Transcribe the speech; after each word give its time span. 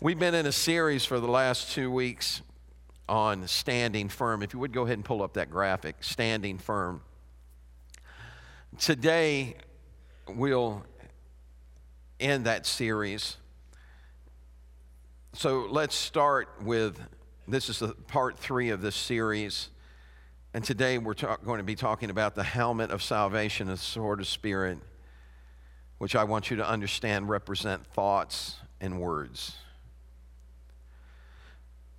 We've 0.00 0.18
been 0.18 0.34
in 0.34 0.46
a 0.46 0.52
series 0.52 1.04
for 1.04 1.20
the 1.20 1.28
last 1.28 1.72
two 1.72 1.90
weeks 1.90 2.42
on 3.08 3.46
standing 3.46 4.08
firm. 4.08 4.42
If 4.42 4.52
you 4.52 4.60
would 4.60 4.72
go 4.72 4.82
ahead 4.82 4.98
and 4.98 5.04
pull 5.04 5.22
up 5.22 5.34
that 5.34 5.50
graphic, 5.50 5.96
standing 6.00 6.58
firm. 6.58 7.02
Today, 8.78 9.54
we'll 10.28 10.84
end 12.18 12.46
that 12.46 12.66
series. 12.66 13.36
So 15.34 15.66
let's 15.70 15.94
start 15.94 16.48
with 16.62 17.00
this 17.46 17.68
is 17.68 17.78
the 17.78 17.88
part 17.88 18.38
three 18.38 18.70
of 18.70 18.80
this 18.80 18.96
series. 18.96 19.68
And 20.52 20.64
today 20.64 20.98
we're 20.98 21.14
talk, 21.14 21.44
going 21.44 21.58
to 21.58 21.64
be 21.64 21.76
talking 21.76 22.10
about 22.10 22.34
the 22.34 22.44
helmet 22.44 22.90
of 22.90 23.02
salvation, 23.02 23.68
the 23.68 23.76
sword 23.76 24.20
of 24.20 24.26
spirit, 24.26 24.78
which 25.98 26.16
I 26.16 26.24
want 26.24 26.50
you 26.50 26.56
to 26.56 26.68
understand 26.68 27.28
represent 27.28 27.86
thoughts 27.86 28.56
and 28.80 29.00
words. 29.00 29.56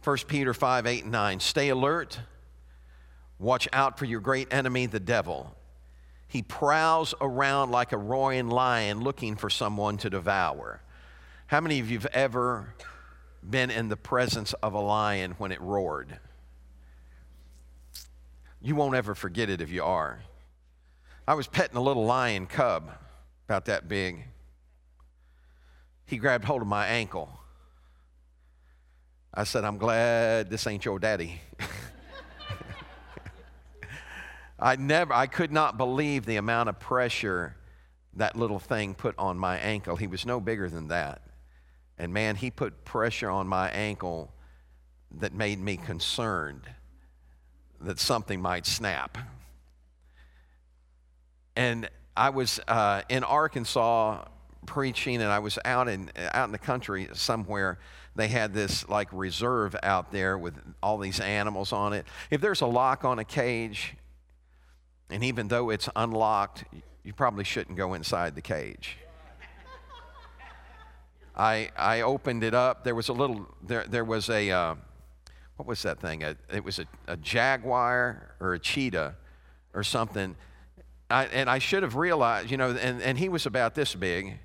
1 0.08 0.18
Peter 0.26 0.54
5 0.54 0.86
8 0.86 1.04
and 1.04 1.12
9. 1.12 1.40
Stay 1.42 1.68
alert. 1.68 2.18
Watch 3.40 3.68
out 3.74 4.00
for 4.00 4.06
your 4.06 4.22
great 4.22 4.54
enemy, 4.54 4.86
the 4.86 5.02
devil. 5.02 5.54
He 6.30 6.42
prowls 6.42 7.14
around 7.20 7.72
like 7.72 7.92
a 7.92 7.98
roaring 7.98 8.48
lion 8.48 9.02
looking 9.02 9.36
for 9.36 9.50
someone 9.50 9.98
to 9.98 10.10
devour. 10.10 10.82
How 11.48 11.60
many 11.60 11.82
of 11.82 11.92
you 11.92 11.98
have 11.98 12.06
ever 12.14 12.74
been 13.48 13.70
in 13.70 13.90
the 13.90 13.98
presence 13.98 14.54
of 14.54 14.74
a 14.74 14.80
lion 14.80 15.36
when 15.40 15.52
it 15.52 15.60
roared? 15.60 16.18
You 18.62 18.76
won't 18.76 18.96
ever 18.96 19.14
forget 19.14 19.50
it 19.50 19.60
if 19.60 19.70
you 19.70 19.84
are. 19.84 20.22
I 21.28 21.34
was 21.34 21.48
petting 21.48 21.76
a 21.76 21.82
little 21.82 22.06
lion 22.06 22.48
cub, 22.48 22.92
about 23.46 23.66
that 23.66 23.90
big. 23.90 24.24
He 26.06 26.16
grabbed 26.16 26.46
hold 26.46 26.62
of 26.62 26.68
my 26.70 26.88
ankle. 26.88 27.37
I 29.38 29.44
said, 29.44 29.64
I'm 29.66 29.78
glad 29.78 30.50
this 30.50 30.66
ain't 30.66 30.84
your 30.84 30.98
daddy. 30.98 31.40
I 34.60 34.78
never, 34.78 35.14
I 35.14 35.28
could 35.28 35.52
not 35.52 35.78
believe 35.78 36.26
the 36.26 36.38
amount 36.38 36.70
of 36.70 36.80
pressure 36.80 37.56
that 38.16 38.36
little 38.36 38.58
thing 38.58 38.96
put 38.96 39.14
on 39.20 39.38
my 39.38 39.60
ankle. 39.60 39.96
He 39.96 40.08
was 40.08 40.26
no 40.26 40.40
bigger 40.40 40.72
than 40.72 40.88
that. 40.88 41.22
And 42.00 42.12
man, 42.12 42.36
he 42.36 42.50
put 42.50 42.84
pressure 42.84 43.30
on 43.30 43.48
my 43.48 43.70
ankle 43.70 44.34
that 45.20 45.36
made 45.36 45.60
me 45.60 45.78
concerned 45.78 46.64
that 47.80 48.00
something 48.00 48.42
might 48.42 48.66
snap. 48.66 49.20
And 51.56 51.92
I 52.16 52.32
was 52.32 52.60
uh, 52.68 53.04
in 53.08 53.24
Arkansas 53.24 54.26
preaching, 54.66 55.22
and 55.22 55.32
I 55.32 55.38
was 55.38 55.60
out 55.64 55.88
in 55.88 56.10
out 56.18 56.46
in 56.46 56.52
the 56.52 56.58
country 56.58 57.08
somewhere. 57.14 57.78
They 58.18 58.30
had 58.30 58.52
this 58.52 58.90
like 58.90 59.10
reserve 59.12 59.76
out 59.84 60.12
there 60.12 60.40
with 60.40 60.56
all 60.82 60.98
these 60.98 61.20
animals 61.20 61.72
on 61.72 61.94
it. 61.94 62.08
If 62.32 62.42
there's 62.42 62.62
a 62.62 62.66
lock 62.66 63.06
on 63.06 63.20
a 63.20 63.24
cage, 63.24 63.96
and 65.12 65.24
even 65.24 65.50
though 65.50 65.70
it's 65.70 65.88
unlocked, 65.96 66.64
you 67.04 67.14
probably 67.14 67.44
shouldn't 67.44 67.78
go 67.78 67.94
inside 67.94 68.34
the 68.34 68.42
cage. 68.42 68.98
I, 71.36 71.70
I 71.78 72.02
opened 72.02 72.44
it 72.44 72.56
up. 72.56 72.84
There 72.84 72.96
was 72.96 73.10
a 73.10 73.14
little, 73.14 73.48
there, 73.62 73.86
there 73.88 74.04
was 74.04 74.30
a, 74.32 74.50
uh, 74.50 74.76
what 75.58 75.68
was 75.68 75.84
that 75.84 76.00
thing? 76.00 76.24
A, 76.24 76.36
it 76.52 76.64
was 76.64 76.80
a, 76.80 76.86
a 77.08 77.18
jaguar 77.18 78.36
or 78.40 78.56
a 78.56 78.60
cheetah 78.60 79.16
or 79.76 79.84
something. 79.84 80.36
I, 81.12 81.26
and 81.26 81.48
I 81.48 81.60
should 81.60 81.84
have 81.84 81.96
realized, 81.96 82.50
you 82.50 82.58
know, 82.58 82.72
and, 82.72 83.00
and 83.00 83.20
he 83.20 83.30
was 83.30 83.46
about 83.46 83.76
this 83.76 83.94
big. 83.94 84.40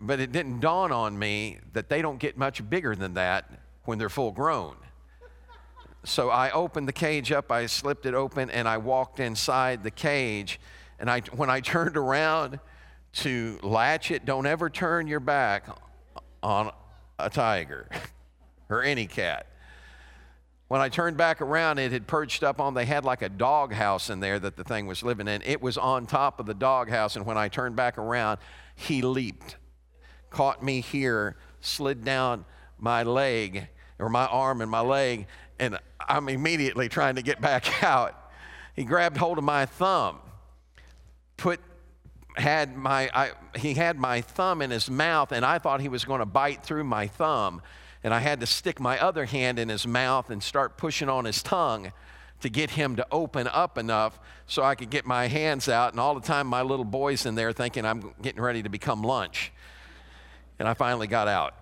But 0.00 0.20
it 0.20 0.32
didn't 0.32 0.60
dawn 0.60 0.92
on 0.92 1.18
me 1.18 1.58
that 1.72 1.88
they 1.88 2.02
don't 2.02 2.18
get 2.18 2.36
much 2.36 2.68
bigger 2.68 2.94
than 2.94 3.14
that 3.14 3.50
when 3.84 3.98
they're 3.98 4.08
full 4.08 4.32
grown. 4.32 4.76
So 6.04 6.30
I 6.30 6.50
opened 6.52 6.86
the 6.86 6.92
cage 6.92 7.32
up, 7.32 7.50
I 7.50 7.66
slipped 7.66 8.06
it 8.06 8.14
open, 8.14 8.48
and 8.50 8.68
I 8.68 8.78
walked 8.78 9.20
inside 9.20 9.82
the 9.82 9.90
cage. 9.90 10.60
And 10.98 11.10
I, 11.10 11.20
when 11.34 11.50
I 11.50 11.60
turned 11.74 11.96
around 11.96 12.60
to 13.14 13.58
latch 13.62 14.10
it, 14.10 14.24
don't 14.24 14.46
ever 14.46 14.70
turn 14.70 15.06
your 15.06 15.20
back 15.20 15.66
on 16.42 16.70
a 17.18 17.28
tiger 17.28 17.88
or 18.68 18.82
any 18.82 19.06
cat. 19.06 19.46
When 20.68 20.82
I 20.82 20.90
turned 20.90 21.16
back 21.16 21.40
around, 21.40 21.78
it 21.78 21.92
had 21.92 22.06
perched 22.06 22.42
up 22.44 22.60
on, 22.60 22.74
they 22.74 22.84
had 22.84 23.04
like 23.04 23.22
a 23.22 23.30
dog 23.30 23.72
house 23.72 24.10
in 24.10 24.20
there 24.20 24.38
that 24.38 24.56
the 24.56 24.64
thing 24.64 24.86
was 24.86 25.02
living 25.02 25.26
in. 25.26 25.40
It 25.42 25.62
was 25.62 25.78
on 25.78 26.06
top 26.06 26.40
of 26.40 26.46
the 26.46 26.54
dog 26.54 26.90
house, 26.90 27.16
and 27.16 27.24
when 27.24 27.38
I 27.38 27.48
turned 27.48 27.74
back 27.74 27.96
around, 27.96 28.38
he 28.74 29.00
leaped, 29.00 29.56
caught 30.30 30.62
me 30.62 30.80
here, 30.80 31.36
slid 31.60 32.04
down 32.04 32.44
my 32.78 33.02
leg, 33.02 33.68
or 33.98 34.08
my 34.08 34.26
arm 34.26 34.60
and 34.60 34.70
my 34.70 34.80
leg, 34.80 35.26
and 35.58 35.78
I'm 36.00 36.28
immediately 36.28 36.88
trying 36.88 37.16
to 37.16 37.22
get 37.22 37.40
back 37.40 37.82
out. 37.82 38.14
He 38.74 38.84
grabbed 38.84 39.16
hold 39.16 39.38
of 39.38 39.44
my 39.44 39.66
thumb, 39.66 40.18
put 41.36 41.60
had 42.36 42.76
my 42.76 43.10
I, 43.12 43.32
he 43.56 43.74
had 43.74 43.98
my 43.98 44.20
thumb 44.20 44.62
in 44.62 44.70
his 44.70 44.88
mouth 44.88 45.32
and 45.32 45.44
I 45.44 45.58
thought 45.58 45.80
he 45.80 45.88
was 45.88 46.04
going 46.04 46.20
to 46.20 46.26
bite 46.26 46.62
through 46.62 46.84
my 46.84 47.08
thumb 47.08 47.62
and 48.04 48.14
I 48.14 48.20
had 48.20 48.40
to 48.40 48.46
stick 48.46 48.78
my 48.78 48.98
other 48.98 49.24
hand 49.24 49.58
in 49.58 49.68
his 49.68 49.86
mouth 49.86 50.30
and 50.30 50.42
start 50.42 50.76
pushing 50.76 51.08
on 51.08 51.24
his 51.24 51.42
tongue 51.42 51.92
to 52.40 52.48
get 52.48 52.70
him 52.70 52.94
to 52.96 53.06
open 53.10 53.48
up 53.48 53.76
enough 53.76 54.20
so 54.46 54.62
I 54.62 54.76
could 54.76 54.90
get 54.90 55.04
my 55.04 55.26
hands 55.26 55.68
out 55.68 55.92
and 55.92 56.00
all 56.00 56.14
the 56.14 56.20
time 56.20 56.46
my 56.46 56.62
little 56.62 56.84
boy's 56.84 57.26
in 57.26 57.34
there 57.34 57.52
thinking 57.52 57.84
I'm 57.84 58.14
getting 58.22 58.40
ready 58.40 58.62
to 58.62 58.68
become 58.68 59.02
lunch. 59.02 59.52
And 60.58 60.68
I 60.68 60.74
finally 60.74 61.06
got 61.06 61.28
out. 61.28 61.54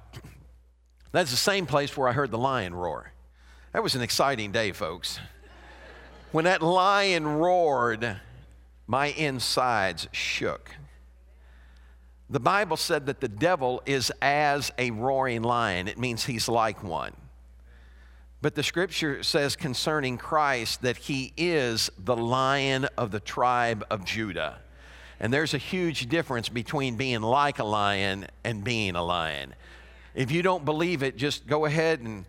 That's 1.12 1.30
the 1.30 1.36
same 1.36 1.66
place 1.66 1.96
where 1.96 2.08
I 2.08 2.12
heard 2.12 2.30
the 2.30 2.38
lion 2.38 2.74
roar. 2.74 3.12
That 3.72 3.82
was 3.82 3.94
an 3.94 4.02
exciting 4.02 4.52
day, 4.52 4.72
folks. 4.72 5.18
When 6.32 6.44
that 6.44 6.62
lion 6.62 7.26
roared, 7.26 8.20
my 8.86 9.06
insides 9.06 10.08
shook. 10.12 10.70
The 12.28 12.40
Bible 12.40 12.76
said 12.76 13.06
that 13.06 13.20
the 13.20 13.28
devil 13.28 13.82
is 13.86 14.12
as 14.20 14.72
a 14.78 14.90
roaring 14.90 15.42
lion, 15.42 15.88
it 15.88 15.98
means 15.98 16.24
he's 16.24 16.48
like 16.48 16.82
one. 16.82 17.12
But 18.42 18.54
the 18.54 18.62
scripture 18.62 19.22
says 19.22 19.56
concerning 19.56 20.18
Christ 20.18 20.82
that 20.82 20.96
he 20.96 21.32
is 21.36 21.90
the 21.98 22.16
lion 22.16 22.86
of 22.98 23.10
the 23.10 23.20
tribe 23.20 23.84
of 23.90 24.04
Judah. 24.04 24.58
And 25.19 25.32
there's 25.32 25.54
a 25.54 25.59
huge 25.59 26.09
difference 26.09 26.49
between 26.49 26.97
being 26.97 27.22
like 27.22 27.59
a 27.59 27.65
lion 27.65 28.27
and 28.44 28.62
being 28.62 28.97
a 28.97 29.03
lion. 29.03 29.54
If 30.15 30.31
you 30.31 30.43
don't 30.43 30.65
believe 30.65 31.03
it, 31.03 31.16
just 31.16 31.47
go 31.47 31.65
ahead 31.65 32.00
and 32.00 32.25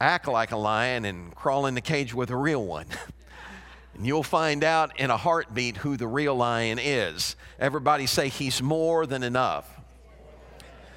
act 0.00 0.26
like 0.26 0.52
a 0.52 0.56
lion 0.56 1.04
and 1.04 1.34
crawl 1.34 1.66
in 1.66 1.74
the 1.74 1.80
cage 1.80 2.14
with 2.14 2.30
a 2.30 2.36
real 2.36 2.64
one. 2.64 2.86
and 3.94 4.06
you'll 4.06 4.22
find 4.22 4.64
out 4.64 4.98
in 4.98 5.10
a 5.10 5.16
heartbeat 5.16 5.76
who 5.76 5.96
the 5.96 6.06
real 6.06 6.34
lion 6.34 6.78
is. 6.78 7.36
Everybody 7.58 8.06
say, 8.06 8.28
He's 8.28 8.62
more 8.62 9.06
than 9.06 9.22
enough. 9.22 9.68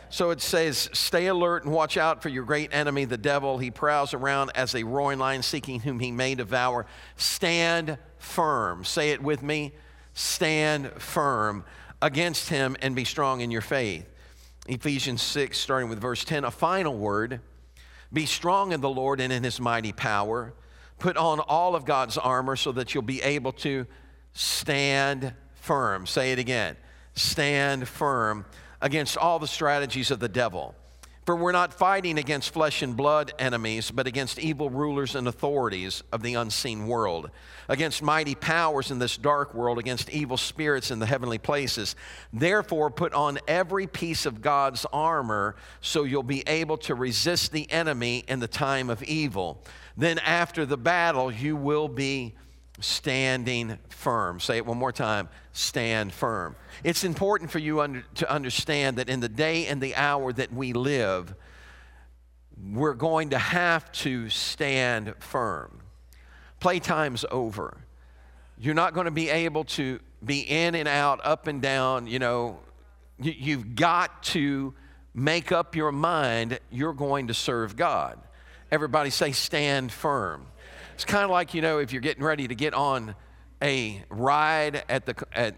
So 0.09 0.29
it 0.29 0.41
says, 0.41 0.89
Stay 0.93 1.27
alert 1.27 1.65
and 1.65 1.73
watch 1.73 1.97
out 1.97 2.21
for 2.21 2.29
your 2.29 2.43
great 2.43 2.73
enemy, 2.73 3.05
the 3.05 3.17
devil. 3.17 3.57
He 3.57 3.71
prowls 3.71 4.13
around 4.13 4.51
as 4.55 4.75
a 4.75 4.83
roaring 4.83 5.19
lion 5.19 5.41
seeking 5.43 5.81
whom 5.81 5.99
he 5.99 6.11
may 6.11 6.35
devour. 6.35 6.85
Stand 7.17 7.97
firm. 8.19 8.85
Say 8.85 9.09
it 9.09 9.21
with 9.21 9.41
me. 9.41 9.73
Stand 10.13 10.91
firm 11.01 11.65
against 12.01 12.49
him 12.49 12.75
and 12.81 12.95
be 12.95 13.05
strong 13.05 13.41
in 13.41 13.51
your 13.51 13.61
faith. 13.61 14.07
Ephesians 14.67 15.21
6, 15.21 15.57
starting 15.57 15.89
with 15.89 15.99
verse 15.99 16.23
10, 16.23 16.43
a 16.43 16.51
final 16.51 16.95
word 16.95 17.41
be 18.11 18.25
strong 18.27 18.71
in 18.71 18.81
the 18.81 18.89
Lord 18.89 19.19
and 19.19 19.33
in 19.33 19.43
his 19.43 19.59
mighty 19.59 19.91
power. 19.91 20.53
Put 20.99 21.17
on 21.17 21.39
all 21.39 21.75
of 21.75 21.83
God's 21.83 22.17
armor 22.17 22.55
so 22.55 22.71
that 22.73 22.93
you'll 22.93 23.03
be 23.03 23.21
able 23.23 23.51
to 23.53 23.87
stand 24.33 25.33
firm. 25.55 26.05
Say 26.05 26.31
it 26.31 26.39
again 26.39 26.77
stand 27.15 27.87
firm 27.87 28.45
against 28.81 29.17
all 29.17 29.39
the 29.39 29.47
strategies 29.47 30.11
of 30.11 30.19
the 30.19 30.27
devil. 30.27 30.75
For 31.25 31.37
we're 31.37 31.53
not 31.53 31.73
fighting 31.73 32.17
against 32.17 32.51
flesh 32.51 32.81
and 32.81 32.97
blood 32.97 33.31
enemies, 33.39 33.91
but 33.91 34.07
against 34.07 34.39
evil 34.39 34.69
rulers 34.69 35.15
and 35.15 35.25
authorities 35.25 36.03
of 36.11 36.21
the 36.21 36.33
unseen 36.33 36.85
world, 36.85 37.31
against 37.69 38.01
mighty 38.01 38.35
powers 38.35 38.91
in 38.91 38.99
this 38.99 39.15
dark 39.15 39.53
world, 39.53 39.79
against 39.79 40.09
evil 40.09 40.35
spirits 40.35 40.91
in 40.91 40.99
the 40.99 41.05
heavenly 41.05 41.37
places. 41.37 41.95
Therefore, 42.33 42.89
put 42.89 43.13
on 43.13 43.39
every 43.47 43.87
piece 43.87 44.25
of 44.25 44.41
God's 44.41 44.85
armor 44.91 45.55
so 45.79 46.03
you'll 46.03 46.23
be 46.23 46.43
able 46.45 46.77
to 46.79 46.93
resist 46.93 47.53
the 47.53 47.71
enemy 47.71 48.25
in 48.27 48.41
the 48.41 48.47
time 48.47 48.89
of 48.89 49.01
evil. 49.03 49.63
Then, 49.95 50.19
after 50.19 50.65
the 50.65 50.77
battle, 50.77 51.31
you 51.31 51.55
will 51.55 51.87
be 51.87 52.33
standing 52.83 53.77
firm. 53.89 54.39
Say 54.39 54.57
it 54.57 54.65
one 54.65 54.77
more 54.77 54.91
time 54.91 55.29
stand 55.53 56.11
firm. 56.11 56.55
It's 56.83 57.03
important 57.03 57.51
for 57.51 57.59
you 57.59 57.81
under, 57.81 58.03
to 58.15 58.29
understand 58.29 58.97
that 58.97 59.07
in 59.07 59.19
the 59.19 59.29
day 59.29 59.67
and 59.67 59.79
the 59.79 59.95
hour 59.95 60.33
that 60.33 60.51
we 60.51 60.73
live, 60.73 61.35
we're 62.71 62.95
going 62.95 63.29
to 63.31 63.37
have 63.37 63.91
to 63.91 64.29
stand 64.29 65.13
firm. 65.19 65.79
Playtime's 66.59 67.23
over. 67.29 67.77
You're 68.57 68.73
not 68.73 68.93
going 68.93 69.05
to 69.05 69.11
be 69.11 69.29
able 69.29 69.65
to 69.65 69.99
be 70.25 70.41
in 70.41 70.73
and 70.73 70.87
out, 70.87 71.19
up 71.23 71.47
and 71.47 71.61
down. 71.61 72.07
You 72.07 72.19
know, 72.19 72.59
you, 73.19 73.33
you've 73.37 73.75
got 73.75 74.23
to 74.23 74.73
make 75.13 75.51
up 75.51 75.75
your 75.75 75.91
mind 75.91 76.59
you're 76.71 76.93
going 76.93 77.27
to 77.27 77.33
serve 77.33 77.75
God. 77.75 78.19
Everybody 78.71 79.11
say, 79.11 79.31
stand 79.33 79.91
firm. 79.91 80.47
It's 80.93 81.05
kind 81.05 81.23
of 81.23 81.31
like, 81.31 81.53
you 81.53 81.61
know, 81.61 81.79
if 81.79 81.91
you're 81.91 82.01
getting 82.01 82.23
ready 82.23 82.47
to 82.47 82.55
get 82.55 82.73
on 82.73 83.15
a 83.61 84.03
ride 84.09 84.83
at, 84.87 85.05
the, 85.05 85.15
at 85.33 85.55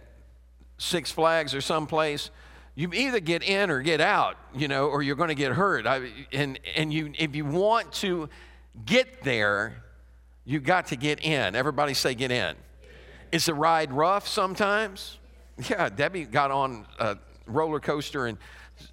Six 0.77 1.11
Flags 1.11 1.53
or 1.53 1.59
someplace, 1.59 2.31
you 2.73 2.91
either 2.93 3.19
get 3.19 3.43
in 3.43 3.69
or 3.69 3.81
get 3.81 3.99
out, 3.99 4.37
you 4.53 4.67
know, 4.67 4.87
or 4.87 5.01
you're 5.01 5.15
going 5.15 5.29
to 5.29 5.35
get 5.35 5.51
hurt. 5.51 5.87
I, 5.87 6.09
and 6.31 6.59
and 6.75 6.93
you, 6.93 7.13
if 7.17 7.35
you 7.35 7.45
want 7.45 7.91
to 7.93 8.29
get 8.85 9.23
there, 9.23 9.83
you 10.45 10.59
got 10.59 10.87
to 10.87 10.95
get 10.95 11.23
in. 11.23 11.55
Everybody 11.55 11.93
say, 11.93 12.15
get 12.15 12.31
in. 12.31 12.55
Is 13.31 13.45
the 13.45 13.53
ride 13.53 13.91
rough 13.91 14.27
sometimes? 14.27 15.17
Yeah, 15.69 15.89
Debbie 15.89 16.25
got 16.25 16.51
on 16.51 16.85
a 16.99 17.17
roller 17.45 17.79
coaster 17.79 18.27
in 18.27 18.37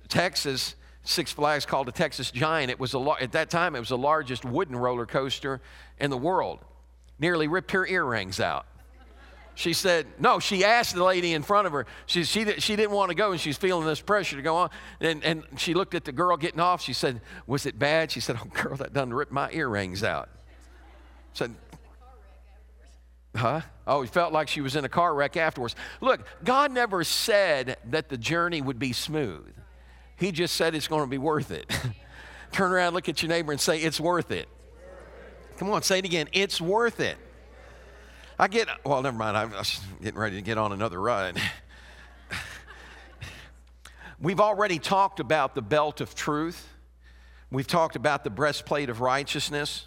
Texas, 0.09 0.77
Six 1.05 1.33
Flags 1.33 1.67
called 1.67 1.89
the 1.89 1.93
Texas 1.93 2.31
Giant. 2.31 2.71
It 2.71 2.79
was 2.79 2.95
a, 2.95 3.15
at 3.21 3.33
that 3.33 3.51
time, 3.51 3.75
it 3.75 3.81
was 3.81 3.89
the 3.89 3.99
largest 3.99 4.45
wooden 4.45 4.77
roller 4.77 5.07
coaster 5.07 5.61
in 6.03 6.11
the 6.11 6.19
world. 6.19 6.59
Nearly 7.19 7.49
ripped 7.49 7.71
her 7.71 7.87
earrings 7.87 8.41
out. 8.41 8.67
She 9.55 9.75
said, 9.75 10.07
no, 10.19 10.39
she 10.39 10.65
asked 10.65 10.95
the 10.95 11.05
lady 11.05 11.35
in 11.35 11.43
front 11.43 11.67
of 11.67 11.73
her. 11.73 11.87
She, 12.07 12.25
she, 12.25 12.45
she 12.59 12.75
didn't 12.75 12.91
want 12.91 13.11
to 13.11 13.15
go, 13.15 13.33
and 13.33 13.41
she's 13.41 13.59
feeling 13.59 13.87
this 13.87 14.01
pressure 14.01 14.37
to 14.37 14.43
go 14.43 14.57
on. 14.57 14.71
And, 15.01 15.23
and 15.23 15.45
she 15.57 15.75
looked 15.75 15.95
at 15.95 16.05
the 16.05 16.13
girl 16.13 16.37
getting 16.37 16.59
off. 16.59 16.83
She 16.83 16.95
said, 16.95 17.21
was 17.47 17.67
it 17.67 17.79
bad? 17.79 18.11
She 18.11 18.21
said, 18.21 18.37
oh, 18.43 18.47
girl, 18.47 18.77
that 18.77 18.93
done 18.93 19.13
ripped 19.13 19.31
my 19.31 19.51
earrings 19.53 20.03
out. 20.03 20.31
I 20.33 21.35
said, 21.35 21.55
huh? 23.37 23.61
Oh, 23.87 24.03
it 24.03 24.11
felt 24.11 24.33
like 24.33 24.49
she 24.49 24.63
was 24.63 24.75
in 24.75 24.85
a 24.85 24.89
car 24.89 25.15
wreck 25.15 25.37
afterwards. 25.37 25.77
Look, 26.01 26.27
God 26.43 26.73
never 26.73 27.05
said 27.05 27.77
that 27.91 28.09
the 28.09 28.17
journey 28.17 28.63
would 28.63 28.79
be 28.79 28.93
smooth. 28.93 29.53
He 30.17 30.33
just 30.33 30.57
said 30.57 30.75
it's 30.75 30.89
going 30.89 31.03
to 31.03 31.11
be 31.11 31.19
worth 31.19 31.51
it. 31.51 31.71
Turn 32.53 32.73
around, 32.73 32.95
look 32.95 33.09
at 33.09 33.23
your 33.23 33.29
neighbor, 33.29 33.53
and 33.53 33.61
say, 33.61 33.79
it's 33.79 34.01
worth 34.01 34.31
it. 34.31 34.49
Come 35.63 35.71
on, 35.71 35.83
say 35.85 36.01
it 36.01 36.05
again. 36.05 36.27
It's 36.33 36.61
worth 36.61 36.99
it. 36.99 37.17
I 38.37 38.49
get, 38.49 38.67
well, 38.85 39.01
never 39.01 39.17
mind. 39.17 39.37
I'm 39.37 39.53
getting 40.03 40.19
ready 40.19 40.35
to 40.35 40.43
get 40.43 40.59
on 40.59 40.73
another 40.73 41.01
ride. 41.01 41.41
We've 44.21 44.41
already 44.41 44.81
talked 44.81 45.21
about 45.21 45.55
the 45.55 45.63
belt 45.63 46.01
of 46.01 46.17
truth. 46.17 46.67
We've 47.53 47.69
talked 47.69 47.95
about 47.95 48.25
the 48.25 48.31
breastplate 48.31 48.91
of 48.91 49.01
righteousness. 49.01 49.87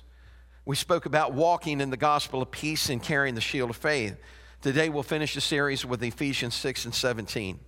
We 0.63 0.77
spoke 0.77 1.05
about 1.05 1.33
walking 1.33 1.81
in 1.81 1.89
the 1.89 1.97
gospel 1.97 2.41
of 2.41 2.51
peace 2.51 2.89
and 2.89 3.03
carrying 3.03 3.35
the 3.35 3.41
shield 3.41 3.69
of 3.69 3.75
faith. 3.75 4.17
Today 4.61 4.87
we'll 4.87 5.03
finish 5.03 5.33
the 5.33 5.41
series 5.41 5.85
with 5.85 6.01
Ephesians 6.01 6.53
6 6.53 6.85
and 6.85 6.95
17. 6.95 7.59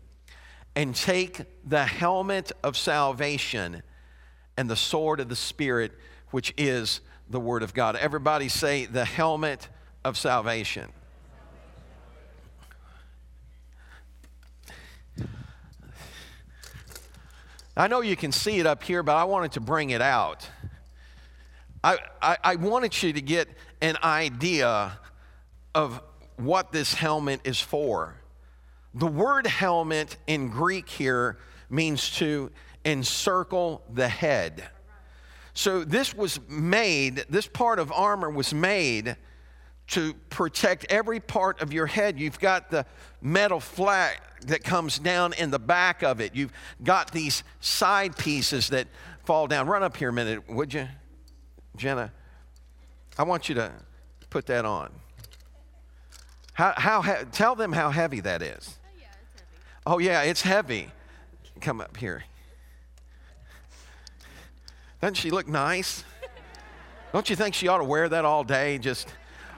And 0.78 0.96
take 0.96 1.42
the 1.66 1.84
helmet 1.84 2.54
of 2.64 2.78
salvation 2.78 3.84
and 4.56 4.70
the 4.70 4.78
sword 4.78 5.20
of 5.20 5.28
the 5.28 5.36
Spirit, 5.36 5.92
which 6.32 6.54
is 6.56 7.02
the 7.30 7.40
Word 7.40 7.64
of 7.64 7.74
God. 7.74 7.96
Everybody 7.96 8.50
say 8.50 8.86
the 8.86 9.06
helmet 9.06 9.68
of 10.04 10.18
salvation. 10.18 10.90
I 17.76 17.88
know 17.88 18.02
you 18.02 18.16
can 18.16 18.32
see 18.32 18.60
it 18.60 18.66
up 18.66 18.82
here, 18.82 19.04
but 19.04 19.16
I 19.16 19.26
wanted 19.26 19.52
to 19.52 19.60
bring 19.60 19.92
it 19.92 20.02
out. 20.02 20.50
I, 21.84 22.00
I, 22.22 22.38
I, 22.44 22.56
wanted 22.56 23.04
you 23.04 23.14
to 23.14 23.22
get 23.22 23.48
an 23.82 23.98
idea 24.04 24.98
of 25.76 26.02
what 26.38 26.72
this 26.72 26.96
helmet 26.96 27.42
is 27.44 27.62
for. 27.62 28.16
The 28.96 29.06
word 29.06 29.46
helmet 29.46 30.18
in 30.26 30.50
Greek 30.50 30.90
here 30.90 31.38
means 31.70 32.10
to 32.18 32.52
encircle 32.84 33.84
the 33.94 34.08
head. 34.08 34.64
So 35.58 35.84
this 35.84 36.14
was 36.14 36.40
made, 36.48 37.26
this 37.32 37.48
part 37.48 37.80
of 37.80 37.92
armor 37.92 38.30
was 38.30 38.54
made 38.54 39.16
to 39.88 40.14
protect 40.30 40.86
every 40.88 41.20
part 41.20 41.64
of 41.64 41.74
your 41.74 41.88
head. 41.88 42.20
You've 42.20 42.40
got 42.40 42.70
the 42.70 42.86
metal 43.24 43.60
flat 43.60 44.22
that 44.46 44.64
comes 44.64 45.00
down 45.00 45.34
in 45.34 45.50
the 45.50 45.58
back 45.58 46.04
of 46.04 46.22
it. 46.22 46.36
You've 46.36 46.54
got 46.84 47.12
these 47.12 47.42
side 47.60 48.16
pieces 48.20 48.68
that 48.68 48.88
fall 49.26 49.48
down. 49.48 49.66
Run 49.66 49.82
up 49.82 49.98
here 49.98 50.10
a 50.10 50.14
minute, 50.14 50.48
would 50.48 50.76
you, 50.76 50.88
Jenna? 51.76 52.14
I 53.18 53.24
want 53.24 53.50
you 53.50 53.56
to 53.56 53.72
put 54.30 54.46
that 54.46 54.64
on. 54.64 54.92
How, 56.54 56.74
how, 56.78 57.02
tell 57.32 57.56
them 57.56 57.74
how 57.74 57.90
heavy 57.90 58.20
that 58.20 58.44
is. 58.44 58.78
Oh, 58.86 58.94
yeah, 59.00 59.02
it's 59.02 59.34
heavy. 59.34 59.88
Oh, 59.88 59.98
yeah, 59.98 60.22
it's 60.22 60.42
heavy. 60.44 60.92
Come 61.62 61.82
up 61.82 61.98
here. 61.98 62.26
Doesn't 65.02 65.16
she 65.16 65.32
look 65.32 65.48
nice? 65.48 66.04
Don't 67.14 67.30
you 67.30 67.36
think 67.36 67.56
she 67.56 67.68
ought 67.68 67.78
to 67.78 67.84
wear 67.84 68.10
that 68.10 68.26
all 68.26 68.44
day? 68.44 68.78
Just 68.78 69.08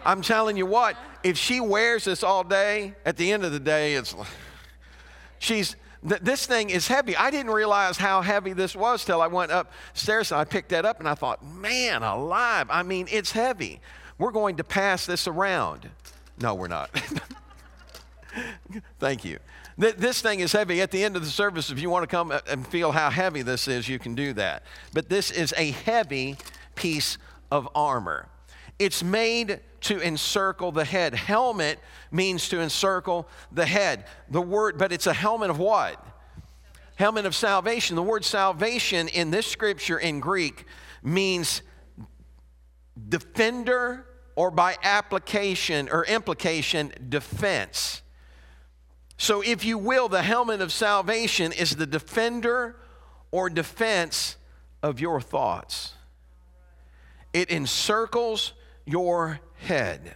I'm 0.06 0.21
telling 0.21 0.57
you 0.57 0.65
what, 0.65 0.95
if 1.24 1.38
she 1.38 1.59
wears 1.59 2.06
this 2.06 2.24
all 2.24 2.44
day, 2.44 2.95
at 3.06 3.18
the 3.18 3.31
end 3.31 3.44
of 3.44 3.51
the 3.51 3.59
day, 3.59 3.95
it's 3.95 4.15
she's 5.39 5.75
th- 6.07 6.21
this 6.21 6.45
thing 6.45 6.69
is 6.69 6.88
heavy. 6.88 7.15
I 7.15 7.31
didn't 7.31 7.51
realize 7.51 7.97
how 7.97 8.21
heavy 8.21 8.53
this 8.53 8.75
was 8.75 9.03
till 9.03 9.21
I 9.21 9.27
went 9.27 9.51
upstairs 9.51 10.31
and 10.31 10.39
I 10.39 10.45
picked 10.45 10.69
that 10.69 10.86
up 10.86 11.00
and 11.00 11.07
I 11.07 11.15
thought, 11.15 11.45
man, 11.45 12.03
alive. 12.03 12.68
I 12.69 12.83
mean, 12.83 13.07
it's 13.12 13.31
heavy. 13.31 13.81
We're 14.18 14.31
going 14.31 14.57
to 14.57 14.63
pass 14.63 15.06
this 15.06 15.27
around. 15.27 15.89
No, 16.41 16.56
we're 16.56 16.68
not. 16.68 16.89
Thank 19.00 19.25
you. 19.25 19.39
Th- 19.79 19.95
this 19.95 20.21
thing 20.21 20.41
is 20.41 20.51
heavy. 20.51 20.81
At 20.81 20.91
the 20.91 21.03
end 21.03 21.15
of 21.15 21.23
the 21.23 21.29
service, 21.29 21.69
if 21.69 21.79
you 21.79 21.89
want 21.89 22.03
to 22.03 22.07
come 22.07 22.31
uh, 22.31 22.39
and 22.47 22.67
feel 22.67 22.91
how 22.91 23.09
heavy 23.09 23.41
this 23.41 23.67
is, 23.67 23.87
you 23.87 23.99
can 23.99 24.15
do 24.15 24.33
that. 24.33 24.63
But 24.93 25.09
this 25.09 25.31
is 25.31 25.53
a 25.57 25.71
heavy 25.71 26.37
piece 26.75 27.17
of 27.51 27.67
armor. 27.75 28.27
It's 28.77 29.03
made 29.03 29.61
to 29.81 30.01
encircle 30.01 30.71
the 30.71 30.85
head. 30.85 31.13
Helmet 31.13 31.79
means 32.11 32.49
to 32.49 32.59
encircle 32.59 33.27
the 33.51 33.65
head. 33.65 34.05
The 34.29 34.41
word, 34.41 34.77
but 34.77 34.91
it's 34.91 35.07
a 35.07 35.13
helmet 35.13 35.49
of 35.49 35.59
what? 35.59 36.05
Helmet 36.95 37.25
of 37.25 37.35
salvation. 37.35 37.95
The 37.95 38.03
word 38.03 38.25
salvation 38.25 39.07
in 39.07 39.31
this 39.31 39.47
scripture 39.47 39.97
in 39.97 40.19
Greek 40.19 40.65
means 41.01 41.61
defender 43.07 44.05
or 44.35 44.51
by 44.51 44.75
application 44.83 45.89
or 45.89 46.05
implication, 46.05 46.91
defense. 47.07 48.01
So, 49.21 49.42
if 49.42 49.66
you 49.66 49.77
will, 49.77 50.07
the 50.07 50.21
helmet 50.21 50.62
of 50.62 50.71
salvation 50.71 51.51
is 51.51 51.75
the 51.75 51.86
defender 51.86 52.77
or 53.31 53.50
defense 53.50 54.38
of 54.81 55.01
your 55.01 55.19
thoughts. 55.19 55.94
It 57.34 57.51
encircles 57.51 58.53
your 58.86 59.41
head. 59.58 60.15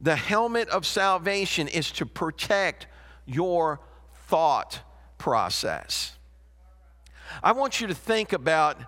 The 0.00 0.16
helmet 0.16 0.70
of 0.70 0.86
salvation 0.86 1.68
is 1.68 1.90
to 1.92 2.06
protect 2.06 2.86
your 3.26 3.80
thought 4.28 4.80
process. 5.18 6.16
I 7.42 7.52
want 7.52 7.82
you 7.82 7.86
to 7.88 7.94
think 7.94 8.32
about 8.32 8.78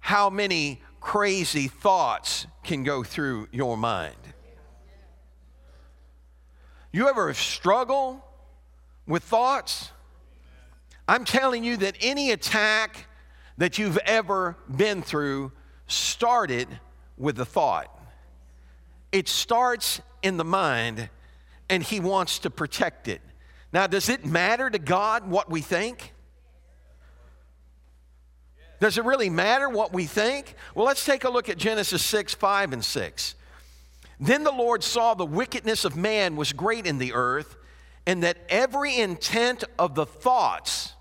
how 0.00 0.28
many 0.28 0.82
crazy 1.00 1.68
thoughts 1.68 2.48
can 2.64 2.82
go 2.82 3.04
through 3.04 3.46
your 3.52 3.76
mind. 3.76 4.16
You 6.92 7.08
ever 7.08 7.34
struggle 7.34 8.24
with 9.06 9.22
thoughts? 9.22 9.90
I'm 11.08 11.24
telling 11.24 11.62
you 11.62 11.76
that 11.78 11.96
any 12.00 12.30
attack 12.30 13.06
that 13.58 13.78
you've 13.78 13.98
ever 13.98 14.56
been 14.74 15.02
through 15.02 15.52
started 15.86 16.68
with 17.16 17.36
the 17.36 17.44
thought. 17.44 17.92
It 19.12 19.28
starts 19.28 20.00
in 20.22 20.36
the 20.36 20.44
mind, 20.44 21.08
and 21.68 21.82
He 21.82 22.00
wants 22.00 22.40
to 22.40 22.50
protect 22.50 23.08
it. 23.08 23.20
Now, 23.72 23.86
does 23.86 24.08
it 24.08 24.24
matter 24.24 24.68
to 24.68 24.78
God 24.78 25.28
what 25.28 25.50
we 25.50 25.60
think? 25.60 26.12
Does 28.80 28.98
it 28.98 29.04
really 29.04 29.30
matter 29.30 29.68
what 29.68 29.92
we 29.92 30.04
think? 30.04 30.54
Well, 30.74 30.86
let's 30.86 31.04
take 31.04 31.24
a 31.24 31.30
look 31.30 31.48
at 31.48 31.56
Genesis 31.56 32.04
6, 32.04 32.34
5, 32.34 32.72
and 32.74 32.84
6. 32.84 33.34
Then 34.18 34.44
the 34.44 34.52
Lord 34.52 34.82
saw 34.82 35.14
the 35.14 35.26
wickedness 35.26 35.84
of 35.84 35.96
man 35.96 36.36
was 36.36 36.52
great 36.52 36.86
in 36.86 36.98
the 36.98 37.12
earth, 37.12 37.56
and 38.06 38.22
that 38.22 38.38
every 38.48 38.96
intent 38.96 39.64
of 39.78 39.94
the 39.94 40.06
thoughts, 40.06 40.94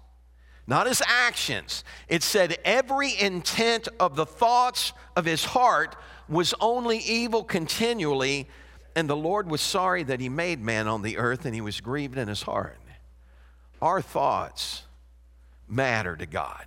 not 0.68 0.88
his 0.88 1.02
actions, 1.08 1.84
it 2.08 2.24
said 2.24 2.58
every 2.66 3.18
intent 3.18 3.88
of 4.00 4.16
the 4.16 4.26
thoughts 4.26 4.92
of 5.16 5.26
his 5.26 5.46
heart 5.46 5.96
was 6.28 6.54
only 6.60 6.98
evil 6.98 7.44
continually, 7.44 8.48
and 8.96 9.10
the 9.10 9.16
Lord 9.16 9.50
was 9.50 9.62
sorry 9.62 10.04
that 10.04 10.20
he 10.20 10.30
made 10.30 10.60
man 10.60 10.88
on 10.88 11.02
the 11.02 11.18
earth, 11.18 11.46
and 11.46 11.54
he 11.54 11.62
was 11.62 11.80
grieved 11.80 12.18
in 12.18 12.28
his 12.28 12.42
heart. 12.42 12.78
Our 13.82 14.02
thoughts 14.02 14.84
matter 15.68 16.16
to 16.16 16.26
God. 16.26 16.66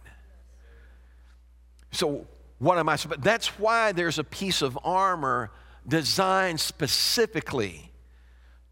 So, 1.91 2.27
what 2.59 2.79
am 2.79 2.89
I? 2.89 2.97
That's 3.19 3.59
why 3.59 3.93
there's 3.93 4.19
a 4.19 4.25
piece 4.25 4.63
of 4.63 4.79
armor 4.85 5.51
designed 5.89 6.61
specifically 6.61 7.91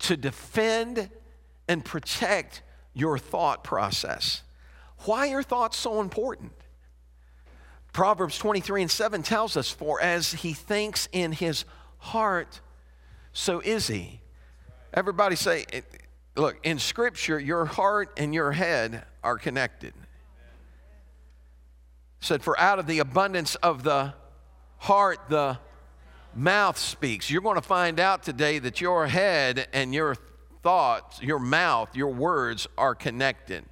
to 0.00 0.16
defend 0.16 1.10
and 1.68 1.84
protect 1.84 2.62
your 2.92 3.18
thought 3.18 3.64
process. 3.64 4.42
Why 5.04 5.32
are 5.32 5.42
thoughts 5.42 5.76
so 5.76 6.00
important? 6.00 6.52
Proverbs 7.92 8.38
23 8.38 8.82
and 8.82 8.90
7 8.90 9.22
tells 9.22 9.56
us, 9.56 9.70
For 9.70 10.00
as 10.00 10.32
he 10.32 10.52
thinks 10.52 11.08
in 11.12 11.32
his 11.32 11.64
heart, 11.98 12.60
so 13.32 13.60
is 13.60 13.86
he. 13.86 14.20
Everybody 14.92 15.36
say, 15.36 15.64
eh, 15.72 15.80
look, 16.36 16.58
in 16.62 16.78
Scripture, 16.78 17.38
your 17.38 17.64
heart 17.64 18.12
and 18.16 18.34
your 18.34 18.52
head 18.52 19.04
are 19.22 19.38
connected. 19.38 19.94
said, 22.20 22.42
For 22.42 22.58
out 22.58 22.78
of 22.78 22.86
the 22.86 22.98
abundance 22.98 23.54
of 23.56 23.82
the 23.82 24.14
heart, 24.78 25.18
the 25.28 25.58
mouth 26.36 26.78
speaks. 26.78 27.30
You're 27.30 27.42
going 27.42 27.56
to 27.56 27.62
find 27.62 27.98
out 27.98 28.22
today 28.22 28.58
that 28.58 28.80
your 28.80 29.06
head 29.06 29.66
and 29.72 29.94
your 29.94 30.16
thoughts, 30.62 31.20
your 31.22 31.38
mouth, 31.38 31.96
your 31.96 32.12
words 32.12 32.66
are 32.76 32.94
connected. 32.94 33.64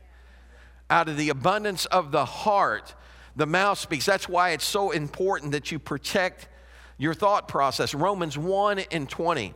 Out 0.88 1.08
of 1.08 1.16
the 1.16 1.28
abundance 1.28 1.86
of 1.86 2.10
the 2.10 2.24
heart, 2.24 2.94
the 3.36 3.46
mouth 3.46 3.78
speaks. 3.78 4.06
That's 4.06 4.28
why 4.28 4.50
it's 4.50 4.64
so 4.64 4.90
important 4.90 5.52
that 5.52 5.72
you 5.72 5.78
protect 5.78 6.48
your 6.96 7.14
thought 7.14 7.48
process. 7.48 7.94
Romans 7.94 8.38
1 8.38 8.78
and 8.90 9.08
20. 9.08 9.54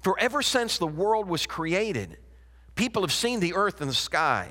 For 0.00 0.18
ever 0.18 0.42
since 0.42 0.78
the 0.78 0.86
world 0.86 1.28
was 1.28 1.46
created, 1.46 2.18
people 2.74 3.02
have 3.02 3.12
seen 3.12 3.40
the 3.40 3.54
earth 3.54 3.80
and 3.80 3.88
the 3.88 3.94
sky. 3.94 4.50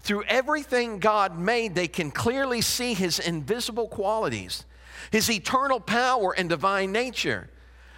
Through 0.00 0.24
everything 0.24 1.00
God 1.00 1.38
made, 1.38 1.74
they 1.74 1.88
can 1.88 2.10
clearly 2.10 2.60
see 2.60 2.94
his 2.94 3.18
invisible 3.18 3.88
qualities, 3.88 4.64
his 5.10 5.30
eternal 5.30 5.80
power 5.80 6.34
and 6.36 6.48
divine 6.48 6.92
nature. 6.92 7.50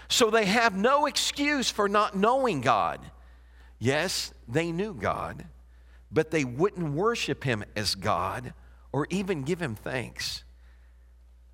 So 0.08 0.30
they 0.30 0.46
have 0.46 0.76
no 0.76 1.06
excuse 1.06 1.70
for 1.70 1.88
not 1.88 2.16
knowing 2.16 2.60
God. 2.60 3.00
Yes, 3.78 4.32
they 4.48 4.72
knew 4.72 4.94
God, 4.94 5.46
but 6.10 6.30
they 6.30 6.44
wouldn't 6.44 6.92
worship 6.94 7.44
him 7.44 7.64
as 7.74 7.94
God 7.94 8.54
or 8.92 9.06
even 9.10 9.42
give 9.42 9.60
him 9.60 9.74
thanks. 9.74 10.44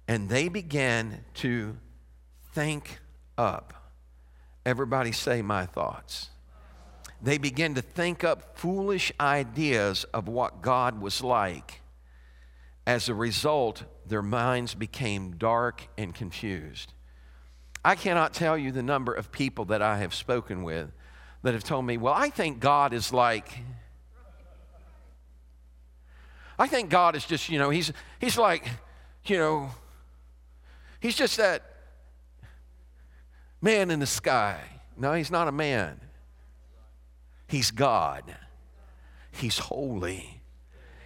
And 0.07 0.29
they 0.29 0.49
began 0.49 1.25
to 1.35 1.77
think 2.53 3.01
up. 3.39 3.93
Everybody 4.65 5.13
say, 5.13 5.43
My 5.43 5.67
thoughts. 5.67 6.29
They 7.23 7.39
began 7.39 7.75
to 7.75 7.83
think 7.83 8.25
up 8.25 8.59
foolish 8.59 9.13
ideas 9.21 10.05
of 10.13 10.29
what 10.29 10.61
God 10.61 11.01
was 11.01 11.23
like. 11.23 11.81
As 12.85 13.09
a 13.09 13.15
result, 13.15 13.85
their 14.07 14.23
minds 14.23 14.75
became 14.75 15.37
dark 15.37 15.89
and 15.97 16.15
confused. 16.15 16.93
I 17.85 17.95
cannot 17.95 18.33
tell 18.33 18.57
you 18.57 18.71
the 18.73 18.83
number 18.83 19.13
of 19.13 19.33
people 19.33 19.67
that 19.67 19.83
I 19.83 19.99
have 19.99 20.15
spoken 20.15 20.63
with 20.63 20.91
that 21.43 21.55
have 21.55 21.65
told 21.65 21.85
me, 21.85 21.97
Well, 21.97 22.15
I 22.15 22.31
think 22.31 22.61
God 22.61 22.93
is 22.93 23.13
like. 23.13 23.49
I 26.59 26.69
think 26.69 26.91
God 26.91 27.17
is 27.17 27.25
just, 27.25 27.49
you 27.49 27.59
know, 27.59 27.71
he's, 27.71 27.93
he's 28.21 28.37
like, 28.39 28.69
you 29.25 29.39
know, 29.39 29.71
he's 31.01 31.17
just 31.17 31.39
that 31.39 31.63
man 33.61 33.91
in 33.91 33.99
the 33.99 34.07
sky. 34.07 34.61
No, 34.97 35.15
he's 35.15 35.31
not 35.31 35.49
a 35.49 35.53
man. 35.53 35.99
He's 37.49 37.71
God. 37.71 38.37
He's 39.33 39.59
holy. 39.59 40.42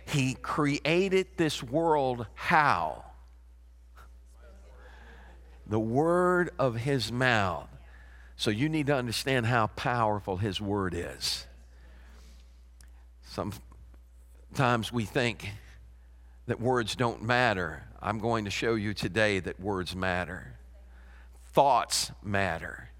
He 0.07 0.35
created 0.35 1.27
this 1.37 1.63
world 1.63 2.27
how? 2.35 3.05
The 5.67 5.81
word 5.81 6.51
of 6.59 6.77
his 6.77 7.13
mouth. 7.13 7.69
So 8.37 8.51
you 8.51 8.69
need 8.69 8.87
to 8.87 8.95
understand 8.95 9.47
how 9.47 9.69
powerful 9.69 10.37
his 10.37 10.61
word 10.61 10.95
is. 10.95 11.47
Sometimes 13.25 14.93
we 14.93 15.05
think 15.05 15.51
that 16.47 16.61
words 16.61 16.97
don't 16.97 17.23
matter. 17.23 17.83
I'm 18.01 18.19
going 18.19 18.45
to 18.45 18.51
show 18.51 18.75
you 18.75 18.95
today 18.95 19.41
that 19.41 19.59
words 19.59 19.97
matter 19.97 20.57
thoughts 21.57 22.13
matter. 22.23 22.91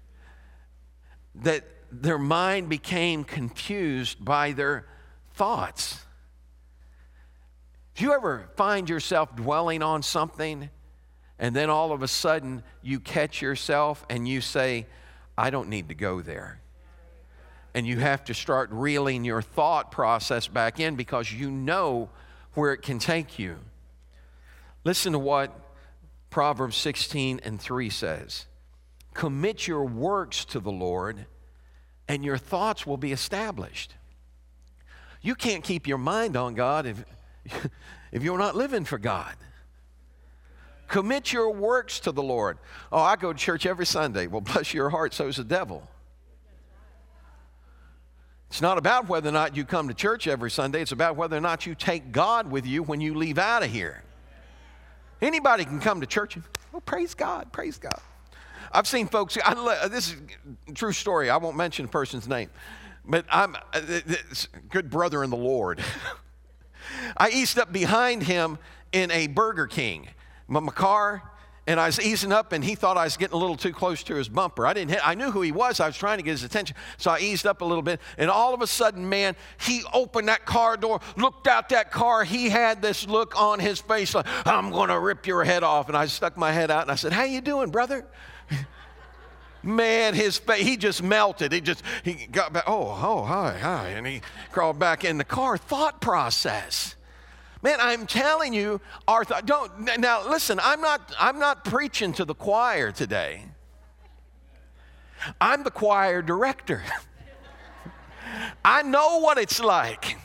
That 1.35 1.63
their 1.91 2.17
mind 2.17 2.69
became 2.69 3.23
confused 3.23 4.25
by 4.25 4.53
their 4.53 4.87
thoughts. 5.35 5.99
Do 7.97 8.03
you 8.03 8.13
ever 8.13 8.47
find 8.55 8.87
yourself 8.87 9.35
dwelling 9.35 9.81
on 9.81 10.03
something 10.03 10.69
and 11.39 11.55
then 11.55 11.71
all 11.71 11.91
of 11.91 12.03
a 12.03 12.07
sudden 12.07 12.61
you 12.83 12.99
catch 12.99 13.41
yourself 13.41 14.05
and 14.07 14.27
you 14.27 14.39
say, 14.39 14.85
I 15.35 15.49
don't 15.49 15.67
need 15.67 15.89
to 15.89 15.95
go 15.95 16.21
there? 16.21 16.61
And 17.73 17.87
you 17.87 17.97
have 17.97 18.23
to 18.25 18.35
start 18.35 18.69
reeling 18.71 19.25
your 19.25 19.41
thought 19.41 19.91
process 19.91 20.47
back 20.47 20.79
in 20.79 20.95
because 20.95 21.33
you 21.33 21.49
know 21.49 22.09
where 22.53 22.71
it 22.71 22.83
can 22.83 22.99
take 22.99 23.39
you. 23.39 23.57
Listen 24.83 25.13
to 25.13 25.19
what 25.19 25.51
Proverbs 26.29 26.77
16 26.77 27.41
and 27.43 27.59
3 27.59 27.89
says 27.89 28.45
Commit 29.15 29.67
your 29.67 29.85
works 29.85 30.45
to 30.45 30.59
the 30.59 30.71
Lord, 30.71 31.25
and 32.07 32.23
your 32.23 32.37
thoughts 32.37 32.85
will 32.85 32.97
be 32.97 33.11
established. 33.11 33.95
You 35.19 35.33
can't 35.33 35.63
keep 35.63 35.87
your 35.87 35.97
mind 35.97 36.37
on 36.37 36.53
God 36.53 36.85
if, 36.85 37.03
if 38.11 38.23
you're 38.23 38.37
not 38.37 38.55
living 38.55 38.85
for 38.85 38.97
God. 38.97 39.35
Commit 40.87 41.33
your 41.33 41.51
works 41.51 41.99
to 42.01 42.11
the 42.11 42.23
Lord. 42.23 42.57
Oh, 42.91 43.01
I 43.01 43.17
go 43.17 43.33
to 43.33 43.37
church 43.37 43.65
every 43.65 43.85
Sunday. 43.85 44.27
Well, 44.27 44.41
bless 44.53 44.73
your 44.73 44.89
heart, 44.89 45.13
so 45.13 45.27
is 45.27 45.37
the 45.37 45.43
devil. 45.43 45.87
It's 48.49 48.61
not 48.61 48.77
about 48.77 49.09
whether 49.09 49.27
or 49.27 49.33
not 49.33 49.57
you 49.57 49.65
come 49.65 49.89
to 49.89 49.93
church 49.93 50.25
every 50.25 50.49
Sunday, 50.49 50.81
it's 50.81 50.93
about 50.93 51.17
whether 51.17 51.35
or 51.35 51.41
not 51.41 51.65
you 51.65 51.75
take 51.75 52.13
God 52.13 52.49
with 52.49 52.65
you 52.65 52.81
when 52.81 53.01
you 53.01 53.13
leave 53.13 53.37
out 53.37 53.61
of 53.61 53.69
here. 53.69 54.03
Anybody 55.21 55.65
can 55.65 55.79
come 55.79 55.99
to 55.99 56.07
church 56.07 56.35
and, 56.35 56.45
oh, 56.73 56.79
praise 56.79 57.13
God, 57.13 57.51
praise 57.51 57.77
God. 57.77 57.99
I've 58.71 58.87
seen 58.87 59.07
folks, 59.07 59.37
I, 59.43 59.87
this 59.87 60.09
is 60.13 60.15
true 60.73 60.93
story. 60.93 61.29
I 61.29 61.37
won't 61.37 61.57
mention 61.57 61.85
a 61.85 61.87
person's 61.87 62.27
name, 62.27 62.49
but 63.05 63.25
I'm 63.29 63.55
a 63.55 63.97
uh, 63.97 64.01
good 64.69 64.89
brother 64.89 65.23
in 65.23 65.29
the 65.29 65.37
Lord. 65.37 65.81
I 67.15 67.29
eased 67.29 67.59
up 67.59 67.71
behind 67.71 68.23
him 68.23 68.57
in 68.91 69.11
a 69.11 69.27
Burger 69.27 69.67
King. 69.67 70.07
My 70.47 70.61
car, 70.67 71.23
and 71.67 71.81
I 71.81 71.87
was 71.87 71.99
easing 71.99 72.31
up, 72.31 72.53
and 72.53 72.63
he 72.63 72.75
thought 72.75 72.95
I 72.95 73.03
was 73.03 73.17
getting 73.17 73.35
a 73.35 73.37
little 73.37 73.57
too 73.57 73.73
close 73.73 74.01
to 74.03 74.15
his 74.15 74.29
bumper. 74.29 74.65
I 74.65 74.73
didn't 74.73 74.91
hit, 74.91 75.01
I 75.03 75.15
knew 75.15 75.31
who 75.31 75.41
he 75.41 75.51
was. 75.51 75.81
I 75.81 75.87
was 75.87 75.97
trying 75.97 76.17
to 76.17 76.23
get 76.23 76.31
his 76.31 76.43
attention. 76.43 76.77
So 76.97 77.11
I 77.11 77.19
eased 77.19 77.45
up 77.45 77.59
a 77.61 77.65
little 77.65 77.81
bit, 77.81 77.99
and 78.17 78.29
all 78.29 78.53
of 78.53 78.61
a 78.61 78.67
sudden, 78.67 79.07
man, 79.09 79.35
he 79.59 79.83
opened 79.93 80.29
that 80.29 80.45
car 80.45 80.77
door, 80.77 81.01
looked 81.17 81.45
out 81.45 81.67
that 81.69 81.91
car. 81.91 82.23
He 82.23 82.49
had 82.49 82.81
this 82.81 83.05
look 83.05 83.39
on 83.39 83.59
his 83.59 83.81
face 83.81 84.15
like, 84.15 84.25
I'm 84.45 84.71
going 84.71 84.89
to 84.89 84.99
rip 84.99 85.27
your 85.27 85.43
head 85.43 85.63
off. 85.63 85.89
And 85.89 85.97
I 85.97 86.05
stuck 86.05 86.37
my 86.37 86.53
head 86.53 86.71
out, 86.71 86.83
and 86.83 86.91
I 86.91 86.95
said, 86.95 87.11
How 87.11 87.23
you 87.23 87.41
doing, 87.41 87.69
brother? 87.69 88.05
Man, 89.67 90.13
his 90.13 90.37
face, 90.37 90.65
he 90.65 90.77
just 90.77 91.03
melted. 91.03 91.51
He 91.51 91.61
just, 91.61 91.83
he 92.03 92.27
got 92.31 92.53
back, 92.53 92.63
oh, 92.67 92.97
oh, 93.01 93.23
hi, 93.23 93.57
hi. 93.57 93.89
And 93.89 94.07
he 94.07 94.21
crawled 94.51 94.79
back 94.79 95.03
in 95.03 95.17
the 95.17 95.23
car. 95.23 95.57
Thought 95.57 96.01
process. 96.01 96.95
Man, 97.61 97.79
I'm 97.81 98.05
telling 98.05 98.53
you, 98.53 98.79
Arthur, 99.07 99.41
don't 99.43 99.99
now 99.99 100.27
listen, 100.29 100.59
I'm 100.61 100.79
not 100.79 101.13
I'm 101.19 101.39
not 101.39 101.65
preaching 101.65 102.13
to 102.13 102.23
the 102.23 102.35
choir 102.35 102.91
today. 102.91 103.45
I'm 105.41 105.63
the 105.63 105.71
choir 105.71 106.21
director. 106.21 106.83
I 108.65 108.83
know 108.83 109.19
what 109.19 109.39
it's 109.39 109.59
like. 109.59 110.17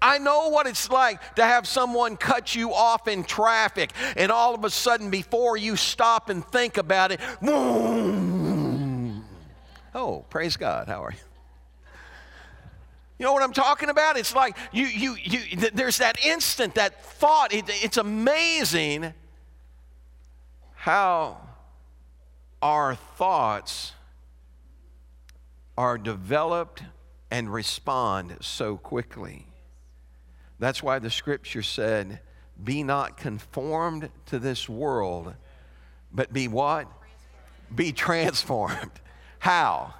I 0.00 0.18
know 0.18 0.48
what 0.48 0.66
it's 0.66 0.90
like 0.90 1.36
to 1.36 1.44
have 1.44 1.66
someone 1.66 2.16
cut 2.16 2.54
you 2.54 2.72
off 2.72 3.06
in 3.06 3.22
traffic, 3.22 3.92
and 4.16 4.32
all 4.32 4.54
of 4.54 4.64
a 4.64 4.70
sudden, 4.70 5.10
before 5.10 5.56
you 5.56 5.76
stop 5.76 6.28
and 6.28 6.44
think 6.44 6.76
about 6.76 7.12
it, 7.12 7.20
boom. 7.40 8.51
Oh, 9.94 10.24
praise 10.30 10.56
God. 10.56 10.88
How 10.88 11.04
are 11.04 11.12
you? 11.12 11.18
You 13.18 13.26
know 13.26 13.34
what 13.34 13.42
I'm 13.42 13.52
talking 13.52 13.88
about? 13.88 14.16
It's 14.16 14.34
like 14.34 14.56
you, 14.72 14.86
you, 14.86 15.16
you, 15.22 15.70
there's 15.72 15.98
that 15.98 16.24
instant, 16.24 16.74
that 16.74 17.04
thought. 17.04 17.52
It, 17.52 17.64
it's 17.68 17.96
amazing 17.96 19.14
how 20.74 21.36
our 22.60 22.96
thoughts 22.96 23.92
are 25.78 25.98
developed 25.98 26.82
and 27.30 27.52
respond 27.52 28.38
so 28.40 28.76
quickly. 28.76 29.46
That's 30.58 30.82
why 30.82 30.98
the 30.98 31.10
scripture 31.10 31.62
said, 31.62 32.20
Be 32.62 32.82
not 32.82 33.16
conformed 33.16 34.10
to 34.26 34.38
this 34.38 34.68
world, 34.68 35.34
but 36.12 36.32
be 36.32 36.48
what? 36.48 36.88
Be 37.74 37.92
transformed. 37.92 38.90
How? 39.42 39.92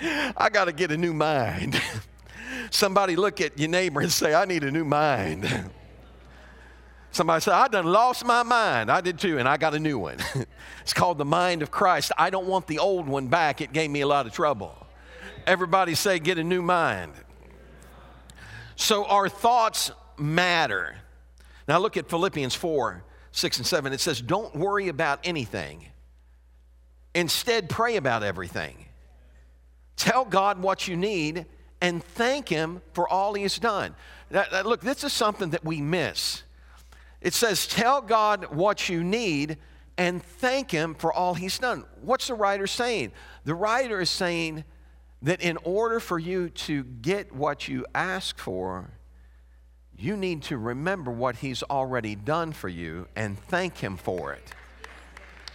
I 0.34 0.48
got 0.48 0.64
to 0.64 0.72
get 0.72 0.90
a 0.90 0.96
new 0.96 1.12
mind. 1.12 1.78
Somebody 2.70 3.16
look 3.16 3.42
at 3.42 3.58
your 3.58 3.68
neighbor 3.68 4.00
and 4.00 4.10
say, 4.10 4.32
I 4.32 4.46
need 4.46 4.64
a 4.64 4.70
new 4.70 4.86
mind. 4.86 5.46
Somebody 7.10 7.42
said, 7.42 7.52
I 7.52 7.68
done 7.68 7.84
lost 7.84 8.24
my 8.24 8.42
mind. 8.42 8.90
I 8.90 9.02
did 9.02 9.18
too, 9.18 9.36
and 9.36 9.46
I 9.46 9.58
got 9.58 9.74
a 9.74 9.78
new 9.78 9.98
one. 9.98 10.16
it's 10.80 10.94
called 10.94 11.18
the 11.18 11.26
mind 11.26 11.60
of 11.60 11.70
Christ. 11.70 12.10
I 12.16 12.30
don't 12.30 12.46
want 12.46 12.66
the 12.66 12.78
old 12.78 13.06
one 13.06 13.28
back. 13.28 13.60
It 13.60 13.74
gave 13.74 13.90
me 13.90 14.00
a 14.00 14.06
lot 14.06 14.26
of 14.26 14.32
trouble. 14.32 14.74
Everybody 15.46 15.94
say, 15.94 16.18
get 16.18 16.38
a 16.38 16.44
new 16.44 16.62
mind. 16.62 17.12
So 18.76 19.04
our 19.04 19.28
thoughts 19.28 19.90
matter. 20.16 20.96
Now 21.68 21.78
look 21.78 21.98
at 21.98 22.08
Philippians 22.08 22.54
4 22.54 23.04
6 23.32 23.58
and 23.58 23.66
7. 23.66 23.92
It 23.92 24.00
says, 24.00 24.22
Don't 24.22 24.56
worry 24.56 24.88
about 24.88 25.20
anything. 25.24 25.88
Instead, 27.18 27.68
pray 27.68 27.96
about 27.96 28.22
everything. 28.22 28.86
Tell 29.96 30.24
God 30.24 30.62
what 30.62 30.86
you 30.86 30.96
need 30.96 31.46
and 31.80 32.02
thank 32.02 32.48
Him 32.48 32.80
for 32.92 33.08
all 33.08 33.34
He 33.34 33.42
has 33.42 33.58
done. 33.58 33.96
Now, 34.30 34.44
look, 34.62 34.82
this 34.82 35.02
is 35.02 35.12
something 35.12 35.50
that 35.50 35.64
we 35.64 35.80
miss. 35.80 36.44
It 37.20 37.34
says, 37.34 37.66
Tell 37.66 38.00
God 38.00 38.54
what 38.54 38.88
you 38.88 39.02
need 39.02 39.56
and 39.96 40.22
thank 40.22 40.70
Him 40.70 40.94
for 40.94 41.12
all 41.12 41.34
He's 41.34 41.58
done. 41.58 41.86
What's 42.02 42.28
the 42.28 42.34
writer 42.34 42.68
saying? 42.68 43.10
The 43.44 43.54
writer 43.56 44.00
is 44.00 44.10
saying 44.10 44.62
that 45.22 45.40
in 45.40 45.56
order 45.64 45.98
for 45.98 46.20
you 46.20 46.50
to 46.50 46.84
get 46.84 47.34
what 47.34 47.66
you 47.66 47.84
ask 47.96 48.38
for, 48.38 48.92
you 49.96 50.16
need 50.16 50.44
to 50.44 50.56
remember 50.56 51.10
what 51.10 51.34
He's 51.38 51.64
already 51.64 52.14
done 52.14 52.52
for 52.52 52.68
you 52.68 53.08
and 53.16 53.36
thank 53.36 53.78
Him 53.78 53.96
for 53.96 54.32
it. 54.34 54.54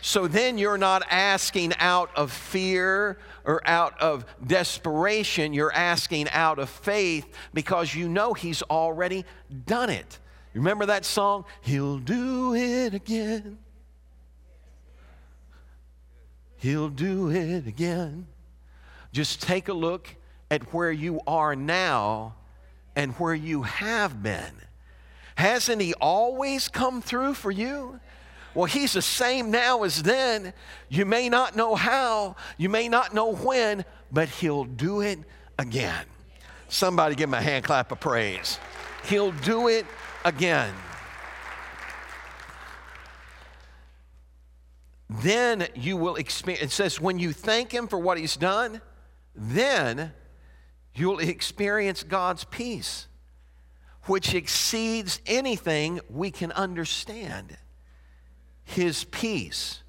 So 0.06 0.28
then 0.28 0.58
you're 0.58 0.78
not 0.78 1.04
asking 1.10 1.72
out 1.80 2.10
of 2.18 2.30
fear 2.30 3.18
or 3.46 3.62
out 3.66 4.02
of 4.02 4.26
desperation. 4.46 5.54
You're 5.54 5.72
asking 5.72 6.28
out 6.32 6.60
of 6.60 6.70
faith 6.70 7.26
because 7.54 7.96
you 7.96 8.10
know 8.10 8.34
He's 8.34 8.62
already 8.64 9.24
done 9.66 9.90
it. 9.90 10.20
Remember 10.54 10.88
that 10.88 11.06
song? 11.06 11.46
He'll 11.62 12.00
do 12.00 12.54
it 12.54 12.94
again. 12.94 13.60
He'll 16.58 16.90
do 16.90 17.32
it 17.32 17.66
again. 17.66 18.28
Just 19.14 19.42
take 19.42 19.70
a 19.70 19.74
look 19.74 20.14
at 20.52 20.74
where 20.74 20.92
you 20.92 21.22
are 21.26 21.56
now 21.56 22.36
and 22.94 23.14
where 23.14 23.34
you 23.34 23.62
have 23.62 24.22
been. 24.22 24.52
Hasn't 25.36 25.82
He 25.82 25.94
always 25.94 26.68
come 26.68 27.02
through 27.02 27.36
for 27.36 27.52
you? 27.52 28.02
Well, 28.54 28.66
He's 28.66 28.94
the 28.94 29.02
same 29.02 29.52
now 29.52 29.84
as 29.84 30.04
then. 30.04 30.54
You 30.90 31.06
may 31.06 31.30
not 31.30 31.56
know 31.56 31.76
how, 31.76 32.36
you 32.58 32.70
may 32.70 32.88
not 32.88 33.14
know 33.14 33.34
when, 33.34 33.86
but 34.12 34.30
He'll 34.30 34.66
do 34.66 35.02
it 35.02 35.20
again. 35.58 36.06
Somebody 36.70 37.16
give 37.16 37.30
Him 37.30 37.34
a 37.34 37.42
hand 37.42 37.66
clap 37.66 37.92
of 37.92 38.00
praise. 38.00 38.60
He'll 39.06 39.32
do 39.32 39.68
it 39.68 39.86
again. 40.24 40.74
Then 45.10 45.68
you 45.76 45.98
will 45.98 46.16
experience, 46.16 46.64
it 46.64 46.72
says, 46.72 47.00
when 47.00 47.20
you 47.20 47.34
thank 47.34 47.72
Him 47.72 47.88
for 47.88 48.00
what 48.00 48.18
He's 48.18 48.36
done, 48.36 48.82
then 49.36 50.14
you'll 50.96 51.20
experience 51.20 52.04
God's 52.04 52.44
peace, 52.44 53.08
which 54.04 54.34
exceeds 54.34 55.22
anything 55.26 56.00
we 56.10 56.32
can 56.32 56.52
understand. 56.52 57.58
His 58.64 59.04
peace, 59.06 59.82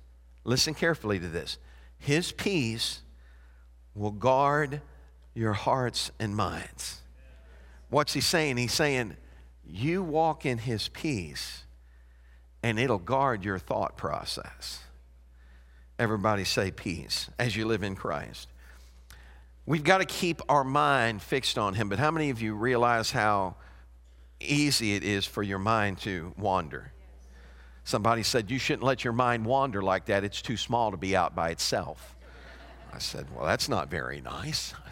listen 0.44 0.74
carefully 0.74 1.18
to 1.18 1.28
this, 1.28 1.58
His 1.98 2.32
peace 2.32 3.00
will 3.94 4.10
guard 4.10 4.80
your 5.34 5.52
hearts 5.52 6.10
and 6.18 6.36
minds. 6.36 7.00
What's 7.90 8.12
He 8.12 8.20
saying? 8.20 8.56
He's 8.56 8.72
saying, 8.72 9.16
you 9.66 10.02
walk 10.02 10.44
in 10.44 10.58
His 10.58 10.88
peace 10.88 11.64
and 12.62 12.78
it'll 12.78 12.98
guard 12.98 13.44
your 13.44 13.58
thought 13.58 13.96
process. 13.96 14.80
Everybody 15.98 16.44
say 16.44 16.70
peace 16.70 17.28
as 17.38 17.54
you 17.54 17.66
live 17.66 17.82
in 17.82 17.94
Christ. 17.94 18.48
We've 19.66 19.84
got 19.84 19.98
to 19.98 20.04
keep 20.04 20.42
our 20.48 20.64
mind 20.64 21.22
fixed 21.22 21.56
on 21.56 21.74
Him, 21.74 21.88
but 21.88 21.98
how 21.98 22.10
many 22.10 22.30
of 22.30 22.42
you 22.42 22.54
realize 22.54 23.10
how 23.10 23.56
easy 24.40 24.94
it 24.94 25.04
is 25.04 25.24
for 25.24 25.42
your 25.42 25.58
mind 25.58 25.98
to 25.98 26.34
wander? 26.36 26.93
Somebody 27.84 28.22
said, 28.22 28.50
You 28.50 28.58
shouldn't 28.58 28.82
let 28.82 29.04
your 29.04 29.12
mind 29.12 29.44
wander 29.44 29.82
like 29.82 30.06
that. 30.06 30.24
It's 30.24 30.42
too 30.42 30.56
small 30.56 30.90
to 30.90 30.96
be 30.96 31.14
out 31.14 31.34
by 31.34 31.50
itself. 31.50 32.16
I 32.92 32.98
said, 32.98 33.26
Well, 33.34 33.44
that's 33.46 33.68
not 33.68 33.88
very 33.88 34.20
nice. 34.20 34.74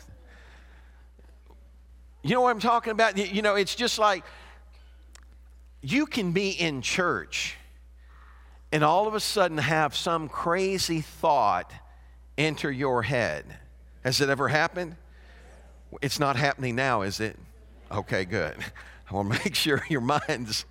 You 2.25 2.37
know 2.37 2.43
what 2.43 2.51
I'm 2.51 2.61
talking 2.61 2.93
about? 2.93 3.19
You 3.19 3.43
know, 3.43 3.57
it's 3.57 3.75
just 3.75 3.99
like 3.99 4.25
you 5.81 6.07
can 6.07 6.31
be 6.31 6.51
in 6.51 6.81
church 6.81 7.57
and 8.71 8.85
all 8.85 9.09
of 9.09 9.15
a 9.15 9.21
sudden 9.21 9.59
have 9.59 9.97
some 9.97 10.29
crazy 10.29 11.01
thought 11.01 11.73
enter 12.39 12.71
your 12.71 13.03
head. 13.03 13.45
Has 14.05 14.21
it 14.21 14.29
ever 14.29 14.47
happened? 14.47 14.95
It's 16.01 16.21
not 16.21 16.37
happening 16.37 16.77
now, 16.77 17.03
is 17.03 17.19
it? 17.19 17.37
Okay, 17.91 18.25
good. 18.25 18.57
I 19.11 19.15
want 19.15 19.33
to 19.33 19.39
make 19.45 19.57
sure 19.57 19.83
your 19.89 20.01
mind's 20.01 20.65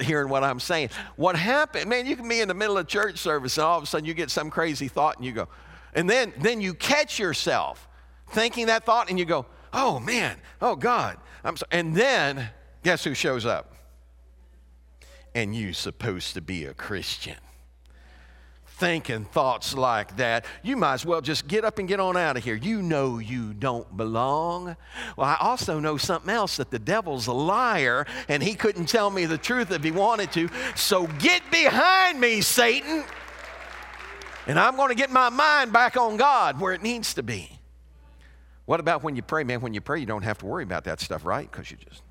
hearing 0.00 0.28
what 0.28 0.44
I'm 0.44 0.60
saying. 0.60 0.90
What 1.16 1.36
happened, 1.36 1.88
man, 1.88 2.06
you 2.06 2.16
can 2.16 2.28
be 2.28 2.40
in 2.40 2.48
the 2.48 2.54
middle 2.54 2.78
of 2.78 2.86
church 2.86 3.18
service 3.18 3.56
and 3.56 3.64
all 3.64 3.78
of 3.78 3.84
a 3.84 3.86
sudden 3.86 4.04
you 4.04 4.14
get 4.14 4.30
some 4.30 4.50
crazy 4.50 4.88
thought 4.88 5.16
and 5.16 5.24
you 5.24 5.32
go, 5.32 5.48
and 5.94 6.08
then, 6.08 6.32
then 6.38 6.60
you 6.60 6.74
catch 6.74 7.18
yourself 7.18 7.88
thinking 8.30 8.66
that 8.66 8.84
thought 8.84 9.10
and 9.10 9.18
you 9.18 9.24
go, 9.24 9.46
oh 9.72 9.98
man, 10.00 10.36
oh 10.60 10.76
God. 10.76 11.18
I'm 11.44 11.56
so, 11.56 11.66
and 11.70 11.94
then 11.94 12.50
guess 12.82 13.04
who 13.04 13.14
shows 13.14 13.46
up? 13.46 13.74
And 15.34 15.54
you 15.54 15.72
supposed 15.72 16.34
to 16.34 16.40
be 16.40 16.64
a 16.64 16.74
Christian 16.74 17.36
thinking 18.78 19.24
thoughts 19.24 19.74
like 19.74 20.16
that, 20.16 20.44
you 20.62 20.76
might 20.76 20.94
as 20.94 21.06
well 21.06 21.20
just 21.20 21.48
get 21.48 21.64
up 21.64 21.78
and 21.78 21.88
get 21.88 22.00
on 22.00 22.16
out 22.16 22.36
of 22.36 22.44
here. 22.44 22.54
You 22.54 22.80
know 22.80 23.18
you 23.18 23.52
don't 23.52 23.96
belong. 23.96 24.76
Well, 25.16 25.26
I 25.26 25.36
also 25.40 25.80
know 25.80 25.96
something 25.96 26.30
else 26.30 26.56
that 26.58 26.70
the 26.70 26.78
devil's 26.78 27.26
a 27.26 27.32
liar 27.32 28.06
and 28.28 28.42
he 28.42 28.54
couldn't 28.54 28.86
tell 28.86 29.10
me 29.10 29.26
the 29.26 29.38
truth 29.38 29.70
if 29.70 29.82
he 29.82 29.90
wanted 29.90 30.32
to. 30.32 30.48
So 30.76 31.06
get 31.18 31.42
behind 31.50 32.20
me, 32.20 32.40
Satan. 32.40 33.04
And 34.46 34.58
I'm 34.58 34.76
going 34.76 34.88
to 34.88 34.94
get 34.94 35.10
my 35.10 35.28
mind 35.28 35.72
back 35.72 35.96
on 35.96 36.16
God 36.16 36.60
where 36.60 36.72
it 36.72 36.82
needs 36.82 37.14
to 37.14 37.22
be. 37.22 37.50
What 38.64 38.80
about 38.80 39.02
when 39.02 39.16
you 39.16 39.22
pray, 39.22 39.44
man? 39.44 39.60
When 39.60 39.74
you 39.74 39.80
pray, 39.80 39.98
you 40.00 40.06
don't 40.06 40.22
have 40.22 40.38
to 40.38 40.46
worry 40.46 40.62
about 40.62 40.84
that 40.84 41.00
stuff, 41.00 41.24
right? 41.24 41.50
Because 41.50 41.70
you 41.70 41.76
just 41.76 42.02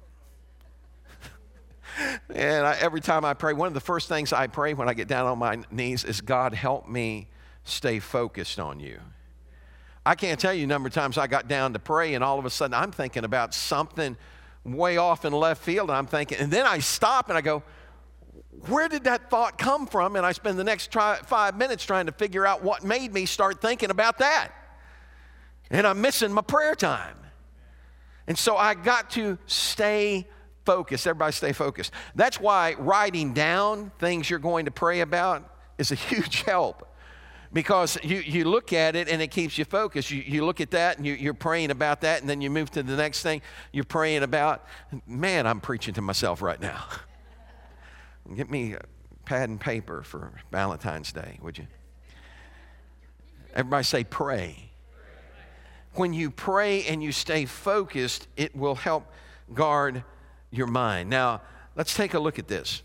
and 2.34 2.66
I, 2.66 2.78
every 2.80 3.02
time 3.02 3.26
I 3.26 3.34
pray, 3.34 3.54
one 3.54 3.68
of 3.68 3.74
the 3.74 3.80
first 3.80 4.08
things 4.08 4.34
I 4.34 4.48
pray 4.48 4.74
when 4.74 4.88
I 4.90 4.94
get 4.94 5.08
down 5.08 5.26
on 5.26 5.40
my 5.40 5.60
knees 5.72 6.04
is, 6.04 6.22
God, 6.22 6.54
help 6.54 6.88
me 6.88 7.30
stay 7.64 8.00
focused 8.00 8.60
on 8.60 8.80
you. 8.80 9.00
I 10.06 10.16
can't 10.16 10.40
tell 10.40 10.54
you 10.54 10.64
a 10.64 10.68
number 10.68 10.88
of 10.88 10.94
times 10.94 11.18
I 11.18 11.28
got 11.28 11.48
down 11.48 11.74
to 11.74 11.80
pray, 11.80 12.14
and 12.14 12.24
all 12.24 12.40
of 12.40 12.46
a 12.46 12.50
sudden 12.50 12.74
I'm 12.74 12.92
thinking 12.92 13.24
about 13.24 13.54
something 13.54 14.16
way 14.64 14.98
off 14.98 15.26
in 15.26 15.34
left 15.34 15.62
field. 15.62 15.90
And 15.90 15.98
I'm 15.98 16.06
thinking, 16.06 16.38
and 16.38 16.52
then 16.52 16.66
I 16.66 16.80
stop 16.80 17.30
and 17.30 17.38
I 17.38 17.42
go, 17.42 17.64
where 18.68 18.88
did 18.88 19.04
that 19.04 19.30
thought 19.30 19.58
come 19.58 19.86
from? 19.86 20.16
And 20.16 20.26
I 20.26 20.32
spend 20.32 20.58
the 20.58 20.64
next 20.64 20.92
try, 20.92 21.18
five 21.24 21.58
minutes 21.58 21.86
trying 21.86 22.08
to 22.08 22.12
figure 22.12 22.46
out 22.46 22.64
what 22.64 22.84
made 22.84 23.14
me 23.14 23.26
start 23.26 23.62
thinking 23.62 23.90
about 23.90 24.18
that. 24.20 24.50
And 25.70 25.86
I'm 25.86 26.02
missing 26.02 26.32
my 26.32 26.42
prayer 26.42 26.76
time. 26.76 27.18
And 28.28 28.38
so 28.38 28.58
I 28.58 28.74
got 28.74 29.12
to 29.12 29.38
stay 29.46 30.28
focused. 30.68 31.08
Everybody 31.08 31.32
stay 31.32 31.54
focused. 31.54 31.94
That's 32.14 32.42
why 32.42 32.76
writing 32.78 33.34
down 33.34 33.90
things 34.00 34.30
you're 34.30 34.38
going 34.38 34.66
to 34.66 34.72
pray 34.72 35.00
about 35.00 35.50
is 35.78 35.94
a 35.94 35.96
huge 36.10 36.44
help 36.44 36.94
because 37.54 37.98
you, 38.04 38.18
you 38.18 38.44
look 38.44 38.74
at 38.74 38.94
it 38.98 39.08
and 39.08 39.22
it 39.22 39.32
keeps 39.32 39.58
you 39.58 39.64
focused. 39.64 40.12
You, 40.12 40.22
you 40.22 40.46
look 40.46 40.60
at 40.60 40.72
that 40.72 40.98
and 40.98 41.08
you, 41.08 41.30
are 41.30 41.34
praying 41.34 41.72
about 41.72 42.02
that, 42.02 42.20
and 42.20 42.30
then 42.30 42.42
you 42.42 42.50
move 42.50 42.70
to 42.72 42.84
the 42.84 42.98
next 42.98 43.24
thing 43.24 43.42
you're 43.72 43.86
praying 43.86 44.24
about. 44.24 44.66
Man, 45.08 45.48
I'm 45.48 45.62
preaching 45.62 45.94
to 45.94 46.02
myself 46.02 46.42
right 46.42 46.60
now. 46.60 46.84
Get 48.36 48.52
me 48.52 48.74
a 48.74 48.82
pad 49.24 49.48
and 49.48 49.62
paper 49.62 50.04
for 50.04 50.34
Valentine's 50.52 51.14
Day, 51.14 51.40
would 51.42 51.58
you? 51.58 51.68
Everybody 53.56 53.86
say, 53.86 54.04
pray. 54.04 54.72
When 55.94 56.12
you 56.12 56.30
pray 56.30 56.84
and 56.84 57.02
you 57.02 57.14
stay 57.14 57.46
focused, 57.46 58.28
it 58.36 58.54
will 58.54 58.76
help 58.76 59.06
guard 59.54 60.04
your 60.52 60.68
mind. 60.68 61.10
Now, 61.10 61.42
let's 61.76 61.94
take 61.94 62.14
a 62.14 62.20
look 62.20 62.40
at 62.40 62.48
this 62.48 62.82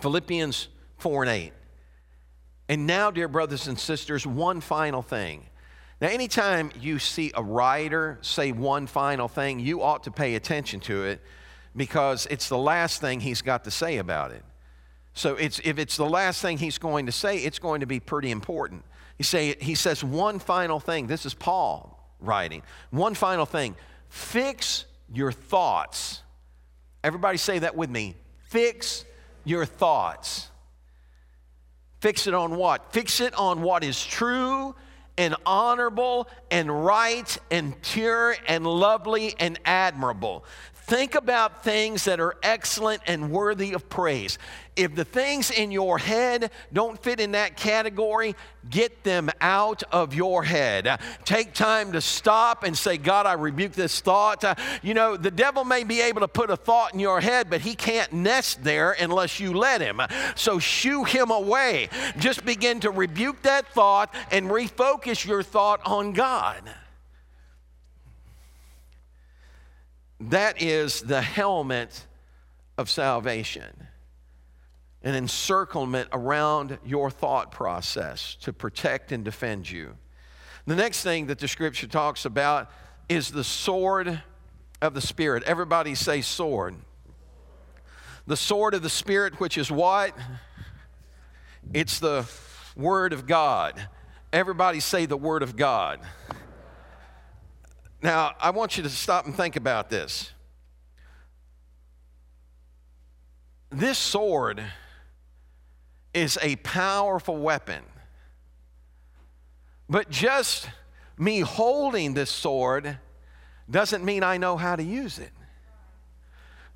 Philippians 0.00 0.68
4 0.98 1.24
and 1.24 1.30
8. 1.30 1.52
And 2.68 2.86
now, 2.86 3.10
dear 3.10 3.28
brothers 3.28 3.68
and 3.68 3.78
sisters, 3.78 4.26
one 4.26 4.60
final 4.60 5.02
thing. 5.02 5.46
Now, 6.00 6.08
anytime 6.08 6.72
you 6.80 6.98
see 6.98 7.30
a 7.34 7.42
writer 7.42 8.18
say 8.22 8.50
one 8.52 8.86
final 8.86 9.28
thing, 9.28 9.60
you 9.60 9.82
ought 9.82 10.04
to 10.04 10.10
pay 10.10 10.34
attention 10.34 10.80
to 10.80 11.04
it 11.04 11.20
because 11.76 12.26
it's 12.30 12.48
the 12.48 12.58
last 12.58 13.00
thing 13.00 13.20
he's 13.20 13.42
got 13.42 13.64
to 13.64 13.70
say 13.70 13.98
about 13.98 14.32
it. 14.32 14.42
So 15.14 15.36
it's, 15.36 15.60
if 15.64 15.78
it's 15.78 15.96
the 15.96 16.06
last 16.06 16.40
thing 16.40 16.58
he's 16.58 16.78
going 16.78 17.06
to 17.06 17.12
say, 17.12 17.38
it's 17.38 17.58
going 17.58 17.80
to 17.80 17.86
be 17.86 18.00
pretty 18.00 18.30
important. 18.30 18.84
He, 19.18 19.22
say, 19.22 19.54
he 19.60 19.74
says 19.74 20.02
one 20.02 20.38
final 20.38 20.80
thing. 20.80 21.06
This 21.06 21.26
is 21.26 21.34
Paul 21.34 22.16
writing. 22.20 22.62
One 22.90 23.14
final 23.14 23.46
thing. 23.46 23.76
Fix 24.08 24.86
your 25.12 25.30
thoughts 25.30 26.21
Everybody 27.04 27.38
say 27.38 27.60
that 27.60 27.76
with 27.76 27.90
me. 27.90 28.14
Fix 28.48 29.04
your 29.44 29.64
thoughts. 29.64 30.48
Fix 32.00 32.26
it 32.26 32.34
on 32.34 32.56
what? 32.56 32.92
Fix 32.92 33.20
it 33.20 33.34
on 33.34 33.62
what 33.62 33.84
is 33.84 34.04
true 34.04 34.74
and 35.18 35.36
honorable 35.44 36.28
and 36.50 36.84
right 36.84 37.38
and 37.50 37.80
pure 37.82 38.34
and 38.46 38.66
lovely 38.66 39.34
and 39.38 39.58
admirable. 39.64 40.44
Think 40.84 41.14
about 41.14 41.62
things 41.62 42.04
that 42.06 42.18
are 42.18 42.36
excellent 42.42 43.02
and 43.06 43.30
worthy 43.30 43.72
of 43.72 43.88
praise. 43.88 44.36
If 44.74 44.94
the 44.94 45.04
things 45.04 45.50
in 45.50 45.70
your 45.70 45.98
head 45.98 46.50
don't 46.72 47.00
fit 47.00 47.20
in 47.20 47.32
that 47.32 47.56
category, 47.56 48.34
get 48.68 49.04
them 49.04 49.30
out 49.40 49.82
of 49.92 50.14
your 50.14 50.42
head. 50.42 50.98
Take 51.24 51.54
time 51.54 51.92
to 51.92 52.00
stop 52.00 52.64
and 52.64 52.76
say, 52.76 52.96
God, 52.96 53.26
I 53.26 53.34
rebuke 53.34 53.72
this 53.72 54.00
thought. 54.00 54.44
You 54.82 54.94
know, 54.94 55.16
the 55.16 55.30
devil 55.30 55.64
may 55.64 55.84
be 55.84 56.00
able 56.00 56.20
to 56.20 56.28
put 56.28 56.50
a 56.50 56.56
thought 56.56 56.94
in 56.94 57.00
your 57.00 57.20
head, 57.20 57.48
but 57.48 57.60
he 57.60 57.74
can't 57.74 58.12
nest 58.12 58.64
there 58.64 58.92
unless 58.92 59.38
you 59.38 59.52
let 59.52 59.80
him. 59.80 60.00
So 60.34 60.58
shoo 60.58 61.04
him 61.04 61.30
away. 61.30 61.90
Just 62.18 62.44
begin 62.44 62.80
to 62.80 62.90
rebuke 62.90 63.42
that 63.42 63.68
thought 63.72 64.12
and 64.30 64.48
refocus 64.48 65.24
your 65.24 65.42
thought 65.42 65.80
on 65.84 66.12
God. 66.12 66.62
That 70.30 70.62
is 70.62 71.00
the 71.02 71.20
helmet 71.20 72.06
of 72.78 72.88
salvation, 72.88 73.88
an 75.02 75.14
encirclement 75.14 76.08
around 76.12 76.78
your 76.84 77.10
thought 77.10 77.50
process 77.50 78.36
to 78.42 78.52
protect 78.52 79.10
and 79.10 79.24
defend 79.24 79.68
you. 79.68 79.96
The 80.66 80.76
next 80.76 81.02
thing 81.02 81.26
that 81.26 81.40
the 81.40 81.48
scripture 81.48 81.88
talks 81.88 82.24
about 82.24 82.70
is 83.08 83.32
the 83.32 83.42
sword 83.42 84.22
of 84.80 84.94
the 84.94 85.00
Spirit. 85.00 85.42
Everybody 85.42 85.96
say 85.96 86.20
sword. 86.20 86.76
The 88.28 88.36
sword 88.36 88.74
of 88.74 88.82
the 88.82 88.90
Spirit, 88.90 89.40
which 89.40 89.58
is 89.58 89.72
what? 89.72 90.16
It's 91.74 91.98
the 91.98 92.26
Word 92.76 93.12
of 93.12 93.26
God. 93.26 93.88
Everybody 94.32 94.78
say 94.78 95.04
the 95.06 95.16
Word 95.16 95.42
of 95.42 95.56
God. 95.56 96.00
Now, 98.02 98.32
I 98.40 98.50
want 98.50 98.76
you 98.76 98.82
to 98.82 98.88
stop 98.88 99.26
and 99.26 99.34
think 99.34 99.54
about 99.54 99.88
this. 99.88 100.32
This 103.70 103.96
sword 103.96 104.62
is 106.12 106.36
a 106.42 106.56
powerful 106.56 107.36
weapon. 107.36 107.82
But 109.88 110.10
just 110.10 110.68
me 111.16 111.40
holding 111.40 112.14
this 112.14 112.30
sword 112.30 112.98
doesn't 113.70 114.04
mean 114.04 114.24
I 114.24 114.36
know 114.36 114.56
how 114.56 114.74
to 114.74 114.82
use 114.82 115.18
it. 115.20 115.30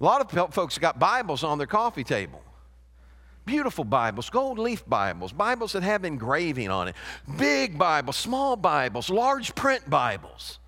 A 0.00 0.04
lot 0.04 0.20
of 0.20 0.54
folks 0.54 0.78
got 0.78 0.98
Bibles 0.98 1.42
on 1.42 1.58
their 1.58 1.66
coffee 1.66 2.04
table. 2.04 2.40
Beautiful 3.44 3.84
Bibles, 3.84 4.30
gold 4.30 4.58
leaf 4.58 4.84
Bibles, 4.86 5.32
Bibles 5.32 5.72
that 5.72 5.82
have 5.82 6.04
engraving 6.04 6.68
on 6.68 6.88
it, 6.88 6.96
big 7.36 7.78
Bibles, 7.78 8.16
small 8.16 8.56
Bibles, 8.56 9.10
large 9.10 9.54
print 9.54 9.88
Bibles 9.88 10.58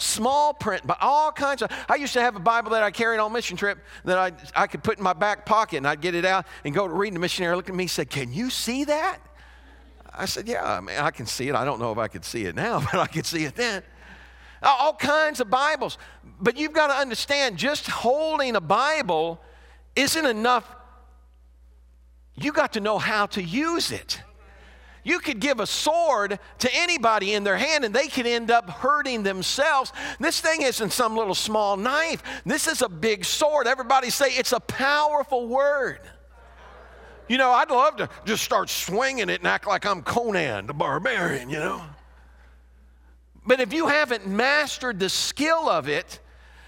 small 0.00 0.52
print, 0.54 0.86
but 0.86 0.98
all 1.00 1.32
kinds 1.32 1.62
of. 1.62 1.70
I 1.88 1.96
used 1.96 2.12
to 2.14 2.20
have 2.20 2.36
a 2.36 2.40
Bible 2.40 2.70
that 2.72 2.82
I 2.82 2.90
carried 2.90 3.18
on 3.18 3.32
mission 3.32 3.56
trip 3.56 3.78
that 4.04 4.18
I, 4.18 4.32
I 4.62 4.66
could 4.66 4.82
put 4.82 4.98
in 4.98 5.04
my 5.04 5.12
back 5.12 5.46
pocket 5.46 5.78
and 5.78 5.86
I'd 5.86 6.00
get 6.00 6.14
it 6.14 6.24
out 6.24 6.46
and 6.64 6.74
go 6.74 6.88
to 6.88 6.94
read. 6.94 7.14
The 7.14 7.18
missionary 7.18 7.56
looked 7.56 7.68
at 7.68 7.74
me 7.74 7.84
and 7.84 7.90
said, 7.90 8.10
Can 8.10 8.32
you 8.32 8.50
see 8.50 8.84
that? 8.84 9.18
I 10.12 10.26
said, 10.26 10.48
Yeah, 10.48 10.64
I 10.64 10.80
mean, 10.80 10.98
I 10.98 11.10
can 11.10 11.26
see 11.26 11.48
it. 11.48 11.54
I 11.54 11.64
don't 11.64 11.78
know 11.78 11.92
if 11.92 11.98
I 11.98 12.08
could 12.08 12.24
see 12.24 12.44
it 12.44 12.54
now, 12.54 12.80
but 12.92 12.94
I 12.94 13.06
could 13.06 13.26
see 13.26 13.44
it 13.44 13.54
then. 13.54 13.82
All 14.62 14.94
kinds 14.94 15.40
of 15.40 15.48
Bibles. 15.48 15.98
But 16.40 16.56
you've 16.56 16.72
got 16.72 16.88
to 16.88 16.94
understand, 16.94 17.56
just 17.56 17.86
holding 17.86 18.56
a 18.56 18.60
Bible 18.60 19.40
isn't 19.96 20.26
enough. 20.26 20.76
You 22.34 22.52
got 22.52 22.74
to 22.74 22.80
know 22.80 22.98
how 22.98 23.26
to 23.26 23.42
use 23.42 23.90
it. 23.90 24.20
You 25.02 25.18
could 25.18 25.40
give 25.40 25.60
a 25.60 25.66
sword 25.66 26.38
to 26.58 26.70
anybody 26.74 27.32
in 27.32 27.44
their 27.44 27.56
hand 27.56 27.84
and 27.84 27.94
they 27.94 28.08
could 28.08 28.26
end 28.26 28.50
up 28.50 28.68
hurting 28.68 29.22
themselves. 29.22 29.92
This 30.18 30.40
thing 30.40 30.62
isn't 30.62 30.92
some 30.92 31.16
little 31.16 31.34
small 31.34 31.76
knife, 31.76 32.22
this 32.44 32.66
is 32.66 32.82
a 32.82 32.88
big 32.88 33.24
sword. 33.24 33.66
Everybody 33.66 34.10
say 34.10 34.26
it's 34.28 34.52
a 34.52 34.60
powerful 34.60 35.48
word. 35.48 36.00
You 37.28 37.38
know, 37.38 37.52
I'd 37.52 37.70
love 37.70 37.96
to 37.96 38.08
just 38.24 38.42
start 38.42 38.68
swinging 38.68 39.28
it 39.28 39.38
and 39.38 39.46
act 39.46 39.66
like 39.66 39.86
I'm 39.86 40.02
Conan 40.02 40.66
the 40.66 40.74
barbarian, 40.74 41.48
you 41.48 41.60
know. 41.60 41.82
But 43.46 43.60
if 43.60 43.72
you 43.72 43.86
haven't 43.86 44.26
mastered 44.26 44.98
the 44.98 45.08
skill 45.08 45.68
of 45.68 45.88
it, 45.88 46.20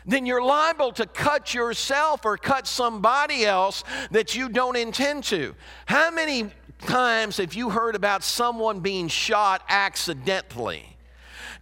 then 0.06 0.26
you're 0.26 0.42
liable 0.42 0.92
to 0.92 1.06
cut 1.06 1.54
yourself 1.54 2.24
or 2.24 2.36
cut 2.36 2.66
somebody 2.66 3.44
else 3.44 3.84
that 4.10 4.34
you 4.34 4.48
don't 4.48 4.76
intend 4.76 5.24
to. 5.24 5.54
How 5.86 6.10
many 6.10 6.50
times 6.82 7.38
have 7.38 7.54
you 7.54 7.70
heard 7.70 7.94
about 7.94 8.22
someone 8.22 8.80
being 8.80 9.08
shot 9.08 9.62
accidentally? 9.68 10.84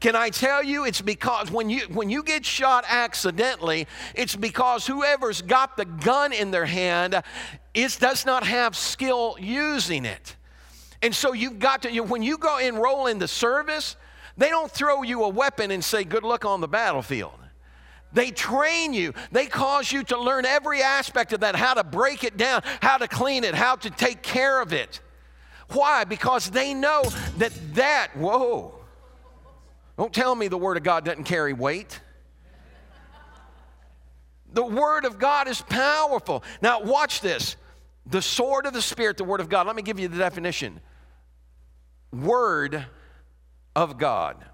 Can 0.00 0.16
I 0.16 0.30
tell 0.30 0.64
you 0.64 0.86
it's 0.86 1.02
because 1.02 1.50
when 1.50 1.68
you 1.68 1.80
when 1.90 2.08
you 2.08 2.22
get 2.22 2.44
shot 2.46 2.84
accidentally, 2.88 3.86
it's 4.14 4.34
because 4.34 4.86
whoever's 4.86 5.42
got 5.42 5.76
the 5.76 5.84
gun 5.84 6.32
in 6.32 6.50
their 6.50 6.64
hand 6.64 7.22
is 7.74 7.96
does 7.96 8.24
not 8.24 8.46
have 8.46 8.74
skill 8.74 9.36
using 9.38 10.06
it. 10.06 10.36
And 11.02 11.14
so 11.14 11.32
you've 11.32 11.58
got 11.58 11.82
to 11.82 11.92
you, 11.92 12.02
when 12.02 12.22
you 12.22 12.38
go 12.38 12.58
enroll 12.58 13.06
in 13.06 13.18
the 13.18 13.28
service, 13.28 13.96
they 14.36 14.48
don't 14.48 14.70
throw 14.70 15.02
you 15.02 15.24
a 15.24 15.28
weapon 15.28 15.70
and 15.70 15.84
say 15.84 16.04
good 16.04 16.24
luck 16.24 16.44
on 16.44 16.60
the 16.60 16.68
battlefield. 16.68 17.32
They 18.12 18.30
train 18.30 18.92
you. 18.92 19.12
They 19.30 19.46
cause 19.46 19.92
you 19.92 20.02
to 20.04 20.20
learn 20.20 20.44
every 20.44 20.82
aspect 20.82 21.32
of 21.32 21.40
that, 21.40 21.54
how 21.54 21.74
to 21.74 21.84
break 21.84 22.24
it 22.24 22.36
down, 22.36 22.62
how 22.82 22.96
to 22.96 23.06
clean 23.06 23.44
it, 23.44 23.54
how 23.54 23.76
to 23.76 23.90
take 23.90 24.22
care 24.22 24.60
of 24.60 24.72
it. 24.72 25.00
Why? 25.72 26.04
Because 26.04 26.50
they 26.50 26.74
know 26.74 27.02
that 27.38 27.52
that, 27.74 28.16
whoa. 28.16 28.74
Don't 29.96 30.12
tell 30.12 30.34
me 30.34 30.48
the 30.48 30.58
Word 30.58 30.76
of 30.76 30.82
God 30.82 31.04
doesn't 31.04 31.24
carry 31.24 31.52
weight. 31.52 32.00
The 34.52 34.64
Word 34.64 35.04
of 35.04 35.18
God 35.18 35.46
is 35.46 35.60
powerful. 35.60 36.42
Now, 36.60 36.80
watch 36.82 37.20
this. 37.20 37.56
The 38.06 38.22
sword 38.22 38.66
of 38.66 38.72
the 38.72 38.82
Spirit, 38.82 39.16
the 39.16 39.24
Word 39.24 39.40
of 39.40 39.48
God. 39.48 39.66
Let 39.66 39.76
me 39.76 39.82
give 39.82 40.00
you 40.00 40.08
the 40.08 40.18
definition 40.18 40.80
Word 42.12 42.86
of 43.76 43.98
God. 43.98 44.44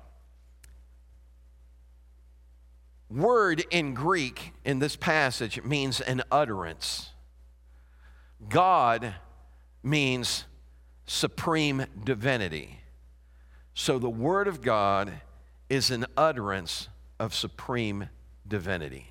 Word 3.09 3.65
in 3.71 3.95
Greek 3.95 4.53
in 4.65 4.81
this 4.81 4.97
passage 4.97 5.63
means 5.63 6.01
an 6.01 6.23
utterance. 6.31 7.11
God 8.49 9.15
means 9.83 10.45
supreme 11.07 11.87
divinity. 12.05 12.81
So 13.75 13.99
the 13.99 14.11
Word 14.11 14.49
of 14.49 14.61
God 14.61 15.13
is 15.69 15.91
an 15.91 16.07
utterance 16.17 16.89
of 17.19 17.35
supreme 17.35 18.09
divinity. 18.47 19.07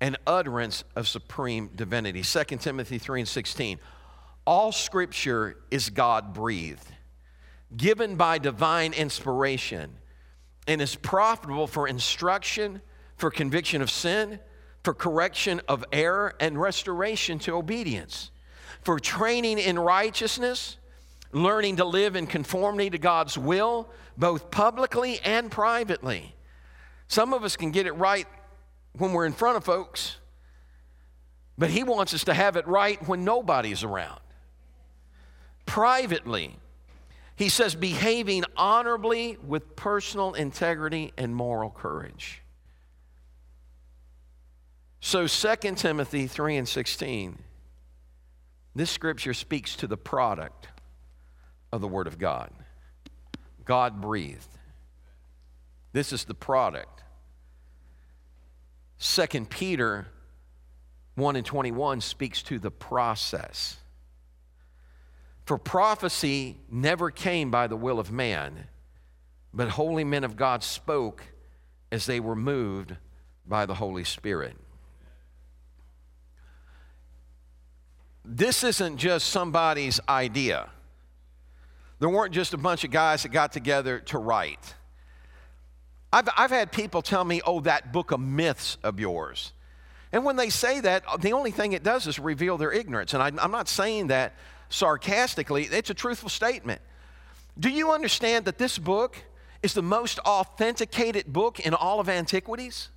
An 0.00 0.16
utterance 0.26 0.84
of 0.94 1.08
supreme 1.08 1.70
divinity. 1.74 2.22
2 2.22 2.44
Timothy 2.58 2.98
3 2.98 3.20
and 3.20 3.28
16. 3.28 3.78
All 4.46 4.70
scripture 4.72 5.56
is 5.70 5.90
God 5.90 6.34
breathed, 6.34 6.86
given 7.76 8.16
by 8.16 8.38
divine 8.38 8.92
inspiration, 8.92 9.90
and 10.68 10.82
is 10.82 10.94
profitable 10.94 11.66
for 11.66 11.88
instruction, 11.88 12.82
for 13.16 13.30
conviction 13.30 13.80
of 13.82 13.90
sin, 13.90 14.38
for 14.82 14.92
correction 14.92 15.60
of 15.66 15.84
error, 15.92 16.34
and 16.38 16.60
restoration 16.60 17.38
to 17.40 17.54
obedience 17.54 18.30
for 18.86 19.00
training 19.00 19.58
in 19.58 19.76
righteousness, 19.76 20.76
learning 21.32 21.74
to 21.78 21.84
live 21.84 22.14
in 22.14 22.24
conformity 22.24 22.88
to 22.88 22.98
God's 22.98 23.36
will, 23.36 23.88
both 24.16 24.48
publicly 24.52 25.18
and 25.24 25.50
privately. 25.50 26.36
Some 27.08 27.34
of 27.34 27.42
us 27.42 27.56
can 27.56 27.72
get 27.72 27.86
it 27.86 27.92
right 27.94 28.28
when 28.92 29.12
we're 29.12 29.26
in 29.26 29.32
front 29.32 29.56
of 29.56 29.64
folks, 29.64 30.18
but 31.58 31.68
He 31.68 31.82
wants 31.82 32.14
us 32.14 32.22
to 32.24 32.32
have 32.32 32.54
it 32.54 32.64
right 32.68 33.04
when 33.08 33.24
nobody's 33.24 33.82
around. 33.82 34.20
Privately, 35.66 36.56
He 37.34 37.48
says, 37.48 37.74
behaving 37.74 38.44
honorably 38.56 39.36
with 39.44 39.74
personal 39.74 40.32
integrity 40.34 41.12
and 41.18 41.34
moral 41.34 41.70
courage. 41.70 42.40
So 45.00 45.26
2 45.26 45.74
Timothy 45.74 46.28
3 46.28 46.56
and 46.56 46.68
16 46.68 47.42
this 48.76 48.90
scripture 48.90 49.32
speaks 49.32 49.74
to 49.76 49.86
the 49.86 49.96
product 49.96 50.68
of 51.72 51.80
the 51.80 51.88
Word 51.88 52.06
of 52.06 52.18
God. 52.18 52.50
God 53.64 54.00
breathed. 54.00 54.48
This 55.92 56.12
is 56.12 56.24
the 56.24 56.34
product. 56.34 57.02
2 59.00 59.46
Peter 59.46 60.06
1 61.14 61.36
and 61.36 61.46
21 61.46 62.02
speaks 62.02 62.42
to 62.42 62.58
the 62.58 62.70
process. 62.70 63.78
For 65.46 65.56
prophecy 65.56 66.58
never 66.70 67.10
came 67.10 67.50
by 67.50 67.68
the 67.68 67.76
will 67.76 67.98
of 67.98 68.12
man, 68.12 68.66
but 69.54 69.70
holy 69.70 70.04
men 70.04 70.24
of 70.24 70.36
God 70.36 70.62
spoke 70.62 71.22
as 71.90 72.04
they 72.04 72.20
were 72.20 72.36
moved 72.36 72.94
by 73.46 73.64
the 73.64 73.74
Holy 73.74 74.04
Spirit. 74.04 74.56
This 78.26 78.64
isn't 78.64 78.96
just 78.96 79.28
somebody's 79.28 80.00
idea. 80.08 80.68
There 81.98 82.08
weren't 82.08 82.34
just 82.34 82.52
a 82.52 82.58
bunch 82.58 82.84
of 82.84 82.90
guys 82.90 83.22
that 83.22 83.30
got 83.30 83.52
together 83.52 84.00
to 84.00 84.18
write. 84.18 84.74
I've, 86.12 86.28
I've 86.36 86.50
had 86.50 86.72
people 86.72 87.02
tell 87.02 87.24
me, 87.24 87.40
oh, 87.46 87.60
that 87.60 87.92
book 87.92 88.10
of 88.10 88.20
myths 88.20 88.78
of 88.82 89.00
yours. 89.00 89.52
And 90.12 90.24
when 90.24 90.36
they 90.36 90.50
say 90.50 90.80
that, 90.80 91.04
the 91.20 91.32
only 91.32 91.50
thing 91.50 91.72
it 91.72 91.82
does 91.82 92.06
is 92.06 92.18
reveal 92.18 92.58
their 92.58 92.72
ignorance. 92.72 93.14
And 93.14 93.22
I, 93.22 93.30
I'm 93.42 93.50
not 93.50 93.68
saying 93.68 94.08
that 94.08 94.34
sarcastically, 94.68 95.64
it's 95.64 95.90
a 95.90 95.94
truthful 95.94 96.28
statement. 96.28 96.80
Do 97.58 97.70
you 97.70 97.92
understand 97.92 98.44
that 98.44 98.58
this 98.58 98.78
book 98.78 99.16
is 99.62 99.72
the 99.72 99.82
most 99.82 100.18
authenticated 100.20 101.32
book 101.32 101.60
in 101.60 101.74
all 101.74 102.00
of 102.00 102.08
antiquities? 102.08 102.88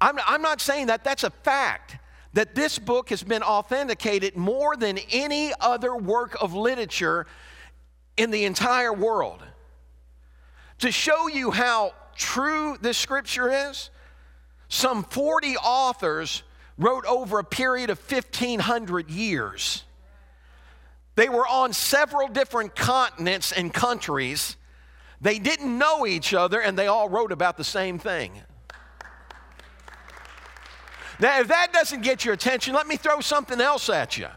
I'm, 0.00 0.18
I'm 0.26 0.42
not 0.42 0.60
saying 0.60 0.86
that, 0.88 1.04
that's 1.04 1.24
a 1.24 1.30
fact. 1.30 1.98
That 2.36 2.54
this 2.54 2.78
book 2.78 3.08
has 3.08 3.22
been 3.22 3.42
authenticated 3.42 4.36
more 4.36 4.76
than 4.76 4.98
any 5.10 5.54
other 5.58 5.96
work 5.96 6.36
of 6.38 6.52
literature 6.52 7.26
in 8.18 8.30
the 8.30 8.44
entire 8.44 8.92
world. 8.92 9.42
To 10.80 10.92
show 10.92 11.28
you 11.28 11.50
how 11.50 11.94
true 12.14 12.76
this 12.78 12.98
scripture 12.98 13.70
is, 13.70 13.88
some 14.68 15.02
40 15.04 15.56
authors 15.56 16.42
wrote 16.76 17.06
over 17.06 17.38
a 17.38 17.44
period 17.44 17.88
of 17.88 17.98
1,500 17.98 19.10
years. 19.10 19.84
They 21.14 21.30
were 21.30 21.46
on 21.48 21.72
several 21.72 22.28
different 22.28 22.76
continents 22.76 23.50
and 23.50 23.72
countries. 23.72 24.56
They 25.22 25.38
didn't 25.38 25.78
know 25.78 26.06
each 26.06 26.34
other, 26.34 26.60
and 26.60 26.78
they 26.78 26.86
all 26.86 27.08
wrote 27.08 27.32
about 27.32 27.56
the 27.56 27.64
same 27.64 27.98
thing. 27.98 28.42
Now, 31.18 31.40
if 31.40 31.48
that 31.48 31.72
doesn't 31.72 32.02
get 32.02 32.24
your 32.24 32.34
attention, 32.34 32.74
let 32.74 32.86
me 32.86 32.96
throw 32.96 33.20
something 33.20 33.60
else 33.60 33.88
at 33.88 34.18
you. 34.18 34.28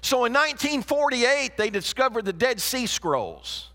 So 0.00 0.24
in 0.24 0.32
1948, 0.32 1.56
they 1.56 1.70
discovered 1.70 2.24
the 2.24 2.32
Dead 2.32 2.60
Sea 2.60 2.86
Scrolls. 2.86 3.70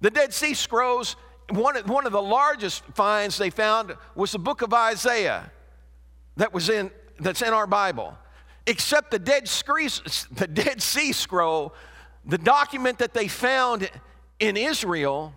The 0.00 0.10
Dead 0.10 0.34
Sea 0.34 0.54
Scrolls, 0.54 1.16
one, 1.50 1.76
one 1.86 2.06
of 2.06 2.12
the 2.12 2.22
largest 2.22 2.84
finds 2.94 3.38
they 3.38 3.50
found 3.50 3.96
was 4.14 4.32
the 4.32 4.38
book 4.38 4.62
of 4.62 4.72
Isaiah 4.72 5.50
that 6.36 6.52
was 6.52 6.68
in, 6.68 6.90
that's 7.18 7.42
in 7.42 7.52
our 7.52 7.66
Bible. 7.66 8.16
Except 8.66 9.10
the 9.10 9.18
Dead, 9.18 9.46
the 10.32 10.48
Dead 10.52 10.82
Sea 10.82 11.12
Scroll, 11.12 11.74
the 12.24 12.38
document 12.38 12.98
that 12.98 13.14
they 13.14 13.28
found 13.28 13.88
in 14.38 14.56
Israel, 14.56 15.32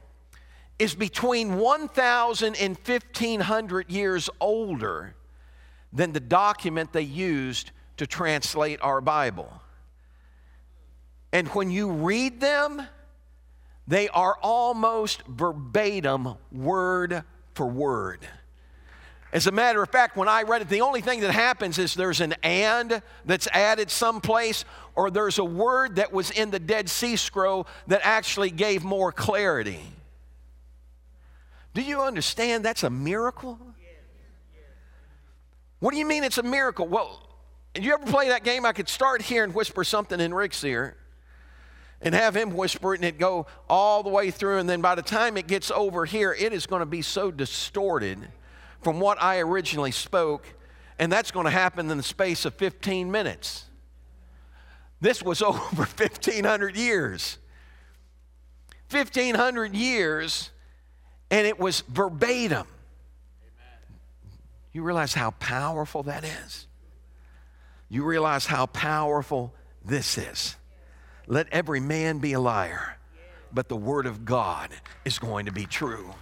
is 0.77 0.95
between 0.95 1.57
1,000 1.57 2.55
and 2.55 2.77
1,500 2.77 3.91
years 3.91 4.29
older 4.39 5.15
than 5.91 6.13
the 6.13 6.19
document 6.19 6.93
they 6.93 7.01
used 7.01 7.71
to 7.97 8.07
translate 8.07 8.79
our 8.81 9.01
Bible. 9.01 9.51
And 11.31 11.47
when 11.49 11.69
you 11.69 11.91
read 11.91 12.39
them, 12.41 12.81
they 13.87 14.07
are 14.09 14.37
almost 14.41 15.23
verbatim, 15.27 16.35
word 16.51 17.23
for 17.53 17.65
word. 17.65 18.27
As 19.31 19.45
a 19.45 19.51
matter 19.51 19.83
of 19.83 19.89
fact, 19.89 20.17
when 20.17 20.27
I 20.27 20.41
read 20.41 20.63
it, 20.63 20.69
the 20.69 20.81
only 20.81 21.01
thing 21.01 21.19
that 21.21 21.31
happens 21.31 21.77
is 21.77 21.93
there's 21.93 22.19
an 22.19 22.33
and 22.41 23.01
that's 23.25 23.47
added 23.47 23.91
someplace, 23.91 24.65
or 24.95 25.11
there's 25.11 25.37
a 25.37 25.45
word 25.45 25.97
that 25.97 26.11
was 26.11 26.31
in 26.31 26.49
the 26.49 26.59
Dead 26.59 26.89
Sea 26.89 27.15
Scroll 27.15 27.67
that 27.87 28.01
actually 28.03 28.49
gave 28.49 28.83
more 28.83 29.11
clarity. 29.11 29.81
Do 31.75 31.81
you 31.81 32.01
understand 32.01 32.65
that's 32.65 32.83
a 32.83 32.89
miracle? 32.89 33.59
What 35.79 35.91
do 35.91 35.97
you 35.97 36.05
mean 36.05 36.23
it's 36.23 36.37
a 36.37 36.43
miracle? 36.43 36.87
Well, 36.87 37.21
did 37.73 37.85
you 37.85 37.93
ever 37.93 38.05
play 38.05 38.29
that 38.29 38.43
game? 38.43 38.65
I 38.65 38.73
could 38.73 38.89
start 38.89 39.21
here 39.21 39.43
and 39.43 39.53
whisper 39.53 39.83
something 39.83 40.19
in 40.19 40.33
Rick's 40.33 40.63
ear 40.63 40.97
and 42.01 42.13
have 42.15 42.35
him 42.35 42.55
whisper 42.55 42.93
it 42.93 42.97
and 42.97 43.05
it 43.05 43.17
go 43.17 43.47
all 43.69 44.03
the 44.03 44.09
way 44.09 44.31
through. 44.31 44.57
And 44.57 44.69
then 44.69 44.81
by 44.81 44.95
the 44.95 45.01
time 45.01 45.37
it 45.37 45.47
gets 45.47 45.71
over 45.71 46.05
here, 46.05 46.33
it 46.37 46.53
is 46.53 46.65
going 46.65 46.81
to 46.81 46.85
be 46.85 47.01
so 47.01 47.31
distorted 47.31 48.27
from 48.81 48.99
what 48.99 49.21
I 49.21 49.39
originally 49.39 49.91
spoke. 49.91 50.53
And 50.97 51.11
that's 51.11 51.31
going 51.31 51.45
to 51.45 51.51
happen 51.51 51.89
in 51.89 51.97
the 51.97 52.03
space 52.03 52.45
of 52.45 52.55
15 52.55 53.09
minutes. 53.11 53.65
This 55.01 55.23
was 55.23 55.41
over 55.41 55.59
1,500 55.83 56.75
years. 56.75 57.37
1,500 58.91 59.75
years, 59.75 60.49
and 61.29 61.45
it 61.45 61.59
was 61.59 61.81
verbatim. 61.81 62.65
You 64.71 64.83
realize 64.83 65.13
how 65.13 65.31
powerful 65.31 66.03
that 66.03 66.23
is? 66.23 66.67
You 67.89 68.03
realize 68.03 68.45
how 68.45 68.67
powerful 68.67 69.53
this 69.83 70.17
is. 70.17 70.55
Let 71.27 71.47
every 71.51 71.79
man 71.79 72.19
be 72.19 72.33
a 72.33 72.39
liar, 72.39 72.97
but 73.51 73.67
the 73.67 73.75
word 73.75 74.05
of 74.05 74.25
God 74.25 74.69
is 75.05 75.17
going 75.17 75.47
to 75.47 75.51
be 75.51 75.65
true. 75.65 76.13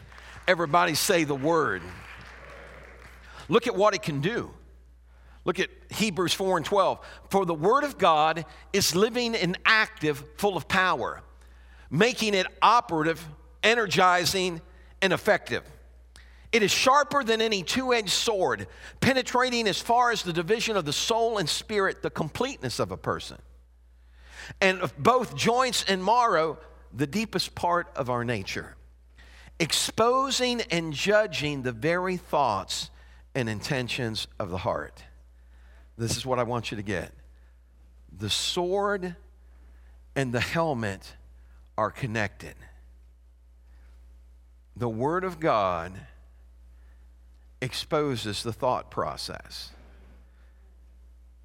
Everybody 0.47 0.95
say 0.95 1.25
the 1.25 1.35
word. 1.35 1.81
Look 3.49 3.67
at 3.67 3.75
what 3.75 3.93
it 3.93 4.01
can 4.01 4.21
do. 4.21 4.51
Look 5.43 5.59
at 5.59 5.69
Hebrews 5.89 6.33
4 6.33 6.57
and 6.57 6.65
12. 6.65 6.99
For 7.29 7.45
the 7.45 7.53
word 7.53 7.85
of 7.85 7.97
God 7.97 8.45
is 8.73 8.95
living 8.95 9.35
and 9.35 9.57
active, 9.65 10.23
full 10.37 10.57
of 10.57 10.67
power, 10.67 11.21
making 11.89 12.33
it 12.33 12.47
operative, 12.61 13.25
energizing, 13.63 14.61
and 15.01 15.13
effective. 15.13 15.63
It 16.51 16.63
is 16.63 16.71
sharper 16.71 17.23
than 17.23 17.41
any 17.41 17.61
two 17.63 17.93
edged 17.93 18.09
sword, 18.09 18.67
penetrating 19.01 19.67
as 19.67 19.79
far 19.79 20.11
as 20.11 20.23
the 20.23 20.33
division 20.33 20.77
of 20.77 20.85
the 20.85 20.93
soul 20.93 21.37
and 21.37 21.47
spirit, 21.47 22.01
the 22.01 22.09
completeness 22.09 22.79
of 22.79 22.91
a 22.91 22.97
person. 22.97 23.37
And 24.61 24.79
of 24.81 24.97
both 24.97 25.35
joints 25.35 25.83
and 25.87 26.03
marrow, 26.03 26.57
the 26.93 27.07
deepest 27.07 27.53
part 27.53 27.89
of 27.95 28.09
our 28.09 28.23
nature, 28.23 28.75
exposing 29.59 30.61
and 30.71 30.93
judging 30.93 31.63
the 31.63 31.73
very 31.73 32.15
thoughts 32.15 32.89
and 33.35 33.49
intentions 33.49 34.27
of 34.39 34.49
the 34.49 34.57
heart. 34.57 35.03
This 35.97 36.15
is 36.15 36.25
what 36.25 36.39
I 36.39 36.43
want 36.43 36.71
you 36.71 36.77
to 36.77 36.83
get. 36.83 37.11
The 38.17 38.29
sword 38.29 39.15
and 40.15 40.33
the 40.33 40.39
helmet 40.39 41.13
are 41.77 41.91
connected. 41.91 42.55
The 44.75 44.89
Word 44.89 45.23
of 45.23 45.39
God 45.39 45.93
exposes 47.61 48.43
the 48.43 48.53
thought 48.53 48.91
process. 48.91 49.71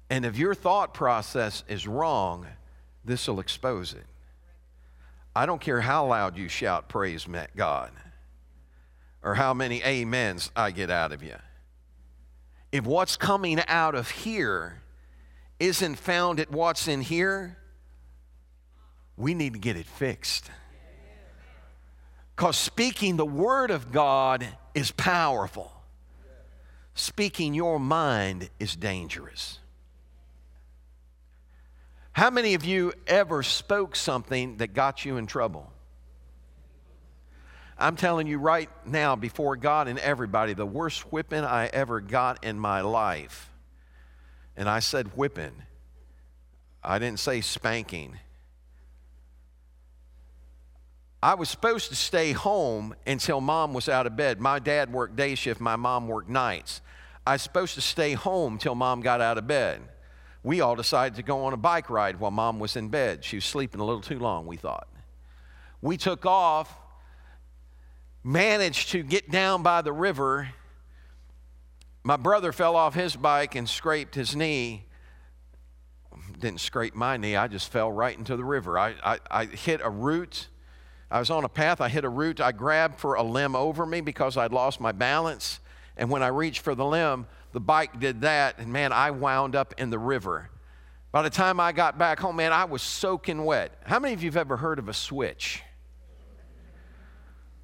And 0.09 0.25
if 0.25 0.37
your 0.37 0.53
thought 0.53 0.93
process 0.93 1.63
is 1.67 1.87
wrong, 1.87 2.45
this 3.03 3.27
will 3.27 3.39
expose 3.39 3.93
it. 3.93 4.05
I 5.35 5.45
don't 5.45 5.59
care 5.59 5.81
how 5.81 6.05
loud 6.05 6.37
you 6.37 6.47
shout, 6.47 6.87
Praise 6.87 7.27
God, 7.55 7.91
or 9.23 9.33
how 9.33 9.53
many 9.53 9.83
amens 9.83 10.51
I 10.55 10.71
get 10.71 10.91
out 10.91 11.11
of 11.11 11.23
you. 11.23 11.35
If 12.71 12.85
what's 12.85 13.17
coming 13.17 13.59
out 13.67 13.95
of 13.95 14.09
here 14.09 14.81
isn't 15.59 15.95
found 15.95 16.39
at 16.39 16.51
what's 16.51 16.87
in 16.87 17.01
here, 17.01 17.57
we 19.17 19.33
need 19.33 19.53
to 19.53 19.59
get 19.59 19.77
it 19.77 19.85
fixed. 19.85 20.49
Because 22.35 22.57
speaking 22.57 23.15
the 23.17 23.25
Word 23.25 23.71
of 23.71 23.91
God 23.91 24.47
is 24.73 24.91
powerful 24.91 25.71
speaking 26.93 27.53
your 27.53 27.79
mind 27.79 28.49
is 28.59 28.75
dangerous. 28.75 29.59
How 32.11 32.29
many 32.29 32.53
of 32.53 32.63
you 32.63 32.93
ever 33.07 33.41
spoke 33.41 33.95
something 33.95 34.57
that 34.57 34.73
got 34.73 35.03
you 35.03 35.17
in 35.17 35.25
trouble? 35.25 35.71
I'm 37.77 37.95
telling 37.95 38.27
you 38.27 38.37
right 38.37 38.69
now, 38.85 39.15
before 39.15 39.55
God 39.55 39.87
and 39.87 39.97
everybody, 39.97 40.53
the 40.53 40.65
worst 40.65 41.11
whipping 41.11 41.43
I 41.43 41.67
ever 41.67 41.99
got 41.99 42.43
in 42.43 42.59
my 42.59 42.81
life, 42.81 43.51
and 44.55 44.69
I 44.69 44.79
said 44.79 45.17
whipping, 45.17 45.63
I 46.83 46.99
didn't 46.99 47.19
say 47.19 47.41
spanking. 47.41 48.19
I 51.23 51.35
was 51.35 51.47
supposed 51.47 51.87
to 51.87 51.95
stay 51.95 52.33
home 52.33 52.93
until 53.07 53.39
mom 53.39 53.73
was 53.73 53.87
out 53.87 54.05
of 54.05 54.17
bed. 54.17 54.41
My 54.41 54.59
dad 54.59 54.91
worked 54.91 55.15
day 55.15 55.35
shift, 55.35 55.61
my 55.61 55.77
mom 55.77 56.09
worked 56.09 56.27
nights. 56.27 56.81
I 57.25 57.35
was 57.35 57.41
supposed 57.41 57.75
to 57.75 57.81
stay 57.81 58.11
home 58.11 58.57
till 58.57 58.75
mom 58.75 58.99
got 58.99 59.21
out 59.21 59.37
of 59.37 59.47
bed. 59.47 59.79
We 60.43 60.59
all 60.59 60.75
decided 60.75 61.15
to 61.15 61.23
go 61.23 61.45
on 61.45 61.53
a 61.53 61.57
bike 61.57 61.89
ride 61.89 62.19
while 62.19 62.29
mom 62.29 62.59
was 62.59 62.75
in 62.75 62.89
bed. 62.89 63.23
She 63.23 63.37
was 63.37 63.45
sleeping 63.45 63.79
a 63.79 63.85
little 63.85 64.01
too 64.01 64.19
long, 64.19 64.45
we 64.45 64.57
thought. 64.57 64.89
We 65.81 65.95
took 65.95 66.25
off, 66.25 66.77
managed 68.21 68.89
to 68.89 69.01
get 69.01 69.31
down 69.31 69.63
by 69.63 69.81
the 69.81 69.93
river. 69.93 70.49
My 72.03 72.17
brother 72.17 72.51
fell 72.51 72.75
off 72.75 72.95
his 72.95 73.15
bike 73.15 73.55
and 73.55 73.69
scraped 73.69 74.15
his 74.15 74.35
knee. 74.35 74.87
Didn't 76.37 76.59
scrape 76.59 76.95
my 76.95 77.15
knee, 77.15 77.37
I 77.37 77.47
just 77.47 77.71
fell 77.71 77.89
right 77.89 78.17
into 78.17 78.35
the 78.35 78.43
river. 78.43 78.77
I, 78.77 78.95
I, 79.01 79.19
I 79.31 79.45
hit 79.45 79.79
a 79.81 79.89
root 79.89 80.49
I 81.13 81.19
was 81.19 81.29
on 81.29 81.43
a 81.43 81.49
path, 81.49 81.79
I 81.79 81.89
hit 81.89 82.05
a 82.05 82.09
root, 82.09 82.41
I 82.41 82.51
grabbed 82.51 82.99
for 82.99 83.13
a 83.13 83.21
limb 83.21 83.55
over 83.55 83.85
me 83.85 84.01
because 84.01 84.35
I'd 84.35 84.51
lost 84.51 84.81
my 84.81 84.91
balance. 84.91 85.59
And 85.95 86.09
when 86.09 86.23
I 86.23 86.29
reached 86.29 86.61
for 86.61 86.73
the 86.73 86.83
limb, 86.83 87.27
the 87.51 87.59
bike 87.59 87.99
did 87.99 88.21
that, 88.21 88.57
and 88.57 88.73
man, 88.73 88.91
I 88.91 89.11
wound 89.11 89.55
up 89.55 89.75
in 89.77 89.91
the 89.91 89.99
river. 89.99 90.49
By 91.11 91.21
the 91.21 91.29
time 91.29 91.59
I 91.59 91.71
got 91.71 91.99
back 91.99 92.19
home, 92.19 92.37
man, 92.37 92.51
I 92.51 92.65
was 92.65 92.81
soaking 92.81 93.45
wet. 93.45 93.77
How 93.85 93.99
many 93.99 94.15
of 94.15 94.23
you 94.23 94.29
have 94.29 94.37
ever 94.37 94.57
heard 94.57 94.79
of 94.79 94.89
a 94.89 94.93
switch? 94.93 95.61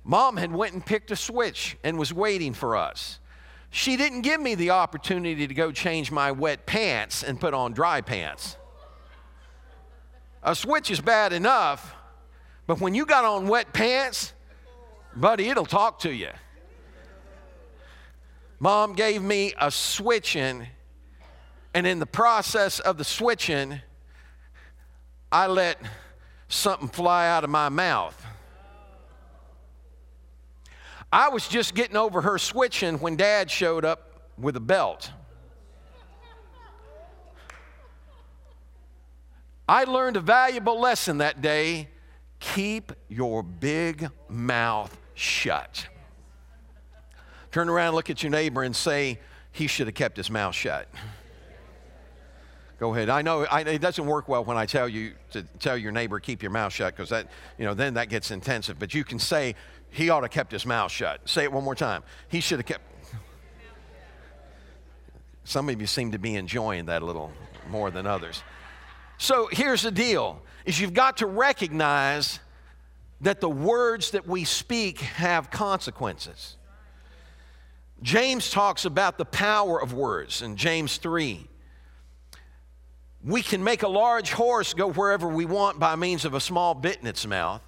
Mom 0.03 0.38
had 0.38 0.51
went 0.51 0.75
and 0.75 0.85
picked 0.85 1.09
a 1.09 1.15
switch 1.15 1.75
and 1.83 1.97
was 1.97 2.13
waiting 2.13 2.53
for 2.53 2.77
us. 2.77 3.17
She 3.71 3.97
didn't 3.97 4.21
give 4.21 4.39
me 4.39 4.53
the 4.53 4.69
opportunity 4.69 5.47
to 5.47 5.53
go 5.55 5.71
change 5.71 6.12
my 6.12 6.31
wet 6.31 6.67
pants 6.67 7.23
and 7.23 7.41
put 7.41 7.55
on 7.55 7.73
dry 7.73 8.01
pants. 8.01 8.57
A 10.43 10.53
switch 10.53 10.91
is 10.91 11.01
bad 11.01 11.33
enough, 11.33 11.95
but 12.69 12.79
when 12.79 12.93
you 12.93 13.03
got 13.03 13.25
on 13.25 13.47
wet 13.47 13.73
pants, 13.73 14.32
buddy, 15.15 15.49
it'll 15.49 15.65
talk 15.65 15.97
to 16.01 16.13
you. 16.13 16.29
Mom 18.60 18.93
gave 18.93 19.23
me 19.23 19.55
a 19.60 19.71
switching, 19.71 20.67
and 21.73 21.88
in 21.88 21.97
the 21.97 22.05
process 22.05 22.79
of 22.79 22.99
the 22.99 23.03
switching, 23.03 23.82
I 25.32 25.47
let 25.47 25.79
something 26.47 26.89
fly 26.89 27.27
out 27.27 27.43
of 27.43 27.49
my 27.49 27.69
mouth. 27.69 28.23
I 31.12 31.29
was 31.29 31.47
just 31.47 31.73
getting 31.73 31.97
over 31.97 32.21
her 32.21 32.38
switching 32.38 32.99
when 32.99 33.15
dad 33.15 33.49
showed 33.49 33.84
up 33.84 34.29
with 34.38 34.55
a 34.55 34.60
belt. 34.60 35.10
I 39.67 39.86
learned 39.86 40.17
a 40.17 40.21
valuable 40.21 40.79
lesson 40.79 41.17
that 41.17 41.41
day 41.41 41.88
keep 42.39 42.91
your 43.08 43.43
big 43.43 44.10
mouth 44.28 44.97
shut. 45.13 45.88
Turn 47.52 47.69
around, 47.69 47.95
look 47.95 48.10
at 48.10 48.21
your 48.21 48.32
neighbor, 48.32 48.63
and 48.63 48.75
say, 48.75 49.19
He 49.52 49.67
should 49.67 49.88
have 49.88 49.95
kept 49.95 50.17
his 50.17 50.30
mouth 50.30 50.56
shut. 50.56 50.88
Go 52.80 52.93
ahead. 52.93 53.10
I 53.10 53.21
know 53.21 53.45
I, 53.45 53.62
it 53.62 53.82
doesn't 53.82 54.06
work 54.06 54.30
well 54.30 54.45
when 54.45 54.56
I 54.56 54.65
tell 54.65 54.88
you 54.88 55.13
to 55.32 55.43
tell 55.60 55.78
your 55.78 55.91
neighbor 55.91 56.17
keep 56.21 56.41
your 56.41 56.52
mouth 56.52 56.71
shut 56.71 56.95
because 56.95 57.10
that, 57.10 57.28
you 57.58 57.65
know, 57.65 57.73
then 57.73 57.95
that 57.95 58.08
gets 58.08 58.32
intensive. 58.32 58.80
But 58.80 58.93
you 58.93 59.04
can 59.04 59.19
say 59.19 59.56
he 59.89 60.10
ought 60.10 60.21
to 60.21 60.30
kept 60.30 60.54
his 60.54 60.65
mouth 60.65 60.89
shut. 60.89 61.28
Say 61.28 61.43
it 61.43 61.52
one 61.52 61.65
more 61.65 61.75
time. 61.75 62.04
He 62.30 62.39
should 62.39 62.60
have 62.60 62.65
kept. 62.65 62.84
Some 65.43 65.67
of 65.67 65.82
you 65.82 65.88
seem 65.88 66.13
to 66.13 66.19
be 66.19 66.36
enjoying 66.36 66.86
that 66.86 67.02
a 67.02 67.06
little 67.06 67.34
more 67.69 67.91
than 67.91 68.08
others. 68.08 68.43
So 69.19 69.49
here's 69.51 69.84
the 69.84 69.91
deal: 69.91 70.41
is 70.65 70.79
you've 70.79 70.93
got 70.93 71.17
to 71.17 71.27
recognize 71.27 72.39
that 73.21 73.41
the 73.41 73.49
words 73.49 74.12
that 74.12 74.25
we 74.25 74.45
speak 74.45 75.01
have 75.01 75.51
consequences. 75.51 76.55
James 78.01 78.49
talks 78.49 78.86
about 78.86 79.17
the 79.17 79.25
power 79.25 79.79
of 79.82 79.91
words 79.91 80.41
in 80.41 80.55
James 80.55 80.97
3. 80.97 81.45
We 83.21 83.41
can 83.41 83.62
make 83.62 83.84
a 83.84 83.89
large 83.89 84.32
horse 84.32 84.73
go 84.73 84.89
wherever 84.89 85.27
we 85.27 85.43
want 85.43 85.79
by 85.79 85.97
means 85.97 86.23
of 86.23 86.34
a 86.34 86.39
small 86.39 86.73
bit 86.73 86.99
in 87.01 87.08
its 87.08 87.27
mouth. 87.27 87.62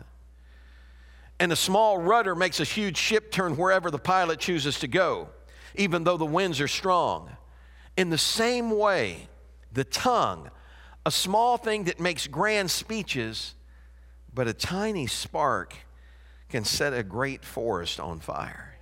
And 1.38 1.52
a 1.52 1.58
small 1.58 1.98
rudder 1.98 2.34
makes 2.34 2.62
a 2.62 2.64
huge 2.64 2.96
ship 2.96 3.30
turn 3.30 3.58
wherever 3.58 3.92
the 3.92 4.00
pilot 4.00 4.40
chooses 4.40 4.80
to 4.80 4.88
go, 4.88 5.28
even 5.76 6.06
though 6.06 6.16
the 6.16 6.26
winds 6.26 6.62
are 6.62 6.70
strong. 6.70 7.30
In 7.98 8.10
the 8.10 8.18
same 8.18 8.72
way, 8.72 9.28
the 9.74 9.84
tongue, 9.84 10.50
a 11.06 11.12
small 11.12 11.58
thing 11.58 11.86
that 11.86 12.00
makes 12.00 12.28
grand 12.28 12.70
speeches, 12.72 13.56
but 14.34 14.48
a 14.48 14.54
tiny 14.54 15.08
spark 15.08 15.76
can 16.50 16.64
set 16.64 16.94
a 16.94 17.04
great 17.04 17.44
forest 17.44 18.00
on 18.00 18.20
fire. 18.20 18.76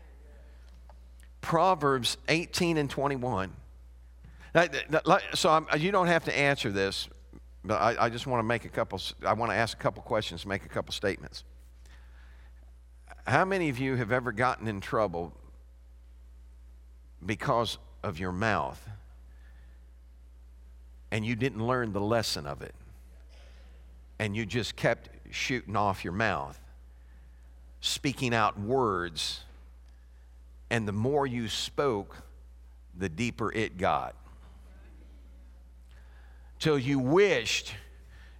Proverbs 1.41 2.17
18 2.27 2.77
and 2.77 2.89
21 2.89 3.53
so 5.33 5.49
I'm, 5.49 5.67
uh, 5.71 5.77
you 5.77 5.91
don't 5.91 6.07
have 6.07 6.25
to 6.25 6.37
answer 6.37 6.71
this, 6.71 7.07
but 7.63 7.75
I, 7.75 8.05
I 8.05 8.09
just 8.09 8.27
want 8.27 8.39
to 8.39 8.43
make 8.43 8.65
a 8.65 8.69
couple, 8.69 9.01
I 9.25 9.33
want 9.33 9.51
to 9.51 9.55
ask 9.55 9.77
a 9.77 9.81
couple 9.81 10.01
questions, 10.01 10.45
make 10.45 10.65
a 10.65 10.69
couple 10.69 10.91
statements. 10.91 11.43
How 13.27 13.45
many 13.45 13.69
of 13.69 13.79
you 13.79 13.95
have 13.95 14.11
ever 14.11 14.31
gotten 14.31 14.67
in 14.67 14.81
trouble 14.81 15.33
because 17.23 17.77
of 18.03 18.17
your 18.17 18.31
mouth 18.31 18.89
and 21.11 21.25
you 21.25 21.35
didn't 21.35 21.65
learn 21.65 21.93
the 21.93 22.01
lesson 22.01 22.45
of 22.45 22.61
it? 22.61 22.75
And 24.19 24.35
you 24.35 24.45
just 24.45 24.75
kept 24.75 25.09
shooting 25.31 25.75
off 25.75 26.03
your 26.03 26.13
mouth, 26.13 26.59
speaking 27.81 28.33
out 28.33 28.59
words, 28.59 29.41
and 30.69 30.87
the 30.87 30.91
more 30.91 31.25
you 31.25 31.47
spoke, 31.47 32.15
the 32.97 33.09
deeper 33.09 33.51
it 33.51 33.77
got 33.77 34.15
till 36.59 36.77
you 36.77 36.99
wished 36.99 37.73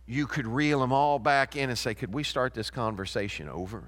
you 0.06 0.28
could 0.28 0.48
reel 0.48 0.80
them 0.80 0.92
all 0.92 1.20
back 1.20 1.56
in 1.56 1.70
and 1.70 1.78
say, 1.78 1.94
Could 1.94 2.14
we 2.14 2.24
start 2.24 2.54
this 2.54 2.70
conversation 2.70 3.48
over? 3.48 3.84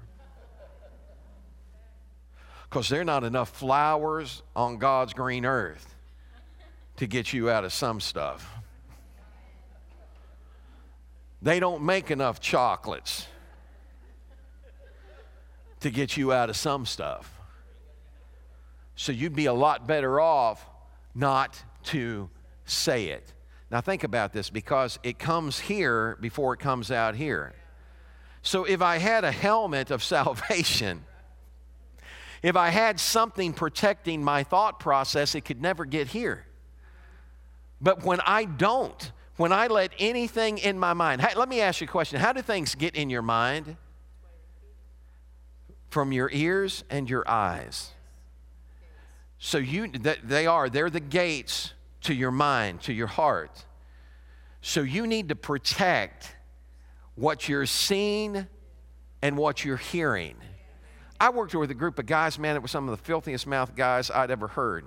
Because 2.68 2.88
there 2.88 3.02
are 3.02 3.04
not 3.04 3.22
enough 3.22 3.50
flowers 3.50 4.42
on 4.56 4.78
God's 4.78 5.12
green 5.12 5.44
earth 5.44 5.94
to 6.96 7.06
get 7.06 7.32
you 7.32 7.50
out 7.50 7.64
of 7.64 7.72
some 7.72 8.00
stuff. 8.00 8.48
They 11.42 11.58
don't 11.58 11.82
make 11.82 12.12
enough 12.12 12.40
chocolates 12.40 13.26
to 15.80 15.90
get 15.90 16.16
you 16.16 16.32
out 16.32 16.48
of 16.48 16.56
some 16.56 16.86
stuff. 16.86 17.40
So 18.94 19.10
you'd 19.10 19.34
be 19.34 19.46
a 19.46 19.52
lot 19.52 19.88
better 19.88 20.20
off 20.20 20.64
not 21.14 21.60
to 21.84 22.30
say 22.64 23.06
it. 23.06 23.32
Now, 23.70 23.80
think 23.80 24.04
about 24.04 24.32
this 24.32 24.50
because 24.50 24.98
it 25.02 25.18
comes 25.18 25.58
here 25.58 26.16
before 26.20 26.54
it 26.54 26.60
comes 26.60 26.90
out 26.90 27.16
here. 27.16 27.54
So, 28.42 28.64
if 28.64 28.82
I 28.82 28.98
had 28.98 29.24
a 29.24 29.32
helmet 29.32 29.90
of 29.90 30.02
salvation, 30.04 31.04
if 32.42 32.54
I 32.54 32.68
had 32.68 33.00
something 33.00 33.52
protecting 33.52 34.22
my 34.22 34.42
thought 34.42 34.78
process, 34.78 35.34
it 35.34 35.42
could 35.42 35.62
never 35.62 35.84
get 35.84 36.08
here. 36.08 36.44
But 37.80 38.04
when 38.04 38.20
I 38.20 38.44
don't, 38.44 39.10
when 39.36 39.52
I 39.52 39.66
let 39.66 39.92
anything 39.98 40.58
in 40.58 40.78
my 40.78 40.92
mind, 40.92 41.26
let 41.36 41.48
me 41.48 41.60
ask 41.60 41.80
you 41.80 41.86
a 41.86 41.90
question. 41.90 42.20
How 42.20 42.32
do 42.32 42.42
things 42.42 42.74
get 42.74 42.94
in 42.94 43.10
your 43.10 43.22
mind? 43.22 43.76
From 45.88 46.12
your 46.12 46.30
ears 46.32 46.84
and 46.90 47.08
your 47.08 47.28
eyes. 47.28 47.90
So 49.38 49.58
you 49.58 49.88
they 49.88 50.46
are, 50.46 50.68
they're 50.68 50.90
the 50.90 51.00
gates 51.00 51.72
to 52.02 52.14
your 52.14 52.30
mind, 52.30 52.82
to 52.82 52.92
your 52.92 53.08
heart. 53.08 53.64
So 54.60 54.82
you 54.82 55.06
need 55.06 55.28
to 55.30 55.36
protect 55.36 56.36
what 57.14 57.48
you're 57.48 57.66
seeing 57.66 58.46
and 59.20 59.36
what 59.36 59.64
you're 59.64 59.76
hearing. 59.76 60.36
I 61.20 61.30
worked 61.30 61.54
with 61.54 61.70
a 61.70 61.74
group 61.74 61.98
of 61.98 62.06
guys, 62.06 62.38
man, 62.38 62.56
it 62.56 62.62
was 62.62 62.70
some 62.70 62.88
of 62.88 62.96
the 62.96 63.04
filthiest 63.04 63.46
mouth 63.46 63.74
guys 63.76 64.10
I'd 64.10 64.30
ever 64.30 64.48
heard. 64.48 64.86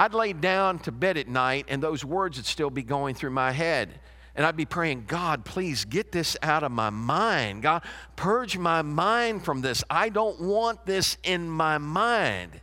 I'd 0.00 0.14
lay 0.14 0.32
down 0.32 0.78
to 0.78 0.92
bed 0.92 1.18
at 1.18 1.28
night 1.28 1.66
and 1.68 1.82
those 1.82 2.02
words 2.06 2.38
would 2.38 2.46
still 2.46 2.70
be 2.70 2.82
going 2.82 3.14
through 3.14 3.32
my 3.32 3.52
head. 3.52 4.00
And 4.34 4.46
I'd 4.46 4.56
be 4.56 4.64
praying, 4.64 5.04
God, 5.06 5.44
please 5.44 5.84
get 5.84 6.10
this 6.10 6.38
out 6.42 6.62
of 6.62 6.72
my 6.72 6.88
mind. 6.88 7.60
God, 7.60 7.82
purge 8.16 8.56
my 8.56 8.80
mind 8.80 9.44
from 9.44 9.60
this. 9.60 9.84
I 9.90 10.08
don't 10.08 10.40
want 10.40 10.86
this 10.86 11.18
in 11.22 11.50
my 11.50 11.76
mind. 11.76 12.62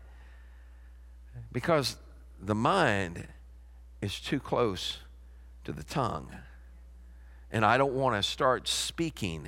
Because 1.51 1.97
the 2.41 2.55
mind 2.55 3.27
is 4.01 4.19
too 4.19 4.39
close 4.39 4.97
to 5.63 5.71
the 5.71 5.83
tongue. 5.83 6.31
And 7.51 7.63
I 7.63 7.77
don't 7.77 7.93
want 7.93 8.15
to 8.15 8.27
start 8.27 8.67
speaking 8.67 9.47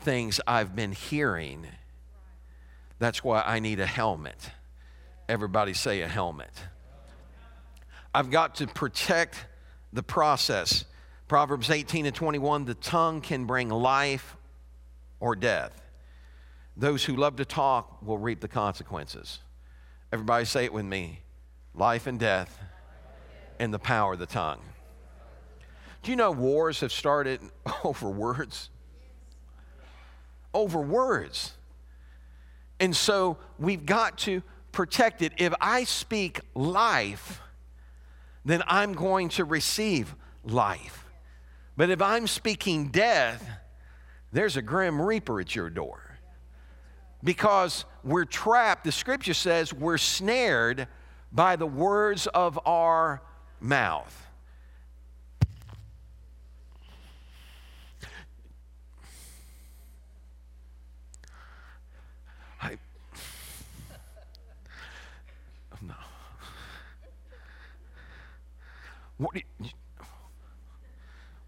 things 0.00 0.40
I've 0.46 0.74
been 0.74 0.92
hearing. 0.92 1.66
That's 2.98 3.22
why 3.22 3.42
I 3.42 3.58
need 3.58 3.78
a 3.78 3.84
helmet. 3.84 4.52
Everybody 5.28 5.74
say 5.74 6.02
a 6.02 6.08
helmet. 6.08 6.50
I've 8.14 8.30
got 8.30 8.56
to 8.56 8.66
protect 8.66 9.46
the 9.92 10.02
process. 10.02 10.84
Proverbs 11.28 11.70
18 11.70 12.06
and 12.06 12.14
21 12.14 12.64
the 12.64 12.74
tongue 12.74 13.20
can 13.20 13.46
bring 13.46 13.68
life 13.68 14.36
or 15.20 15.34
death. 15.34 15.82
Those 16.76 17.04
who 17.04 17.16
love 17.16 17.36
to 17.36 17.44
talk 17.44 18.02
will 18.02 18.18
reap 18.18 18.40
the 18.40 18.48
consequences. 18.48 19.40
Everybody 20.12 20.44
say 20.44 20.64
it 20.64 20.72
with 20.72 20.84
me 20.84 21.20
life 21.74 22.06
and 22.06 22.18
death 22.18 22.58
and 23.58 23.72
the 23.72 23.78
power 23.78 24.14
of 24.14 24.18
the 24.18 24.26
tongue. 24.26 24.60
Do 26.02 26.10
you 26.10 26.16
know 26.16 26.32
wars 26.32 26.80
have 26.80 26.92
started 26.92 27.40
over 27.84 28.10
words? 28.10 28.68
Over 30.52 30.80
words. 30.80 31.52
And 32.80 32.94
so 32.94 33.38
we've 33.58 33.86
got 33.86 34.18
to 34.18 34.42
protect 34.72 35.22
it. 35.22 35.32
If 35.36 35.54
I 35.60 35.84
speak 35.84 36.40
life, 36.54 37.40
then 38.44 38.62
I'm 38.66 38.94
going 38.94 39.28
to 39.30 39.44
receive 39.44 40.14
life. 40.44 41.06
But 41.76 41.90
if 41.90 42.02
I'm 42.02 42.26
speaking 42.26 42.88
death, 42.88 43.48
there's 44.32 44.56
a 44.56 44.62
grim 44.62 45.00
reaper 45.00 45.40
at 45.40 45.54
your 45.54 45.70
door 45.70 46.18
because 47.22 47.84
we're 48.02 48.24
trapped. 48.24 48.84
The 48.84 48.92
scripture 48.92 49.34
says 49.34 49.72
we're 49.72 49.98
snared 49.98 50.88
by 51.30 51.56
the 51.56 51.66
words 51.66 52.26
of 52.26 52.58
our 52.66 53.22
mouth. 53.60 54.21
What 69.22 69.36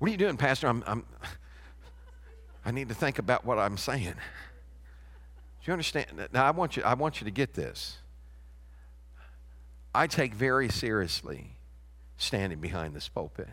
are 0.01 0.09
you, 0.09 0.17
doing, 0.17 0.37
Pastor? 0.37 0.69
I'm, 0.69 0.85
I'm, 0.87 1.05
I 2.65 2.71
need 2.71 2.89
to 2.89 2.95
think 2.95 3.19
about 3.19 3.45
what 3.45 3.59
I'm 3.59 3.77
saying. 3.77 4.15
Do 4.15 5.65
you 5.65 5.73
understand? 5.73 6.29
Now, 6.33 6.45
I 6.45 6.53
want 6.53 6.77
you, 6.77 6.85
I 6.85 6.95
want 6.95 7.21
you 7.21 7.25
to 7.25 7.33
get 7.33 7.55
this. 7.55 7.99
I 9.93 10.07
take 10.07 10.35
very 10.35 10.69
seriously 10.69 11.57
standing 12.17 12.61
behind 12.61 12.95
this 12.95 13.09
pulpit. 13.09 13.49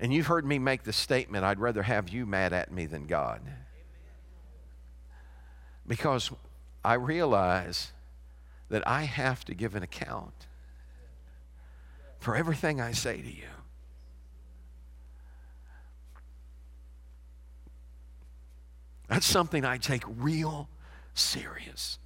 And 0.00 0.14
you've 0.14 0.26
heard 0.26 0.46
me 0.46 0.58
make 0.58 0.84
the 0.84 0.92
statement 0.92 1.44
I'd 1.44 1.60
rather 1.60 1.82
have 1.82 2.08
you 2.08 2.24
mad 2.26 2.52
at 2.52 2.72
me 2.72 2.86
than 2.86 3.06
God. 3.06 3.42
Because 5.86 6.30
I 6.82 6.94
realize 6.94 7.92
that 8.70 8.86
I 8.88 9.02
have 9.02 9.44
to 9.44 9.54
give 9.54 9.74
an 9.74 9.82
account 9.82 10.46
for 12.24 12.34
everything 12.34 12.80
I 12.80 12.92
say 12.92 13.20
to 13.20 13.28
you. 13.28 13.44
That's 19.08 19.26
something 19.26 19.66
I 19.66 19.76
take 19.76 20.04
real 20.08 20.70
serious. 21.12 21.98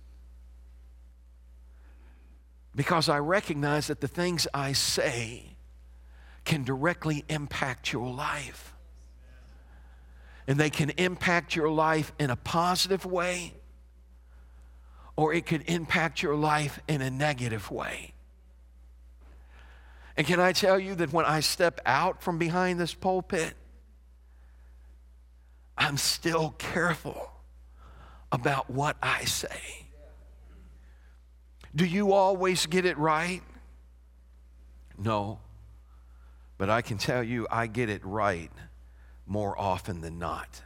Because 2.74 3.08
I 3.08 3.18
recognize 3.18 3.86
that 3.86 4.00
the 4.00 4.08
things 4.08 4.48
I 4.52 4.72
say 4.72 5.56
can 6.44 6.64
directly 6.64 7.24
impact 7.28 7.92
your 7.92 8.12
life. 8.12 8.74
And 10.48 10.58
they 10.58 10.70
can 10.70 10.90
impact 10.90 11.54
your 11.54 11.70
life 11.70 12.12
in 12.18 12.30
a 12.30 12.36
positive 12.36 13.06
way, 13.06 13.54
or 15.14 15.32
it 15.32 15.46
could 15.46 15.62
impact 15.68 16.24
your 16.24 16.34
life 16.34 16.80
in 16.88 17.02
a 17.02 17.10
negative 17.10 17.70
way. 17.70 18.14
And 20.18 20.26
can 20.26 20.40
I 20.40 20.50
tell 20.50 20.80
you 20.80 20.96
that 20.96 21.12
when 21.12 21.24
I 21.24 21.38
step 21.38 21.80
out 21.86 22.20
from 22.20 22.38
behind 22.38 22.80
this 22.80 22.92
pulpit, 22.92 23.54
I'm 25.78 25.96
still 25.96 26.56
careful 26.58 27.30
about 28.32 28.68
what 28.68 28.96
I 29.00 29.24
say. 29.26 29.86
Do 31.72 31.84
you 31.86 32.12
always 32.12 32.66
get 32.66 32.84
it 32.84 32.98
right? 32.98 33.42
No. 34.98 35.38
But 36.56 36.68
I 36.68 36.82
can 36.82 36.98
tell 36.98 37.22
you, 37.22 37.46
I 37.48 37.68
get 37.68 37.88
it 37.88 38.04
right 38.04 38.50
more 39.24 39.56
often 39.56 40.00
than 40.00 40.18
not. 40.18 40.62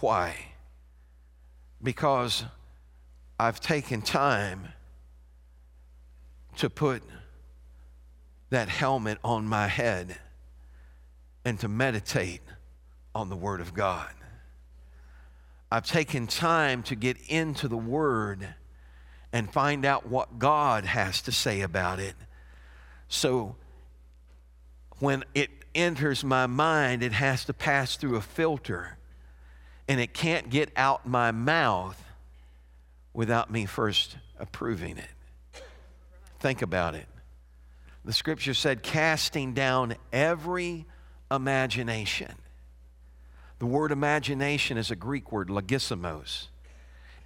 Why? 0.00 0.34
Because 1.82 2.44
I've 3.38 3.60
taken 3.60 4.00
time 4.00 4.68
to 6.56 6.70
put 6.70 7.02
that 8.50 8.68
helmet 8.68 9.18
on 9.22 9.46
my 9.46 9.66
head 9.68 10.16
and 11.44 11.58
to 11.60 11.68
meditate 11.68 12.42
on 13.14 13.28
the 13.28 13.36
Word 13.36 13.60
of 13.60 13.74
God. 13.74 14.10
I've 15.70 15.86
taken 15.86 16.26
time 16.26 16.82
to 16.84 16.94
get 16.94 17.16
into 17.28 17.68
the 17.68 17.76
Word 17.76 18.46
and 19.32 19.50
find 19.50 19.84
out 19.84 20.08
what 20.08 20.38
God 20.38 20.84
has 20.84 21.20
to 21.22 21.32
say 21.32 21.60
about 21.60 22.00
it. 22.00 22.14
So 23.08 23.56
when 24.98 25.24
it 25.34 25.50
enters 25.74 26.24
my 26.24 26.46
mind, 26.46 27.02
it 27.02 27.12
has 27.12 27.44
to 27.44 27.52
pass 27.52 27.96
through 27.96 28.16
a 28.16 28.22
filter 28.22 28.96
and 29.86 30.00
it 30.00 30.12
can't 30.12 30.50
get 30.50 30.70
out 30.76 31.06
my 31.06 31.30
mouth 31.30 32.02
without 33.12 33.50
me 33.50 33.66
first 33.66 34.16
approving 34.38 34.98
it. 34.98 35.62
Think 36.40 36.62
about 36.62 36.94
it. 36.94 37.06
The 38.08 38.14
scripture 38.14 38.54
said, 38.54 38.82
casting 38.82 39.52
down 39.52 39.94
every 40.14 40.86
imagination. 41.30 42.32
The 43.58 43.66
word 43.66 43.92
imagination 43.92 44.78
is 44.78 44.90
a 44.90 44.96
Greek 44.96 45.30
word, 45.30 45.48
logismos. 45.48 46.46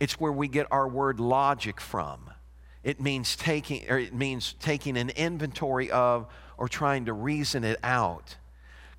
It's 0.00 0.18
where 0.18 0.32
we 0.32 0.48
get 0.48 0.66
our 0.72 0.88
word 0.88 1.20
logic 1.20 1.80
from. 1.80 2.28
It 2.82 3.00
means 3.00 3.36
taking, 3.36 3.88
or 3.88 3.96
it 3.96 4.12
means 4.12 4.54
taking 4.54 4.96
an 4.96 5.10
inventory 5.10 5.88
of 5.92 6.26
or 6.58 6.66
trying 6.66 7.04
to 7.04 7.12
reason 7.12 7.62
it 7.62 7.78
out. 7.84 8.36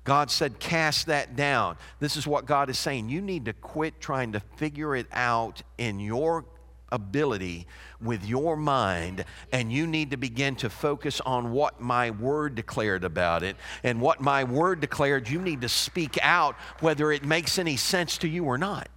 God 0.04 0.30
said, 0.30 0.58
cast 0.58 1.08
that 1.08 1.36
down. 1.36 1.76
This 2.00 2.16
is 2.16 2.26
what 2.26 2.46
God 2.46 2.70
is 2.70 2.78
saying. 2.78 3.10
You 3.10 3.20
need 3.20 3.44
to 3.44 3.52
quit 3.52 4.00
trying 4.00 4.32
to 4.32 4.40
figure 4.40 4.96
it 4.96 5.06
out 5.12 5.60
in 5.76 6.00
your 6.00 6.46
ability 6.90 7.66
with 8.00 8.24
your 8.24 8.56
mind, 8.56 9.24
and 9.52 9.72
you 9.72 9.86
need 9.86 10.10
to 10.10 10.16
begin 10.16 10.56
to 10.56 10.70
focus 10.70 11.20
on 11.20 11.52
what 11.52 11.80
my 11.80 12.10
word 12.10 12.54
declared 12.54 13.04
about 13.04 13.42
it. 13.42 13.56
And 13.82 14.00
what 14.00 14.20
my 14.20 14.44
word 14.44 14.80
declared, 14.80 15.28
you 15.28 15.40
need 15.40 15.62
to 15.62 15.68
speak 15.68 16.18
out 16.22 16.56
whether 16.80 17.10
it 17.12 17.24
makes 17.24 17.58
any 17.58 17.76
sense 17.76 18.18
to 18.18 18.28
you 18.28 18.44
or 18.44 18.58
not. 18.58 18.88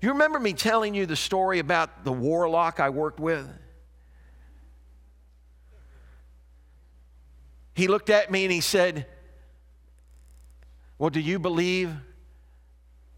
You 0.00 0.10
remember 0.12 0.38
me 0.38 0.52
telling 0.52 0.94
you 0.94 1.06
the 1.06 1.16
story 1.16 1.58
about 1.58 2.04
the 2.04 2.12
warlock 2.12 2.80
I 2.80 2.90
worked 2.90 3.18
with? 3.18 3.48
He 7.74 7.88
looked 7.88 8.08
at 8.08 8.30
me 8.30 8.44
and 8.44 8.52
he 8.52 8.60
said, 8.60 9.06
Well, 10.98 11.10
do 11.10 11.20
you 11.20 11.38
believe 11.38 11.92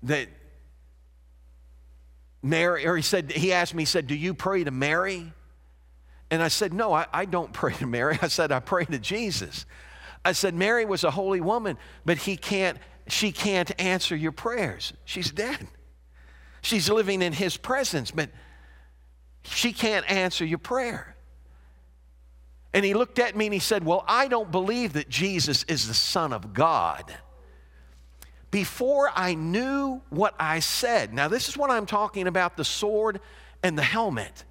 that 0.05 0.29
Mary, 2.43 2.87
or 2.87 2.97
he 2.97 3.03
said, 3.03 3.33
he 3.33 3.53
asked 3.53 3.75
me, 3.75 3.83
he 3.83 3.87
said, 3.87 4.07
Do 4.07 4.15
you 4.15 4.35
pray 4.35 4.65
to 4.65 4.71
Mary? 4.71 5.33
And 6.31 6.43
I 6.43 6.49
said, 6.49 6.73
No, 6.73 6.93
I, 6.93 7.07
I 7.13 7.25
don't 7.25 7.53
pray 7.53 7.75
to 7.75 7.87
Mary. 7.87 8.19
I 8.23 8.29
said, 8.29 8.53
I 8.53 8.61
pray 8.61 8.85
to 8.85 8.99
Jesus. 8.99 9.67
I 10.25 10.33
said, 10.33 10.55
Mary 10.55 10.85
was 10.85 11.05
a 11.05 11.11
holy 11.11 11.41
woman, 11.41 11.79
but 12.05 12.19
he 12.19 12.37
can't, 12.37 12.79
she 13.07 13.33
can't 13.33 13.71
answer 13.81 14.15
your 14.17 14.33
prayers. 14.33 14.93
She's 15.05 15.31
dead. 15.31 15.67
She's 16.61 16.91
living 16.91 17.23
in 17.23 17.33
his 17.33 17.57
presence, 17.57 18.11
but 18.11 18.31
she 19.43 19.73
can't 19.73 20.09
answer 20.11 20.45
your 20.45 20.59
prayer. 20.59 21.15
And 22.75 22.85
he 22.85 22.95
looked 22.95 23.19
at 23.19 23.35
me 23.37 23.47
and 23.47 23.55
he 23.55 23.61
said, 23.61 23.85
Well, 23.85 24.05
I 24.07 24.29
don't 24.29 24.51
believe 24.51 24.93
that 24.95 25.09
Jesus 25.09 25.65
is 25.65 25.89
the 25.89 25.95
Son 25.95 26.33
of 26.33 26.53
God 26.53 27.15
before 28.51 29.11
I 29.15 29.35
knew 29.35 30.01
what 30.11 30.35
I 30.39 30.61
said. 30.61 31.13
Now, 31.13 31.29
this 31.29 31.49
is 31.49 31.57
what 31.57 31.71
I'm 31.71 31.87
talking 31.87 32.27
about 32.27 32.57
the 32.57 32.65
sword 32.65 33.21
and 33.63 33.77
the 33.77 33.83
helmet. 33.83 34.45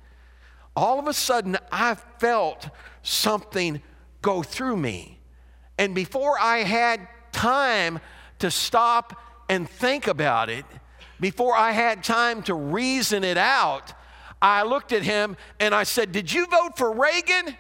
All 0.76 1.00
of 1.00 1.08
a 1.08 1.14
sudden, 1.14 1.58
I 1.72 1.96
felt 2.20 2.70
something 3.02 3.82
go 4.22 4.44
through 4.44 4.78
me. 4.78 5.20
And 5.78 5.96
before 5.96 6.40
I 6.40 6.60
had 6.60 7.08
time 7.32 8.00
to 8.40 8.52
stop 8.52 9.20
and 9.50 9.70
think 9.70 10.08
about 10.08 10.50
it, 10.50 10.66
before 11.20 11.56
I 11.56 11.72
had 11.72 12.04
time 12.04 12.44
to 12.44 12.54
reason 12.54 13.24
it 13.24 13.38
out, 13.38 13.94
I 14.42 14.64
looked 14.64 14.92
at 14.92 15.02
him 15.02 15.36
and 15.60 15.74
I 15.74 15.84
said, 15.84 16.12
Did 16.12 16.32
you 16.32 16.46
vote 16.46 16.78
for 16.78 16.92
Reagan? 16.92 17.58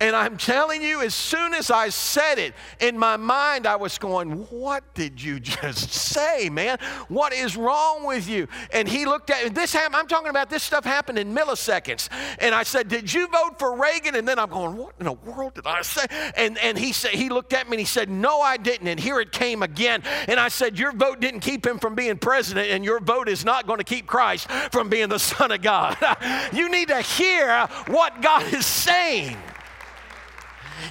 And 0.00 0.16
I'm 0.16 0.38
telling 0.38 0.82
you, 0.82 1.02
as 1.02 1.14
soon 1.14 1.52
as 1.52 1.70
I 1.70 1.90
said 1.90 2.38
it, 2.38 2.54
in 2.80 2.98
my 2.98 3.18
mind, 3.18 3.66
I 3.66 3.76
was 3.76 3.98
going, 3.98 4.30
What 4.48 4.82
did 4.94 5.22
you 5.22 5.38
just 5.40 5.92
say, 5.92 6.48
man? 6.48 6.78
What 7.08 7.34
is 7.34 7.56
wrong 7.56 8.06
with 8.06 8.28
you? 8.28 8.48
And 8.72 8.88
he 8.88 9.04
looked 9.04 9.28
at 9.30 9.44
me. 9.44 9.50
this 9.50 9.74
happened, 9.74 9.96
I'm 9.96 10.06
talking 10.06 10.30
about 10.30 10.48
this 10.48 10.62
stuff 10.62 10.84
happened 10.84 11.18
in 11.18 11.34
milliseconds. 11.34 12.08
And 12.38 12.54
I 12.54 12.62
said, 12.62 12.88
Did 12.88 13.12
you 13.12 13.28
vote 13.28 13.58
for 13.58 13.76
Reagan? 13.76 14.14
And 14.14 14.26
then 14.26 14.38
I'm 14.38 14.48
going, 14.48 14.74
What 14.76 14.94
in 14.98 15.04
the 15.04 15.12
world 15.12 15.54
did 15.54 15.66
I 15.66 15.82
say? 15.82 16.06
And, 16.34 16.56
and 16.58 16.78
he 16.78 16.92
said, 16.92 17.10
he 17.10 17.28
looked 17.28 17.52
at 17.52 17.68
me 17.68 17.74
and 17.74 17.80
he 17.80 17.86
said, 17.86 18.08
No, 18.08 18.40
I 18.40 18.56
didn't. 18.56 18.88
And 18.88 18.98
here 18.98 19.20
it 19.20 19.32
came 19.32 19.62
again. 19.62 20.02
And 20.26 20.40
I 20.40 20.48
said, 20.48 20.78
Your 20.78 20.92
vote 20.92 21.20
didn't 21.20 21.40
keep 21.40 21.66
him 21.66 21.78
from 21.78 21.94
being 21.94 22.16
president, 22.16 22.70
and 22.70 22.84
your 22.84 23.00
vote 23.00 23.28
is 23.28 23.44
not 23.44 23.66
going 23.66 23.78
to 23.78 23.84
keep 23.84 24.06
Christ 24.06 24.50
from 24.72 24.88
being 24.88 25.10
the 25.10 25.18
Son 25.18 25.52
of 25.52 25.60
God. 25.60 25.98
you 26.54 26.70
need 26.70 26.88
to 26.88 27.02
hear 27.02 27.66
what 27.86 28.22
God 28.22 28.52
is 28.54 28.64
saying. 28.64 29.36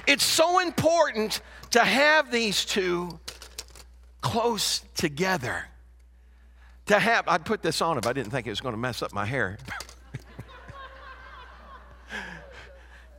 It's 0.06 0.24
so 0.24 0.60
important 0.60 1.40
to 1.70 1.80
have 1.80 2.30
these 2.30 2.64
two 2.64 3.18
close 4.20 4.80
together. 4.94 5.66
To 6.86 6.98
have, 6.98 7.28
I'd 7.28 7.44
put 7.44 7.62
this 7.62 7.80
on 7.80 7.98
if 7.98 8.06
I 8.06 8.12
didn't 8.12 8.30
think 8.30 8.46
it 8.46 8.50
was 8.50 8.60
going 8.60 8.74
to 8.74 8.80
mess 8.80 9.02
up 9.02 9.12
my 9.12 9.24
hair. 9.24 9.58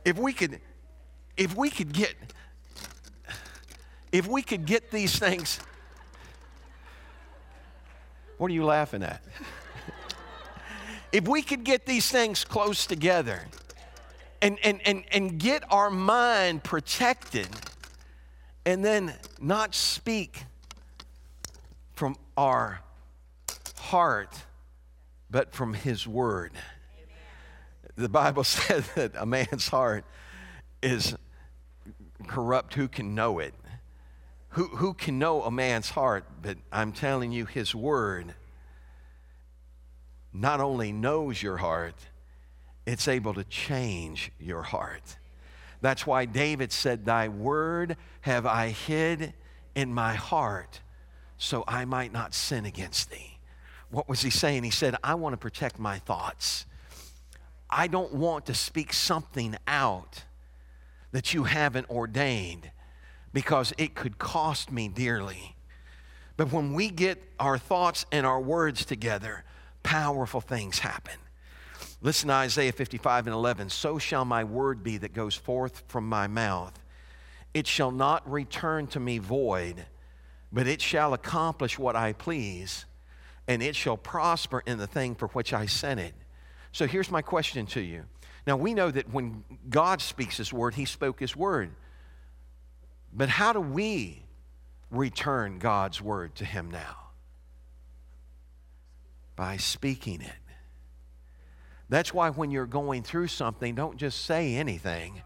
if 0.04 0.18
we 0.18 0.32
could, 0.32 0.60
if 1.36 1.56
we 1.56 1.70
could 1.70 1.92
get, 1.92 2.14
if 4.10 4.26
we 4.26 4.42
could 4.42 4.66
get 4.66 4.90
these 4.90 5.18
things, 5.18 5.58
what 8.36 8.50
are 8.50 8.54
you 8.54 8.64
laughing 8.64 9.02
at? 9.02 9.22
if 11.12 11.26
we 11.26 11.40
could 11.40 11.64
get 11.64 11.86
these 11.86 12.10
things 12.10 12.44
close 12.44 12.84
together, 12.84 13.46
and, 14.42 14.58
and, 14.64 14.80
and, 14.84 15.04
and 15.12 15.38
get 15.38 15.62
our 15.70 15.88
mind 15.88 16.64
protected 16.64 17.48
and 18.66 18.84
then 18.84 19.14
not 19.40 19.74
speak 19.74 20.44
from 21.94 22.16
our 22.36 22.80
heart, 23.76 24.42
but 25.30 25.54
from 25.54 25.74
his 25.74 26.06
word. 26.06 26.52
The 27.94 28.08
Bible 28.08 28.44
says 28.44 28.86
that 28.94 29.12
a 29.16 29.24
man's 29.24 29.68
heart 29.68 30.04
is 30.82 31.14
corrupt. 32.26 32.74
Who 32.74 32.88
can 32.88 33.14
know 33.14 33.38
it? 33.38 33.54
Who, 34.50 34.64
who 34.64 34.92
can 34.92 35.18
know 35.18 35.42
a 35.42 35.50
man's 35.50 35.90
heart? 35.90 36.24
But 36.42 36.58
I'm 36.72 36.92
telling 36.92 37.30
you, 37.32 37.46
his 37.46 37.74
word 37.74 38.34
not 40.32 40.60
only 40.60 40.92
knows 40.92 41.42
your 41.42 41.58
heart, 41.58 41.94
it's 42.86 43.08
able 43.08 43.34
to 43.34 43.44
change 43.44 44.32
your 44.38 44.62
heart. 44.62 45.16
That's 45.80 46.06
why 46.06 46.24
David 46.24 46.72
said, 46.72 47.04
Thy 47.04 47.28
word 47.28 47.96
have 48.22 48.46
I 48.46 48.68
hid 48.68 49.34
in 49.74 49.92
my 49.92 50.14
heart 50.14 50.80
so 51.38 51.64
I 51.66 51.84
might 51.84 52.12
not 52.12 52.34
sin 52.34 52.64
against 52.64 53.10
thee. 53.10 53.38
What 53.90 54.08
was 54.08 54.22
he 54.22 54.30
saying? 54.30 54.62
He 54.62 54.70
said, 54.70 54.96
I 55.02 55.14
want 55.16 55.32
to 55.32 55.36
protect 55.36 55.78
my 55.78 55.98
thoughts. 55.98 56.66
I 57.68 57.88
don't 57.88 58.14
want 58.14 58.46
to 58.46 58.54
speak 58.54 58.92
something 58.92 59.56
out 59.66 60.24
that 61.10 61.34
you 61.34 61.44
haven't 61.44 61.90
ordained 61.90 62.70
because 63.32 63.72
it 63.76 63.94
could 63.94 64.18
cost 64.18 64.70
me 64.70 64.88
dearly. 64.88 65.56
But 66.36 66.52
when 66.52 66.74
we 66.74 66.90
get 66.90 67.22
our 67.40 67.58
thoughts 67.58 68.06
and 68.12 68.24
our 68.24 68.40
words 68.40 68.84
together, 68.84 69.44
powerful 69.82 70.40
things 70.40 70.78
happen. 70.78 71.18
Listen 72.04 72.28
to 72.28 72.34
Isaiah 72.34 72.72
55 72.72 73.28
and 73.28 73.34
11. 73.34 73.70
So 73.70 73.96
shall 73.98 74.24
my 74.24 74.42
word 74.42 74.82
be 74.82 74.98
that 74.98 75.12
goes 75.12 75.36
forth 75.36 75.84
from 75.86 76.08
my 76.08 76.26
mouth. 76.26 76.76
It 77.54 77.68
shall 77.68 77.92
not 77.92 78.28
return 78.28 78.88
to 78.88 79.00
me 79.00 79.18
void, 79.18 79.86
but 80.52 80.66
it 80.66 80.82
shall 80.82 81.14
accomplish 81.14 81.78
what 81.78 81.94
I 81.94 82.12
please, 82.12 82.86
and 83.46 83.62
it 83.62 83.76
shall 83.76 83.96
prosper 83.96 84.64
in 84.66 84.78
the 84.78 84.86
thing 84.88 85.14
for 85.14 85.28
which 85.28 85.52
I 85.52 85.66
sent 85.66 86.00
it. 86.00 86.14
So 86.72 86.88
here's 86.88 87.10
my 87.10 87.22
question 87.22 87.66
to 87.66 87.80
you. 87.80 88.04
Now, 88.46 88.56
we 88.56 88.74
know 88.74 88.90
that 88.90 89.12
when 89.12 89.44
God 89.68 90.00
speaks 90.00 90.38
His 90.38 90.52
word, 90.52 90.74
He 90.74 90.86
spoke 90.86 91.20
His 91.20 91.36
word. 91.36 91.70
But 93.12 93.28
how 93.28 93.52
do 93.52 93.60
we 93.60 94.24
return 94.90 95.60
God's 95.60 96.02
word 96.02 96.34
to 96.36 96.44
Him 96.44 96.70
now? 96.70 96.96
By 99.36 99.58
speaking 99.58 100.22
it. 100.22 100.32
That's 101.92 102.14
why 102.14 102.30
when 102.30 102.50
you're 102.50 102.64
going 102.64 103.02
through 103.02 103.26
something, 103.26 103.74
don't 103.74 103.98
just 103.98 104.24
say 104.24 104.54
anything. 104.54 105.20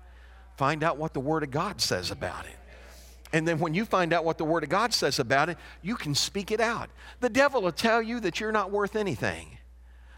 Find 0.56 0.82
out 0.82 0.96
what 0.96 1.14
the 1.14 1.20
Word 1.20 1.44
of 1.44 1.52
God 1.52 1.80
says 1.80 2.10
about 2.10 2.44
it. 2.44 2.56
And 3.32 3.46
then 3.46 3.60
when 3.60 3.72
you 3.72 3.84
find 3.84 4.12
out 4.12 4.24
what 4.24 4.36
the 4.36 4.44
Word 4.44 4.64
of 4.64 4.68
God 4.68 4.92
says 4.92 5.20
about 5.20 5.48
it, 5.48 5.58
you 5.80 5.94
can 5.94 6.12
speak 6.12 6.50
it 6.50 6.60
out. 6.60 6.90
The 7.20 7.28
devil 7.28 7.62
will 7.62 7.70
tell 7.70 8.02
you 8.02 8.18
that 8.18 8.40
you're 8.40 8.50
not 8.50 8.72
worth 8.72 8.96
anything. 8.96 9.58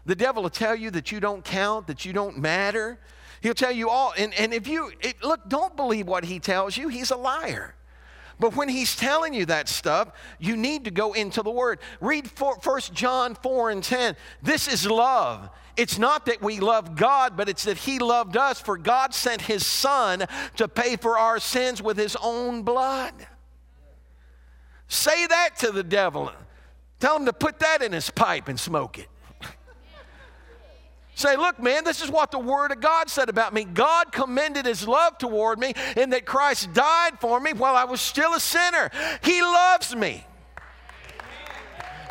The 0.07 0.15
devil 0.15 0.41
will 0.41 0.49
tell 0.49 0.75
you 0.75 0.89
that 0.89 1.11
you 1.11 1.19
don't 1.19 1.45
count, 1.45 1.85
that 1.85 2.03
you 2.03 2.13
don't 2.13 2.39
matter. 2.39 2.97
He'll 3.41 3.53
tell 3.53 3.71
you 3.71 3.91
all. 3.91 4.15
And, 4.17 4.33
and 4.33 4.51
if 4.51 4.67
you, 4.67 4.91
it, 5.01 5.23
look, 5.23 5.49
don't 5.49 5.75
believe 5.75 6.07
what 6.07 6.23
he 6.25 6.39
tells 6.39 6.75
you, 6.75 6.87
he's 6.87 7.11
a 7.11 7.15
liar. 7.15 7.75
But 8.39 8.55
when 8.55 8.69
he's 8.69 8.95
telling 8.95 9.35
you 9.35 9.45
that 9.45 9.69
stuff, 9.69 10.13
you 10.39 10.57
need 10.57 10.85
to 10.85 10.91
go 10.91 11.13
into 11.13 11.43
the 11.43 11.51
Word. 11.51 11.77
Read 12.01 12.27
1 12.39 12.81
John 12.93 13.35
4 13.35 13.69
and 13.69 13.83
10. 13.83 14.15
This 14.41 14.67
is 14.67 14.87
love. 14.87 15.51
It's 15.79 15.97
not 15.97 16.25
that 16.25 16.41
we 16.41 16.59
love 16.59 16.97
God, 16.97 17.37
but 17.37 17.47
it's 17.47 17.63
that 17.63 17.77
He 17.77 17.99
loved 17.99 18.35
us, 18.35 18.59
for 18.59 18.77
God 18.77 19.13
sent 19.13 19.43
His 19.43 19.65
Son 19.65 20.25
to 20.57 20.67
pay 20.67 20.97
for 20.97 21.17
our 21.17 21.39
sins 21.39 21.81
with 21.81 21.95
His 21.95 22.17
own 22.21 22.63
blood. 22.63 23.13
Say 24.89 25.25
that 25.27 25.51
to 25.59 25.71
the 25.71 25.83
devil. 25.83 26.33
Tell 26.99 27.15
him 27.15 27.25
to 27.27 27.33
put 27.33 27.59
that 27.59 27.81
in 27.81 27.93
his 27.93 28.09
pipe 28.09 28.49
and 28.49 28.59
smoke 28.59 28.99
it. 28.99 29.07
Say, 31.15 31.37
look, 31.37 31.61
man, 31.61 31.85
this 31.85 32.01
is 32.01 32.09
what 32.09 32.31
the 32.31 32.39
Word 32.39 32.73
of 32.73 32.81
God 32.81 33.09
said 33.09 33.29
about 33.29 33.53
me. 33.53 33.63
God 33.63 34.11
commended 34.11 34.65
His 34.65 34.87
love 34.87 35.17
toward 35.17 35.59
me 35.59 35.73
in 35.97 36.11
that 36.11 36.25
Christ 36.25 36.73
died 36.73 37.19
for 37.19 37.39
me 37.39 37.51
while 37.53 37.75
I 37.75 37.83
was 37.83 37.99
still 37.99 38.33
a 38.33 38.39
sinner. 38.39 38.89
He 39.23 39.41
loves 39.41 39.95
me. 39.95 40.25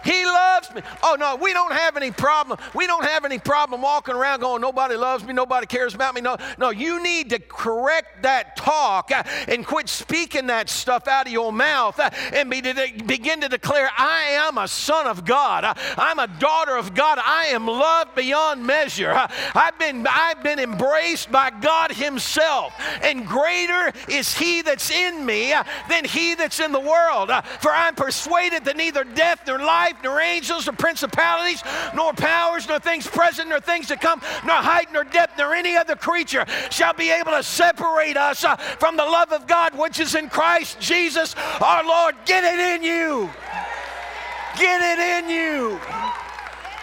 He 0.09 0.25
loves 0.25 0.75
me. 0.75 0.81
Oh, 1.03 1.17
no, 1.21 1.37
we 1.37 1.53
don't 1.53 1.73
have 1.73 1.99
any 1.99 2.11
problem. 2.11 2.59
We 2.75 2.87
don't 2.87 3.05
have 3.05 3.27
any 3.27 3.39
problem 3.39 3.83
walking 3.83 4.15
around 4.15 4.41
going, 4.41 4.63
nobody 4.63 4.97
loves 4.97 5.23
me, 5.23 5.35
nobody 5.35 5.67
cares 5.67 5.95
about 5.95 6.15
me. 6.15 6.23
No, 6.23 6.39
no, 6.57 6.71
you 6.71 7.03
need 7.03 7.29
to 7.29 7.39
correct 7.39 8.23
that 8.23 8.57
talk 8.57 9.11
uh, 9.11 9.23
and 9.49 9.67
quit 9.67 9.87
speaking 9.91 10.47
that 10.47 10.71
stuff 10.71 11.09
out 11.09 11.27
of 11.27 11.33
your 11.33 11.53
mouth 11.53 12.01
uh, 12.01 12.09
and 12.33 12.49
be, 12.49 12.63
to, 12.63 12.91
begin 13.05 13.43
to 13.43 13.51
declare, 13.51 13.91
I 13.99 14.47
am 14.49 14.57
a 14.57 14.67
son 14.67 15.07
of 15.07 15.27
God. 15.27 15.65
Uh, 15.65 15.75
I'm 15.99 16.19
a 16.19 16.27
daughter 16.27 16.77
of 16.77 16.95
God. 16.95 17.19
I 17.23 17.49
am 17.49 17.67
loved 17.67 18.15
beyond 18.15 18.67
measure. 18.67 19.13
I've 19.55 19.79
been, 19.79 20.07
I've 20.09 20.43
been 20.43 20.59
embraced 20.59 21.31
by 21.31 21.51
God 21.51 21.93
Himself. 21.93 22.73
And 23.03 23.27
greater 23.27 23.93
is 24.09 24.35
He 24.39 24.63
that's 24.63 24.91
in 24.91 25.27
me 25.27 25.53
than 25.91 26.07
He 26.07 26.35
that's 26.35 26.61
in 26.61 26.73
the 26.73 26.81
world. 26.81 27.31
For 27.61 27.71
I'm 27.71 27.95
persuaded 27.95 28.65
that 28.65 28.79
neither 28.79 29.05
death 29.05 29.43
nor 29.47 29.59
life, 29.59 29.97
nor 30.03 30.21
angels, 30.21 30.67
nor 30.67 30.75
principalities, 30.75 31.63
nor 31.95 32.13
powers, 32.13 32.69
nor 32.69 32.79
things 32.79 33.07
present, 33.07 33.49
nor 33.49 33.61
things 33.61 33.89
to 33.89 33.97
come, 33.97 34.21
nor 34.47 34.57
height, 34.57 34.93
nor 34.93 35.05
depth, 35.05 35.39
nor 35.39 35.55
any 35.55 35.77
other 35.77 35.97
creature 35.97 36.45
shall 36.71 36.95
be 36.95 37.11
able 37.11 37.33
to 37.33 37.43
separate 37.43 38.17
us 38.17 38.45
uh, 38.45 38.57
from 38.57 38.97
the 38.97 39.05
love 39.05 39.33
of 39.33 39.47
God 39.47 39.77
which 39.77 40.01
is 40.01 40.15
in 40.15 40.29
Christ 40.29 40.81
Jesus 40.81 41.35
our 41.61 41.85
Lord. 41.85 42.15
Get 42.25 42.45
it 42.45 42.59
in 42.59 42.83
you. 42.83 43.31
Get 44.59 44.81
it 44.81 45.25
in 45.25 45.31
you. 45.31 45.81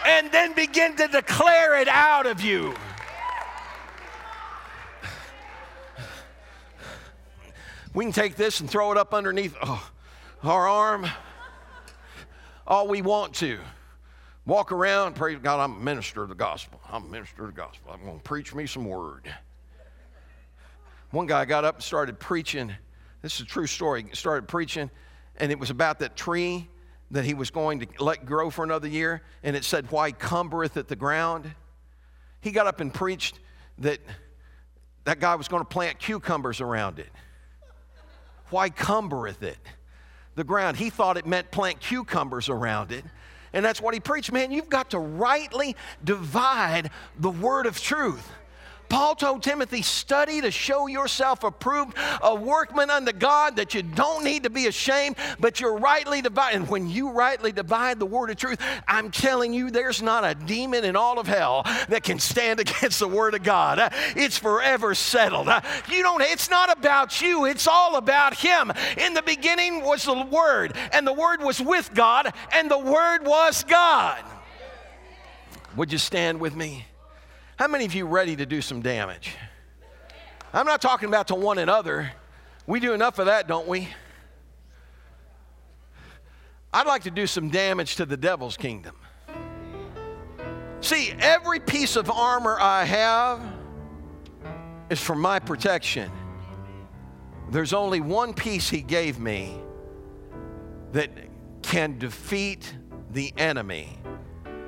And 0.05 0.32
then 0.32 0.53
begin 0.53 0.95
to 0.97 1.07
declare 1.07 1.80
it 1.80 1.88
out 1.88 2.26
of 2.26 2.41
you. 2.41 2.74
We 7.93 8.03
can 8.03 8.13
take 8.13 8.36
this 8.36 8.59
and 8.59 8.70
throw 8.70 8.91
it 8.91 8.97
up 8.97 9.13
underneath 9.13 9.55
oh, 9.61 9.89
our 10.43 10.68
arm 10.68 11.07
all 12.68 12.88
we 12.88 13.01
want 13.01 13.34
to. 13.36 13.59
Walk 14.45 14.72
around, 14.72 15.16
praise 15.16 15.39
God, 15.41 15.59
I'm 15.59 15.76
a 15.76 15.80
minister 15.80 16.22
of 16.22 16.30
the 16.30 16.36
gospel. 16.36 16.80
I'm 16.89 17.05
a 17.05 17.07
minister 17.07 17.45
of 17.45 17.55
the 17.55 17.59
gospel. 17.59 17.91
I'm 17.91 18.03
going 18.03 18.18
to 18.18 18.24
preach 18.24 18.53
me 18.53 18.68
some 18.68 18.86
word. 18.86 19.32
One 21.11 21.26
guy 21.26 21.45
got 21.45 21.66
up 21.66 21.76
and 21.76 21.84
started 21.84 22.20
preaching. 22.20 22.72
This 23.22 23.36
is 23.36 23.41
a 23.41 23.45
true 23.45 23.68
story. 23.68 24.03
He 24.03 24.16
started 24.16 24.47
preaching, 24.47 24.91
and 25.38 25.51
it 25.51 25.59
was 25.59 25.72
about 25.72 25.99
that 25.99 26.16
tree 26.16 26.68
that 27.11 27.24
he 27.24 27.34
was 27.34 27.49
going 27.49 27.80
to 27.80 27.88
let 28.03 28.26
grow 28.26 28.49
for 28.49 28.63
another 28.63 28.88
year, 28.88 29.22
and 29.41 29.55
it 29.55 29.63
said, 29.63 29.89
Why 29.91 30.11
cumbereth 30.11 30.78
it 30.78 30.88
the 30.88 30.95
ground? 30.95 31.51
He 32.41 32.51
got 32.51 32.68
up 32.68 32.82
and 32.82 32.93
preached 32.93 33.39
that 33.80 33.99
that 35.05 35.20
guy 35.20 35.36
was 35.36 35.47
going 35.47 35.61
to 35.61 35.68
plant 35.68 35.99
cucumbers 35.99 36.61
around 36.61 36.99
it. 36.99 37.09
Why 38.49 38.70
cumbereth 38.70 39.41
it? 39.41 39.57
The 40.36 40.43
ground. 40.43 40.77
He 40.77 40.89
thought 40.89 41.17
it 41.17 41.25
meant 41.25 41.51
plant 41.51 41.79
cucumbers 41.79 42.49
around 42.49 42.91
it. 42.91 43.03
And 43.53 43.63
that's 43.63 43.81
what 43.81 43.93
he 43.93 43.99
preached. 43.99 44.31
Man, 44.31 44.51
you've 44.51 44.69
got 44.69 44.91
to 44.91 44.99
rightly 44.99 45.75
divide 46.03 46.91
the 47.17 47.29
word 47.29 47.65
of 47.65 47.79
truth. 47.79 48.29
Paul 48.89 49.15
told 49.15 49.43
Timothy, 49.43 49.81
study 49.81 50.41
to 50.41 50.51
show 50.51 50.88
yourself 50.88 51.43
approved, 51.43 51.97
a 52.21 52.36
workman 52.36 52.89
unto 52.89 53.11
God, 53.11 53.55
that 53.57 53.73
you 53.73 53.81
don't 53.81 54.23
need 54.23 54.43
to 54.43 54.49
be 54.49 54.67
ashamed, 54.67 55.15
but 55.39 55.59
you're 55.59 55.77
rightly 55.77 56.21
divided. 56.21 56.55
And 56.55 56.69
when 56.69 56.89
you 56.89 57.11
rightly 57.11 57.51
divide 57.51 57.99
the 57.99 58.05
word 58.05 58.29
of 58.29 58.38
truth, 58.38 58.61
I'm 58.88 59.11
telling 59.11 59.53
you, 59.53 59.71
there's 59.71 60.01
not 60.01 60.23
a 60.23 60.36
demon 60.36 60.83
in 60.86 60.95
all 60.95 61.19
of 61.19 61.27
hell 61.27 61.63
that 61.89 62.03
can 62.03 62.19
stand 62.19 62.59
against 62.65 62.99
the 62.99 63.07
word 63.07 63.36
of 63.36 63.43
God. 63.43 63.91
It's 64.15 64.38
forever 64.38 64.95
settled. 64.95 65.47
You 65.89 66.03
don't, 66.03 66.21
it's 66.21 66.49
not 66.49 66.75
about 66.75 67.21
you, 67.21 67.45
it's 67.45 67.67
all 67.67 67.95
about 67.95 68.36
Him. 68.36 68.71
In 68.97 69.13
the 69.13 69.21
beginning 69.21 69.81
was 69.83 70.05
the 70.05 70.25
Word, 70.25 70.75
and 70.91 71.05
the 71.05 71.13
Word 71.13 71.41
was 71.41 71.61
with 71.61 71.93
God, 71.93 72.33
and 72.53 72.69
the 72.69 72.79
Word 72.79 73.25
was 73.25 73.63
God. 73.63 74.23
Would 75.75 75.91
you 75.91 75.97
stand 75.97 76.39
with 76.39 76.55
me? 76.55 76.86
How 77.58 77.70
many 77.70 77.86
of 77.86 77.95
you 77.95 78.06
ready 78.06 78.36
to 78.36 78.45
do 78.45 78.62
some 78.62 78.82
damage? 78.82 79.34
I'm 80.53 80.66
not 80.66 80.82
talking 80.82 81.08
about 81.08 81.28
to 81.30 81.36
one 81.36 81.58
another. 81.58 82.12
We 82.68 82.82
do 82.82 82.91
enough 82.91 83.18
of 83.18 83.28
that, 83.28 83.47
don't 83.47 83.66
we? 83.66 83.88
I'd 86.74 86.86
like 86.86 87.03
to 87.03 87.12
do 87.12 87.26
some 87.26 87.49
damage 87.49 87.95
to 87.95 88.06
the 88.06 88.18
devil's 88.18 88.58
kingdom. 88.58 88.97
See, 90.82 91.14
every 91.18 91.62
piece 91.62 91.95
of 91.95 92.12
armor 92.12 92.58
I 92.60 92.84
have 92.84 93.41
is 94.89 94.99
for 94.99 95.16
my 95.16 95.39
protection. 95.39 96.12
There's 97.51 97.72
only 97.72 98.01
one 98.01 98.34
piece 98.34 98.70
he 98.70 98.82
gave 98.82 99.18
me 99.18 99.58
that 100.91 101.10
can 101.62 101.97
defeat 101.99 102.76
the 103.12 103.34
enemy. 103.38 103.97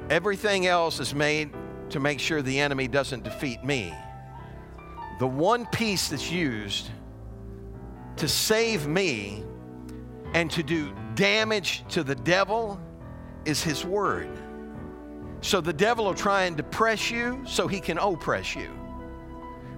Everything 0.10 0.68
else 0.68 1.02
is 1.02 1.14
made 1.14 1.50
to 1.90 2.00
make 2.00 2.20
sure 2.20 2.42
the 2.42 2.60
enemy 2.60 2.88
doesn't 2.88 3.24
defeat 3.24 3.64
me. 3.64 3.94
The 5.20 5.28
one 5.28 5.66
piece 5.68 6.10
that's 6.10 6.32
used 6.32 6.90
to 8.18 8.28
save 8.28 8.88
me 8.88 9.44
and 10.34 10.52
to 10.52 10.64
do 10.64 10.94
damage 11.16 11.84
to 11.90 12.04
the 12.04 12.16
devil 12.16 12.80
is 13.46 13.64
his 13.64 13.86
word. 13.86 14.30
So 15.42 15.62
the 15.62 15.74
devil 15.74 16.06
will 16.06 16.14
try 16.14 16.44
and 16.44 16.58
depress 16.58 17.10
you 17.10 17.42
so 17.46 17.68
he 17.68 17.80
can 17.80 17.98
oppress 17.98 18.56
you. 18.56 18.70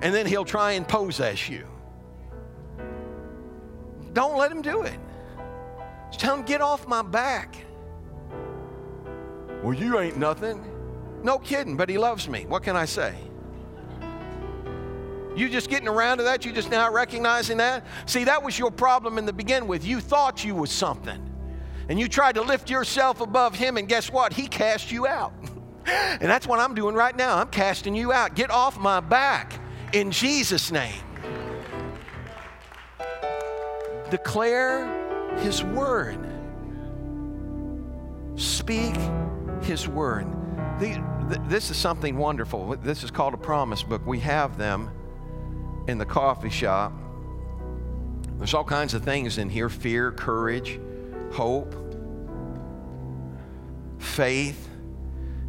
And 0.01 0.13
then 0.13 0.25
he'll 0.25 0.45
try 0.45 0.73
and 0.73 0.87
possess 0.87 1.49
you. 1.49 1.67
Don't 4.13 4.37
let 4.37 4.51
him 4.51 4.61
do 4.61 4.81
it. 4.83 4.97
Just 6.07 6.19
tell 6.21 6.35
him, 6.35 6.43
get 6.43 6.61
off 6.61 6.87
my 6.87 7.01
back. 7.01 7.55
Well, 9.61 9.73
you 9.73 9.99
ain't 9.99 10.17
nothing. 10.17 10.63
No 11.23 11.37
kidding, 11.37 11.75
but 11.75 11.89
he 11.89 11.97
loves 11.97 12.27
me. 12.29 12.45
What 12.45 12.63
can 12.63 12.75
I 12.75 12.85
say? 12.85 13.15
You 15.35 15.49
just 15.49 15.69
getting 15.69 15.87
around 15.87 16.17
to 16.17 16.23
that? 16.23 16.43
You 16.45 16.51
just 16.51 16.69
now 16.69 16.91
recognizing 16.91 17.57
that? 17.57 17.85
See, 18.05 18.25
that 18.25 18.43
was 18.43 18.57
your 18.57 18.71
problem 18.71 19.17
in 19.17 19.25
the 19.25 19.33
beginning 19.33 19.69
with. 19.69 19.85
You 19.85 20.01
thought 20.01 20.43
you 20.43 20.55
was 20.55 20.71
something. 20.71 21.25
And 21.87 21.99
you 21.99 22.07
tried 22.07 22.35
to 22.35 22.41
lift 22.41 22.69
yourself 22.69 23.21
above 23.21 23.55
him, 23.55 23.77
and 23.77 23.87
guess 23.87 24.11
what? 24.11 24.33
He 24.33 24.47
cast 24.47 24.91
you 24.91 25.07
out. 25.07 25.33
and 25.85 26.21
that's 26.21 26.45
what 26.45 26.59
I'm 26.59 26.75
doing 26.75 26.93
right 26.93 27.15
now. 27.15 27.37
I'm 27.37 27.49
casting 27.49 27.95
you 27.95 28.11
out. 28.11 28.35
Get 28.35 28.51
off 28.51 28.77
my 28.77 28.99
back 28.99 29.59
in 29.93 30.11
Jesus' 30.11 30.71
name. 30.71 31.01
Declare 34.09 35.37
his 35.39 35.63
word. 35.63 36.19
Speak 38.35 38.95
his 39.61 39.87
word. 39.87 40.27
This 40.79 41.69
is 41.69 41.75
something 41.75 42.17
wonderful. 42.17 42.77
This 42.77 43.03
is 43.03 43.11
called 43.11 43.33
a 43.33 43.37
promise 43.37 43.83
book. 43.83 44.05
We 44.05 44.19
have 44.19 44.57
them 44.57 44.89
in 45.87 45.97
the 45.97 46.05
coffee 46.05 46.49
shop. 46.49 46.93
There's 48.37 48.53
all 48.53 48.63
kinds 48.63 48.93
of 48.93 49.03
things 49.03 49.37
in 49.37 49.49
here 49.49 49.67
fear, 49.67 50.13
courage, 50.13 50.79
hope, 51.33 51.75
faith, 53.97 54.69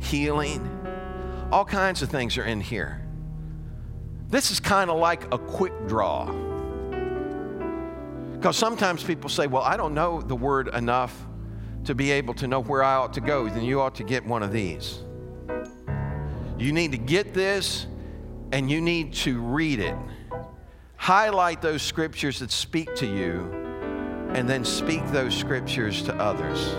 healing. 0.00 0.68
All 1.52 1.64
kinds 1.64 2.02
of 2.02 2.08
things 2.08 2.36
are 2.36 2.44
in 2.44 2.60
here. 2.60 3.06
This 4.28 4.50
is 4.50 4.58
kind 4.58 4.90
of 4.90 4.98
like 4.98 5.32
a 5.32 5.38
quick 5.38 5.72
draw. 5.86 6.26
Because 8.32 8.56
sometimes 8.56 9.04
people 9.04 9.30
say, 9.30 9.46
Well, 9.46 9.62
I 9.62 9.76
don't 9.76 9.94
know 9.94 10.20
the 10.20 10.34
word 10.34 10.68
enough 10.68 11.26
to 11.84 11.94
be 11.94 12.10
able 12.10 12.34
to 12.34 12.48
know 12.48 12.60
where 12.60 12.82
I 12.82 12.94
ought 12.96 13.12
to 13.12 13.20
go. 13.20 13.48
Then 13.48 13.62
you 13.62 13.80
ought 13.80 13.94
to 13.96 14.04
get 14.04 14.26
one 14.26 14.42
of 14.42 14.50
these. 14.50 15.04
You 16.60 16.74
need 16.74 16.92
to 16.92 16.98
get 16.98 17.32
this 17.32 17.86
and 18.52 18.70
you 18.70 18.82
need 18.82 19.14
to 19.14 19.40
read 19.40 19.80
it. 19.80 19.96
Highlight 20.96 21.62
those 21.62 21.80
scriptures 21.80 22.40
that 22.40 22.50
speak 22.50 22.94
to 22.96 23.06
you 23.06 23.50
and 24.34 24.46
then 24.46 24.66
speak 24.66 25.04
those 25.10 25.34
scriptures 25.34 26.02
to 26.02 26.14
others. 26.16 26.74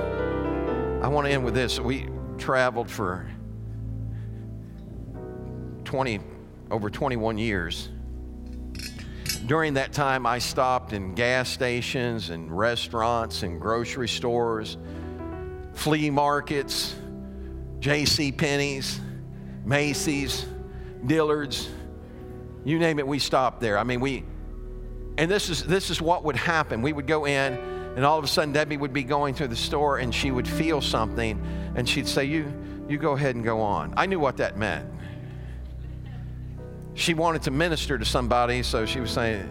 I 1.03 1.07
want 1.07 1.25
to 1.25 1.33
end 1.33 1.43
with 1.43 1.55
this. 1.55 1.79
We 1.79 2.07
traveled 2.37 2.91
for 2.91 3.27
20 5.83 6.19
over 6.69 6.91
21 6.91 7.39
years. 7.39 7.89
During 9.47 9.73
that 9.73 9.93
time, 9.93 10.27
I 10.27 10.37
stopped 10.37 10.93
in 10.93 11.15
gas 11.15 11.49
stations 11.49 12.29
and 12.29 12.55
restaurants 12.55 13.41
and 13.41 13.59
grocery 13.59 14.07
stores, 14.07 14.77
flea 15.73 16.11
markets, 16.11 16.93
J.C. 17.79 18.31
Penney's, 18.31 19.01
Macy's, 19.65 20.45
Dillard's, 21.05 21.69
you 22.63 22.79
name 22.79 22.99
it, 22.99 23.07
we 23.07 23.19
stopped 23.19 23.59
there. 23.59 23.77
I 23.77 23.83
mean, 23.83 23.99
we, 23.99 24.23
and 25.17 25.29
this 25.29 25.49
is 25.49 25.63
this 25.63 25.89
is 25.89 26.01
what 26.01 26.23
would 26.23 26.35
happen. 26.35 26.81
We 26.81 26.93
would 26.93 27.07
go 27.07 27.25
in, 27.25 27.53
and 27.95 28.05
all 28.05 28.17
of 28.17 28.23
a 28.23 28.27
sudden 28.27 28.53
Debbie 28.53 28.77
would 28.77 28.93
be 28.93 29.03
going 29.03 29.33
through 29.33 29.49
the 29.49 29.55
store, 29.55 29.97
and 29.97 30.13
she 30.13 30.31
would 30.31 30.47
feel 30.47 30.81
something, 30.81 31.41
and 31.75 31.87
she'd 31.87 32.07
say, 32.07 32.25
"You, 32.25 32.51
you 32.87 32.97
go 32.97 33.13
ahead 33.13 33.35
and 33.35 33.43
go 33.43 33.61
on." 33.61 33.93
I 33.97 34.05
knew 34.05 34.19
what 34.19 34.37
that 34.37 34.57
meant 34.57 34.87
she 36.93 37.13
wanted 37.13 37.41
to 37.43 37.51
minister 37.51 37.97
to 37.97 38.05
somebody, 38.05 38.63
so 38.63 38.85
she 38.85 38.99
was 38.99 39.11
saying, 39.11 39.49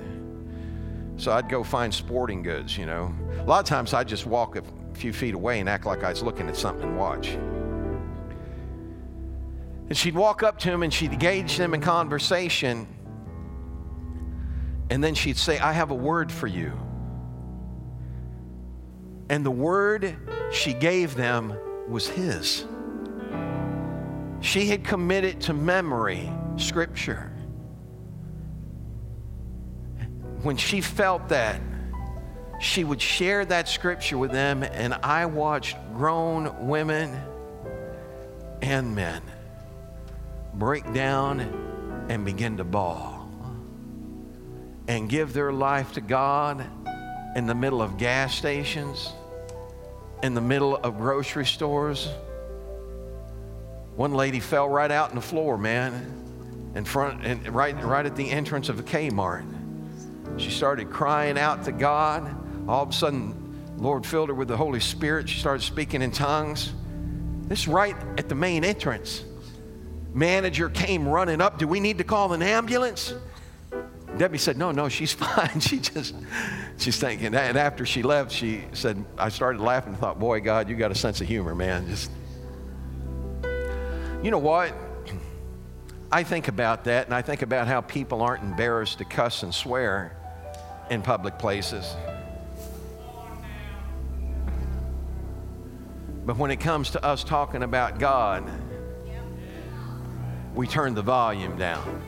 so 1.16 1.32
I'd 1.32 1.48
go 1.48 1.62
find 1.64 1.92
sporting 1.92 2.42
goods, 2.42 2.76
you 2.76 2.86
know. 2.86 3.14
A 3.38 3.44
lot 3.44 3.60
of 3.60 3.66
times 3.66 3.94
I'd 3.94 4.08
just 4.08 4.26
walk 4.26 4.56
a 4.56 4.62
few 4.94 5.12
feet 5.12 5.34
away 5.34 5.60
and 5.60 5.68
act 5.68 5.86
like 5.86 6.04
I 6.04 6.10
was 6.10 6.22
looking 6.22 6.48
at 6.48 6.56
something 6.56 6.88
and 6.88 6.98
watch. 6.98 7.36
And 9.90 9.98
she'd 9.98 10.14
walk 10.14 10.44
up 10.44 10.60
to 10.60 10.70
him 10.70 10.84
and 10.84 10.94
she'd 10.94 11.12
engage 11.12 11.56
them 11.56 11.74
in 11.74 11.80
conversation. 11.80 12.86
And 14.88 15.02
then 15.02 15.16
she'd 15.16 15.36
say, 15.36 15.58
I 15.58 15.72
have 15.72 15.90
a 15.90 15.96
word 15.96 16.30
for 16.30 16.46
you. 16.46 16.72
And 19.28 19.44
the 19.44 19.50
word 19.50 20.16
she 20.52 20.74
gave 20.74 21.16
them 21.16 21.58
was 21.88 22.06
his. 22.06 22.64
She 24.40 24.66
had 24.66 24.84
committed 24.84 25.40
to 25.42 25.54
memory 25.54 26.30
Scripture. 26.56 27.32
When 30.42 30.56
she 30.56 30.80
felt 30.80 31.28
that, 31.30 31.60
she 32.60 32.84
would 32.84 33.02
share 33.02 33.44
that 33.44 33.68
Scripture 33.68 34.18
with 34.18 34.30
them, 34.30 34.62
and 34.62 34.94
I 34.94 35.26
watched 35.26 35.76
grown 35.94 36.68
women 36.68 37.20
and 38.62 38.94
men 38.94 39.22
break 40.54 40.92
down 40.92 42.06
and 42.08 42.24
begin 42.24 42.56
to 42.56 42.64
bawl 42.64 43.30
and 44.88 45.08
give 45.08 45.32
their 45.32 45.52
life 45.52 45.92
to 45.92 46.00
God 46.00 46.64
in 47.36 47.46
the 47.46 47.54
middle 47.54 47.80
of 47.80 47.96
gas 47.96 48.34
stations, 48.34 49.12
in 50.22 50.34
the 50.34 50.40
middle 50.40 50.76
of 50.76 50.98
grocery 50.98 51.46
stores. 51.46 52.08
One 53.94 54.14
lady 54.14 54.40
fell 54.40 54.68
right 54.68 54.90
out 54.90 55.10
in 55.10 55.16
the 55.16 55.22
floor, 55.22 55.56
man 55.56 56.16
in 56.74 56.84
front 56.84 57.24
and 57.24 57.46
right, 57.48 57.80
right 57.82 58.06
at 58.06 58.16
the 58.16 58.30
entrance 58.30 58.68
of 58.68 58.78
a 58.78 58.82
Kmart. 58.82 59.44
She 60.38 60.50
started 60.50 60.90
crying 60.90 61.38
out 61.38 61.64
to 61.64 61.72
God. 61.72 62.36
All 62.68 62.82
of 62.82 62.90
a 62.90 62.92
sudden, 62.92 63.34
Lord 63.76 64.06
filled 64.06 64.28
her 64.28 64.34
with 64.34 64.48
the 64.48 64.56
Holy 64.56 64.80
Spirit. 64.80 65.28
She 65.28 65.40
started 65.40 65.62
speaking 65.62 66.02
in 66.02 66.12
tongues. 66.12 66.72
This 67.42 67.66
right 67.66 67.96
at 68.16 68.28
the 68.28 68.34
main 68.34 68.64
entrance. 68.64 69.24
Manager 70.12 70.68
came 70.68 71.06
running 71.06 71.40
up. 71.40 71.58
Do 71.58 71.68
we 71.68 71.80
need 71.80 71.98
to 71.98 72.04
call 72.04 72.32
an 72.32 72.42
ambulance? 72.42 73.14
Debbie 74.16 74.38
said, 74.38 74.56
No, 74.56 74.72
no, 74.72 74.88
she's 74.88 75.12
fine. 75.14 75.60
She 75.60 75.78
just, 75.78 76.14
she's 76.78 76.98
thinking. 76.98 77.34
And 77.34 77.56
after 77.56 77.86
she 77.86 78.02
left, 78.02 78.32
she 78.32 78.64
said, 78.72 79.04
I 79.16 79.28
started 79.28 79.60
laughing 79.60 79.92
and 79.92 80.00
thought, 80.00 80.18
Boy, 80.18 80.40
God, 80.40 80.68
you 80.68 80.76
got 80.76 80.90
a 80.90 80.94
sense 80.94 81.20
of 81.20 81.26
humor, 81.26 81.54
man. 81.54 81.86
Just, 81.88 82.10
you 84.22 84.30
know 84.30 84.38
what? 84.38 84.74
I 86.12 86.24
think 86.24 86.48
about 86.48 86.84
that 86.84 87.06
and 87.06 87.14
I 87.14 87.22
think 87.22 87.42
about 87.42 87.68
how 87.68 87.82
people 87.82 88.20
aren't 88.20 88.42
embarrassed 88.42 88.98
to 88.98 89.04
cuss 89.04 89.44
and 89.44 89.54
swear 89.54 90.16
in 90.90 91.02
public 91.02 91.38
places. 91.38 91.94
But 96.26 96.36
when 96.36 96.50
it 96.50 96.58
comes 96.58 96.90
to 96.90 97.04
us 97.04 97.22
talking 97.22 97.62
about 97.62 97.98
God, 97.98 98.44
we 100.54 100.66
turn 100.66 100.94
the 100.94 101.02
volume 101.02 101.56
down. 101.56 102.02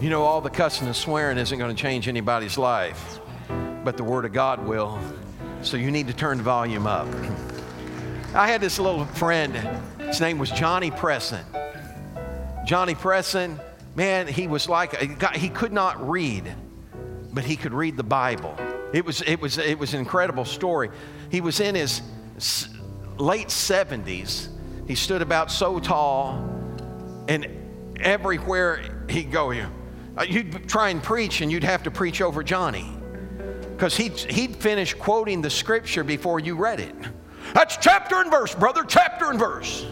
You 0.00 0.10
know, 0.10 0.22
all 0.22 0.40
the 0.40 0.50
cussing 0.50 0.86
and 0.86 0.94
swearing 0.94 1.38
isn't 1.38 1.58
going 1.58 1.74
to 1.74 1.80
change 1.80 2.06
anybody's 2.06 2.58
life, 2.58 3.18
but 3.82 3.96
the 3.96 4.04
Word 4.04 4.24
of 4.24 4.32
God 4.32 4.64
will. 4.66 4.98
So 5.62 5.76
you 5.76 5.90
need 5.90 6.06
to 6.08 6.12
turn 6.12 6.36
the 6.36 6.44
volume 6.44 6.86
up. 6.86 7.08
I 8.34 8.46
had 8.46 8.60
this 8.60 8.78
little 8.78 9.06
friend, 9.06 9.54
his 9.98 10.20
name 10.20 10.38
was 10.38 10.50
Johnny 10.50 10.90
Presson. 10.90 11.42
Johnny 12.66 12.94
Presson, 12.94 13.58
man, 13.94 14.26
he 14.26 14.46
was 14.46 14.68
like, 14.68 15.00
he 15.34 15.48
could 15.48 15.72
not 15.72 16.08
read, 16.08 16.52
but 17.32 17.44
he 17.44 17.56
could 17.56 17.72
read 17.72 17.96
the 17.96 18.04
Bible. 18.04 18.54
It 18.92 19.04
was, 19.04 19.22
it 19.22 19.40
was, 19.40 19.56
it 19.58 19.78
was 19.78 19.94
an 19.94 20.00
incredible 20.00 20.44
story. 20.44 20.90
He 21.30 21.40
was 21.40 21.60
in 21.60 21.74
his 21.74 22.02
late 23.16 23.48
70s. 23.48 24.48
He 24.86 24.94
stood 24.94 25.22
about 25.22 25.50
so 25.50 25.78
tall, 25.78 26.44
and 27.28 27.46
everywhere 28.00 29.04
he'd 29.08 29.32
go, 29.32 29.52
uh, 29.52 30.22
you'd 30.22 30.68
try 30.68 30.90
and 30.90 31.02
preach, 31.02 31.40
and 31.40 31.50
you'd 31.50 31.64
have 31.64 31.82
to 31.84 31.90
preach 31.90 32.20
over 32.20 32.42
Johnny 32.42 32.92
because 33.76 33.94
he'd, 33.96 34.18
he'd 34.18 34.56
finish 34.56 34.94
quoting 34.94 35.42
the 35.42 35.50
scripture 35.50 36.02
before 36.02 36.40
you 36.40 36.56
read 36.56 36.80
it. 36.80 36.94
That's 37.52 37.76
chapter 37.76 38.16
and 38.16 38.30
verse, 38.30 38.54
brother, 38.54 38.84
chapter 38.84 39.30
and 39.30 39.38
verse. 39.38 39.86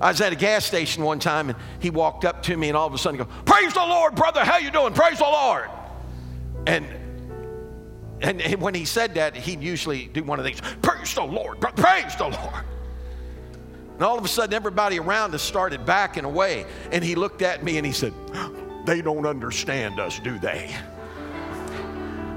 I 0.00 0.08
was 0.08 0.20
at 0.20 0.32
a 0.32 0.36
gas 0.36 0.64
station 0.64 1.04
one 1.04 1.20
time 1.20 1.48
and 1.50 1.58
he 1.80 1.90
walked 1.90 2.24
up 2.24 2.42
to 2.44 2.56
me 2.56 2.68
and 2.68 2.76
all 2.76 2.86
of 2.86 2.92
a 2.92 2.98
sudden 2.98 3.18
he 3.18 3.24
goes, 3.24 3.32
Praise 3.44 3.72
the 3.72 3.80
Lord, 3.80 4.14
brother, 4.14 4.44
how 4.44 4.58
you 4.58 4.70
doing? 4.70 4.92
Praise 4.92 5.18
the 5.18 5.24
Lord. 5.24 5.70
And 6.66 6.86
and 8.20 8.40
when 8.62 8.74
he 8.74 8.86
said 8.86 9.14
that, 9.14 9.36
he'd 9.36 9.62
usually 9.62 10.06
do 10.06 10.24
one 10.24 10.38
of 10.38 10.44
these, 10.44 10.60
Praise 10.82 11.14
the 11.14 11.22
Lord, 11.22 11.60
praise 11.60 12.16
the 12.16 12.28
Lord. 12.28 12.64
And 13.96 14.04
all 14.04 14.18
of 14.18 14.24
a 14.26 14.28
sudden, 14.28 14.52
everybody 14.52 14.98
around 14.98 15.34
us 15.34 15.42
started 15.42 15.86
backing 15.86 16.24
away. 16.24 16.66
And 16.92 17.02
he 17.02 17.14
looked 17.14 17.40
at 17.40 17.64
me 17.64 17.78
and 17.78 17.86
he 17.86 17.92
said, 17.92 18.12
They 18.84 19.00
don't 19.00 19.24
understand 19.24 19.98
us, 19.98 20.20
do 20.20 20.38
they? 20.38 20.76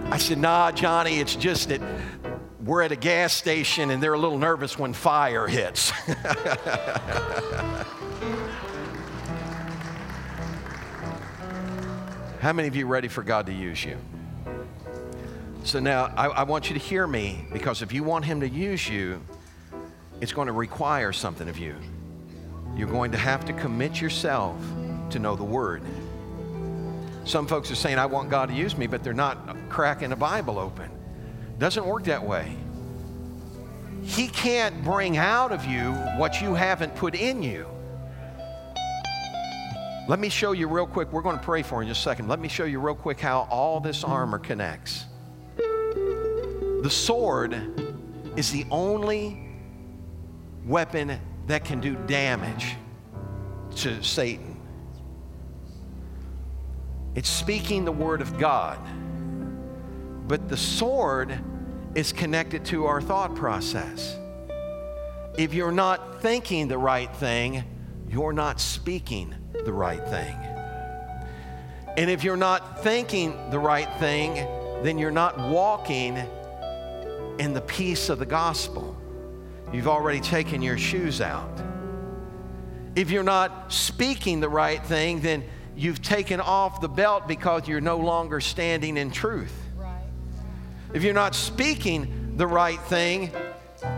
I 0.05 0.17
said, 0.17 0.37
Nah, 0.37 0.71
Johnny, 0.71 1.19
it's 1.19 1.35
just 1.35 1.67
that 1.67 1.81
we're 2.63 2.81
at 2.81 2.93
a 2.93 2.95
gas 2.95 3.33
station 3.33 3.89
and 3.89 4.01
they're 4.01 4.13
a 4.13 4.19
little 4.19 4.37
nervous 4.37 4.79
when 4.79 4.93
fire 4.93 5.47
hits. 5.47 5.89
How 12.39 12.53
many 12.53 12.69
of 12.69 12.75
you 12.77 12.87
ready 12.87 13.09
for 13.09 13.21
God 13.21 13.47
to 13.47 13.53
use 13.53 13.83
you? 13.83 13.97
So 15.65 15.81
now 15.81 16.05
I, 16.15 16.27
I, 16.27 16.43
want 16.43 16.69
you 16.69 16.73
to 16.73 16.79
hear 16.79 17.05
me 17.05 17.45
because 17.51 17.81
if 17.81 17.91
you 17.91 18.01
want 18.03 18.23
Him 18.23 18.39
to 18.39 18.47
use 18.47 18.87
you, 18.87 19.21
it's 20.21 20.33
going 20.33 20.47
to 20.47 20.53
require 20.53 21.13
something 21.13 21.47
of 21.47 21.57
you. 21.57 21.75
You're 22.75 22.89
going 22.89 23.11
to 23.11 23.17
have 23.17 23.45
to 23.45 23.53
commit 23.53 23.99
yourself 23.99 24.57
to 25.09 25.19
know 25.19 25.35
the 25.35 25.43
Word. 25.43 25.81
Some 27.25 27.47
folks 27.47 27.69
are 27.71 27.75
saying, 27.75 27.99
I 27.99 28.05
want 28.05 28.29
God 28.29 28.49
to 28.49 28.55
use 28.55 28.77
me, 28.77 28.87
but 28.87 29.03
they're 29.03 29.13
not 29.13 29.55
cracking 29.69 30.09
the 30.09 30.15
Bible 30.15 30.57
open. 30.57 30.89
Doesn't 31.57 31.85
work 31.85 32.05
that 32.05 32.23
way. 32.23 32.55
He 34.03 34.27
can't 34.27 34.83
bring 34.83 35.17
out 35.17 35.51
of 35.51 35.65
you 35.65 35.91
what 36.17 36.41
you 36.41 36.53
haven't 36.53 36.95
put 36.95 37.15
in 37.15 37.43
you. 37.43 37.67
Let 40.07 40.19
me 40.19 40.29
show 40.29 40.53
you 40.53 40.67
real 40.67 40.87
quick. 40.87 41.11
We're 41.11 41.21
going 41.21 41.37
to 41.37 41.43
pray 41.43 41.61
for 41.61 41.83
in 41.83 41.87
just 41.87 41.99
a 41.99 42.03
second. 42.03 42.27
Let 42.27 42.39
me 42.39 42.47
show 42.47 42.65
you 42.65 42.79
real 42.79 42.95
quick 42.95 43.19
how 43.19 43.47
all 43.51 43.79
this 43.79 44.03
armor 44.03 44.39
connects. 44.39 45.05
The 45.57 46.89
sword 46.89 47.53
is 48.35 48.51
the 48.51 48.65
only 48.71 49.48
weapon 50.69 51.19
that 51.47 51.65
can 51.65 51.81
do 51.81 51.95
damage 52.05 52.75
to 53.75 54.01
Satan. 54.03 54.55
It's 57.15 57.27
speaking 57.27 57.85
the 57.85 57.91
word 57.91 58.21
of 58.21 58.37
God. 58.37 58.79
But 60.27 60.47
the 60.47 60.55
sword 60.55 61.37
is 61.95 62.13
connected 62.13 62.63
to 62.65 62.85
our 62.85 63.01
thought 63.01 63.35
process. 63.35 64.15
If 65.39 65.55
you're 65.55 65.71
not 65.71 66.21
thinking 66.21 66.67
the 66.67 66.77
right 66.77 67.13
thing, 67.15 67.63
you're 68.07 68.33
not 68.33 68.61
speaking 68.61 69.33
the 69.65 69.73
right 69.73 70.03
thing. 70.07 70.35
And 71.97 72.11
if 72.11 72.23
you're 72.23 72.37
not 72.37 72.83
thinking 72.83 73.49
the 73.49 73.57
right 73.57 73.91
thing, 73.99 74.35
then 74.83 74.99
you're 74.99 75.09
not 75.09 75.39
walking 75.39 76.17
in 77.39 77.53
the 77.53 77.61
peace 77.61 78.09
of 78.09 78.19
the 78.19 78.25
gospel. 78.25 78.95
You've 79.71 79.87
already 79.87 80.19
taken 80.19 80.61
your 80.61 80.77
shoes 80.77 81.21
out. 81.21 81.49
If 82.95 83.11
you're 83.11 83.23
not 83.23 83.71
speaking 83.71 84.39
the 84.39 84.49
right 84.49 84.83
thing, 84.83 85.21
then 85.21 85.43
you've 85.75 86.01
taken 86.01 86.39
off 86.39 86.81
the 86.81 86.89
belt 86.89 87.27
because 87.27 87.67
you're 87.67 87.79
no 87.79 87.97
longer 87.97 88.41
standing 88.41 88.97
in 88.97 89.11
truth. 89.11 89.53
If 90.93 91.03
you're 91.03 91.13
not 91.13 91.35
speaking 91.35 92.33
the 92.35 92.47
right 92.47 92.79
thing, 92.81 93.31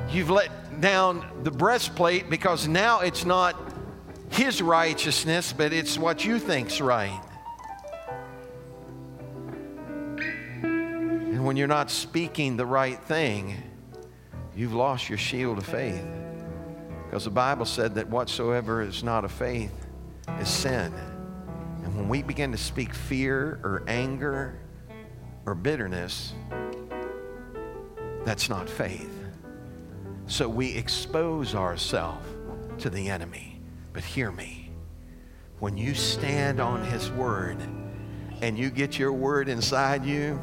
you've 0.09 0.29
let 0.29 0.81
down 0.81 1.25
the 1.43 1.51
breastplate 1.51 2.29
because 2.29 2.67
now 2.67 2.99
it's 2.99 3.23
not 3.23 3.55
his 4.29 4.61
righteousness, 4.61 5.53
but 5.53 5.71
it's 5.71 5.97
what 5.97 6.25
you 6.25 6.37
think's 6.37 6.81
right. 6.81 7.21
And 10.63 11.45
when 11.45 11.55
you're 11.55 11.67
not 11.67 11.89
speaking 11.89 12.57
the 12.57 12.65
right 12.65 12.99
thing, 12.99 13.55
you've 14.55 14.73
lost 14.73 15.09
your 15.09 15.17
shield 15.17 15.57
of 15.57 15.65
faith. 15.65 16.05
Because 17.05 17.25
the 17.25 17.29
Bible 17.29 17.65
said 17.65 17.95
that 17.95 18.07
whatsoever 18.07 18.81
is 18.81 19.03
not 19.03 19.25
of 19.25 19.31
faith 19.31 19.73
is 20.39 20.47
sin. 20.47 20.93
And 21.83 21.95
when 21.95 22.07
we 22.07 22.23
begin 22.23 22.51
to 22.51 22.57
speak 22.57 22.93
fear 22.93 23.59
or 23.63 23.83
anger 23.87 24.59
or 25.45 25.55
bitterness, 25.55 26.33
that's 28.23 28.49
not 28.49 28.69
faith. 28.69 29.11
So 30.27 30.47
we 30.47 30.75
expose 30.75 31.55
ourselves 31.55 32.25
to 32.79 32.89
the 32.89 33.09
enemy. 33.09 33.59
But 33.93 34.03
hear 34.03 34.31
me. 34.31 34.71
When 35.59 35.77
you 35.77 35.93
stand 35.93 36.59
on 36.59 36.83
His 36.85 37.11
Word 37.11 37.57
and 38.41 38.57
you 38.57 38.69
get 38.69 38.97
your 38.97 39.11
Word 39.13 39.49
inside 39.49 40.05
you, 40.05 40.41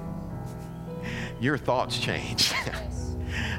your 1.40 1.56
thoughts 1.56 1.98
change. 1.98 2.52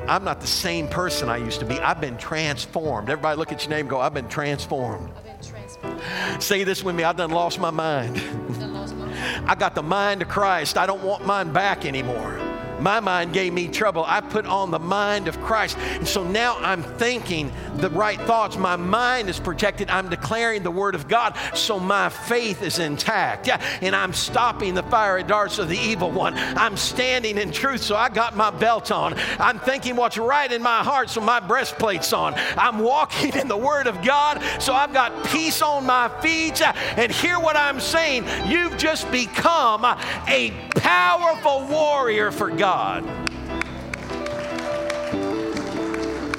I'm 0.08 0.24
not 0.24 0.42
the 0.42 0.48
same 0.48 0.88
person 0.88 1.30
I 1.30 1.38
used 1.38 1.60
to 1.60 1.66
be. 1.66 1.80
I've 1.80 2.02
been 2.02 2.18
transformed. 2.18 3.10
Everybody 3.10 3.38
look 3.38 3.52
at 3.52 3.64
your 3.64 3.70
name 3.70 3.88
go, 3.88 4.00
I've 4.00 4.14
been 4.14 4.30
transformed. 4.30 5.12
I've 5.18 5.24
been 5.24 5.40
transformed. 5.42 6.02
Say 6.42 6.64
this 6.64 6.84
with 6.84 6.96
me 6.96 7.04
I've 7.04 7.18
done 7.18 7.32
lost 7.32 7.60
my 7.60 7.72
mind. 7.72 8.22
Lost 8.60 8.96
my 8.96 9.06
mind. 9.06 9.46
I 9.50 9.56
got 9.56 9.76
the 9.76 9.84
mind 9.84 10.22
of 10.22 10.30
Christ. 10.30 10.78
I 10.78 10.86
don't 10.86 11.04
want 11.04 11.26
mine 11.26 11.52
back 11.52 11.86
anymore. 11.86 12.40
My 12.80 13.00
mind 13.00 13.34
gave 13.34 13.54
me 13.54 13.68
trouble. 13.68 14.06
I 14.08 14.22
put 14.22 14.46
on 14.46 14.72
the 14.72 14.80
mind 14.80 15.28
of 15.28 15.40
Christ. 15.42 15.78
And 15.78 16.08
so 16.08 16.24
now 16.24 16.58
I'm 16.60 16.82
thinking 16.82 17.52
the 17.82 17.90
right 17.90 18.20
thoughts. 18.22 18.58
My 18.58 18.76
mind 18.76 19.30
is 19.30 19.40
protected. 19.40 19.90
I'm 19.90 20.10
declaring 20.10 20.64
the 20.64 20.72
word 20.72 20.96
of 20.96 21.08
God. 21.08 21.36
So 21.54 21.80
my 21.80 22.10
faith 22.10 22.62
is 22.62 22.80
intact. 22.80 23.48
Yeah. 23.48 23.62
And 23.82 23.96
I'm 23.96 24.14
stopping 24.14 24.74
the 24.74 24.84
fiery 24.84 25.24
darts 25.24 25.60
of 25.60 25.70
the 25.70 25.78
evil 25.78 26.12
one. 26.12 26.34
I'm 26.36 26.78
standing 26.78 27.38
in 27.38 27.52
truth. 27.52 27.82
So 27.82 27.96
I 27.96 28.10
got 28.10 28.36
my 28.36 28.52
belt 28.52 28.92
on. 28.92 29.16
I'm 29.40 29.60
thinking 29.60 29.96
what's 29.96 30.18
right 30.18 30.52
in 30.52 30.62
my 30.62 30.84
heart. 30.84 31.10
So 31.10 31.22
my 31.22 31.40
breastplate's 31.40 32.14
on. 32.14 32.34
I'm 32.58 32.80
walking 32.80 33.36
in 33.36 33.48
the 33.48 33.58
word 33.58 33.88
of 33.88 34.04
God. 34.04 34.42
So 34.60 34.74
I've 34.74 34.94
got 34.94 35.26
peace 35.28 35.62
on 35.62 35.86
my 35.86 36.10
feet. 36.22 36.62
And 36.98 37.12
hear 37.12 37.40
what 37.40 37.56
I'm 37.56 37.80
saying. 37.80 38.26
You've 38.48 38.78
just 38.78 39.10
become 39.12 39.86
a 39.86 40.54
powerful 40.76 41.68
warrior 41.68 42.32
for 42.32 42.50
God. 42.50 43.06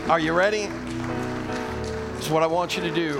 Are 0.09 0.19
you 0.19 0.33
ready? 0.33 0.69
Is 2.21 2.29
what 2.29 2.43
I 2.43 2.47
want 2.49 2.77
you 2.77 2.83
to 2.83 2.95
do. 2.95 3.19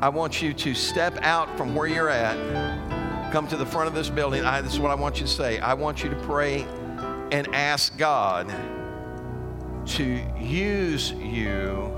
I 0.00 0.08
want 0.08 0.40
you 0.40 0.54
to 0.54 0.74
step 0.74 1.18
out 1.22 1.58
from 1.58 1.74
where 1.74 1.88
you're 1.88 2.08
at, 2.08 3.32
come 3.32 3.48
to 3.48 3.56
the 3.56 3.66
front 3.66 3.88
of 3.88 3.94
this 3.94 4.08
building. 4.08 4.44
I, 4.44 4.60
this 4.60 4.74
is 4.74 4.78
what 4.78 4.92
I 4.92 4.94
want 4.94 5.18
you 5.18 5.26
to 5.26 5.32
say. 5.32 5.58
I 5.58 5.74
want 5.74 6.04
you 6.04 6.08
to 6.08 6.14
pray 6.20 6.62
and 7.32 7.52
ask 7.52 7.98
God 7.98 8.48
to 9.86 10.24
use 10.40 11.10
you 11.14 11.92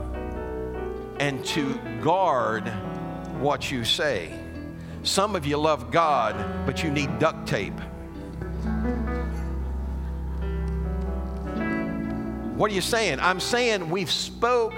and 1.21 1.45
to 1.45 1.79
guard 2.01 2.67
what 3.39 3.71
you 3.71 3.85
say. 3.85 4.33
Some 5.03 5.37
of 5.37 5.45
you 5.45 5.59
love 5.59 5.91
God, 5.91 6.65
but 6.65 6.83
you 6.83 6.91
need 6.91 7.19
duct 7.19 7.47
tape. 7.47 7.79
What 12.57 12.71
are 12.71 12.75
you 12.75 12.81
saying? 12.81 13.21
I'm 13.21 13.41
saying 13.41 13.91
we've 13.91 14.11
spoke 14.11 14.73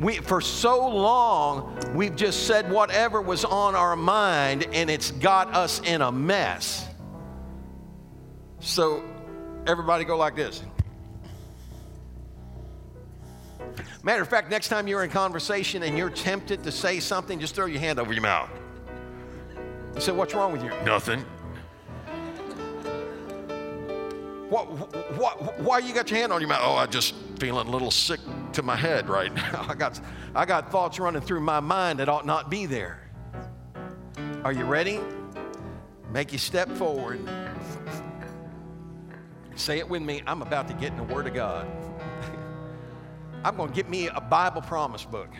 we, 0.00 0.16
for 0.16 0.40
so 0.40 0.88
long, 0.88 1.78
we've 1.94 2.14
just 2.14 2.46
said 2.46 2.70
whatever 2.70 3.22
was 3.22 3.44
on 3.44 3.74
our 3.74 3.96
mind 3.96 4.66
and 4.72 4.90
it's 4.90 5.10
got 5.10 5.54
us 5.54 5.80
in 5.80 6.02
a 6.02 6.12
mess. 6.12 6.86
So, 8.60 9.02
everybody 9.66 10.04
go 10.04 10.16
like 10.16 10.36
this. 10.36 10.62
Matter 14.02 14.22
of 14.22 14.28
fact, 14.28 14.50
next 14.50 14.68
time 14.68 14.86
you're 14.86 15.02
in 15.02 15.10
conversation 15.10 15.82
and 15.82 15.96
you're 15.96 16.10
tempted 16.10 16.62
to 16.62 16.70
say 16.70 17.00
something, 17.00 17.40
just 17.40 17.54
throw 17.54 17.66
your 17.66 17.80
hand 17.80 17.98
over 17.98 18.12
your 18.12 18.22
mouth. 18.22 18.50
You 19.94 20.00
say, 20.00 20.12
What's 20.12 20.34
wrong 20.34 20.52
with 20.52 20.62
you? 20.62 20.70
Nothing. 20.84 21.24
What, 24.48 24.66
what, 25.18 25.58
why 25.58 25.78
you 25.80 25.92
got 25.92 26.08
your 26.10 26.20
hand 26.20 26.32
on 26.32 26.40
your 26.40 26.48
mouth? 26.48 26.60
Oh, 26.62 26.76
I 26.76 26.86
just 26.86 27.14
feeling 27.38 27.66
a 27.66 27.70
little 27.70 27.90
sick 27.90 28.20
to 28.52 28.62
my 28.62 28.76
head 28.76 29.08
right 29.08 29.32
now. 29.32 29.66
I 29.68 29.74
got, 29.74 30.00
I 30.34 30.44
got 30.44 30.70
thoughts 30.70 30.98
running 30.98 31.22
through 31.22 31.40
my 31.40 31.60
mind 31.60 31.98
that 32.00 32.08
ought 32.08 32.26
not 32.26 32.50
be 32.50 32.66
there. 32.66 33.00
Are 34.44 34.52
you 34.52 34.64
ready? 34.64 35.00
Make 36.12 36.32
you 36.32 36.38
step 36.38 36.70
forward. 36.70 37.20
Say 39.54 39.78
it 39.78 39.88
with 39.88 40.02
me. 40.02 40.22
I'm 40.26 40.42
about 40.42 40.68
to 40.68 40.74
get 40.74 40.92
in 40.92 40.96
the 40.96 41.14
Word 41.14 41.26
of 41.26 41.34
God. 41.34 41.66
I'm 43.44 43.56
going 43.56 43.70
to 43.70 43.74
get 43.74 43.88
me 43.88 44.08
a 44.08 44.20
Bible 44.20 44.62
promise 44.62 45.04
book. 45.04 45.30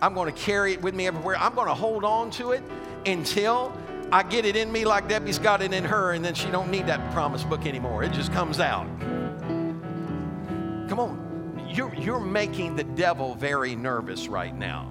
I'm 0.00 0.14
going 0.14 0.32
to 0.32 0.40
carry 0.40 0.72
it 0.72 0.82
with 0.82 0.94
me 0.94 1.06
everywhere. 1.06 1.36
I'm 1.36 1.54
going 1.54 1.68
to 1.68 1.74
hold 1.74 2.04
on 2.04 2.30
to 2.32 2.52
it 2.52 2.62
until 3.06 3.72
I 4.12 4.22
get 4.22 4.44
it 4.44 4.56
in 4.56 4.70
me 4.70 4.84
like 4.84 5.08
Debbie's 5.08 5.38
got 5.38 5.62
it 5.62 5.72
in 5.72 5.84
her, 5.84 6.12
and 6.12 6.24
then 6.24 6.34
she 6.34 6.50
don't 6.50 6.70
need 6.70 6.86
that 6.86 7.12
promise 7.12 7.42
book 7.44 7.66
anymore. 7.66 8.04
It 8.04 8.12
just 8.12 8.32
comes 8.32 8.60
out. 8.60 8.86
Come 10.88 11.00
on. 11.00 11.68
You're, 11.68 11.94
you're 11.94 12.20
making 12.20 12.76
the 12.76 12.84
devil 12.84 13.34
very 13.34 13.74
nervous 13.74 14.28
right 14.28 14.56
now. 14.56 14.90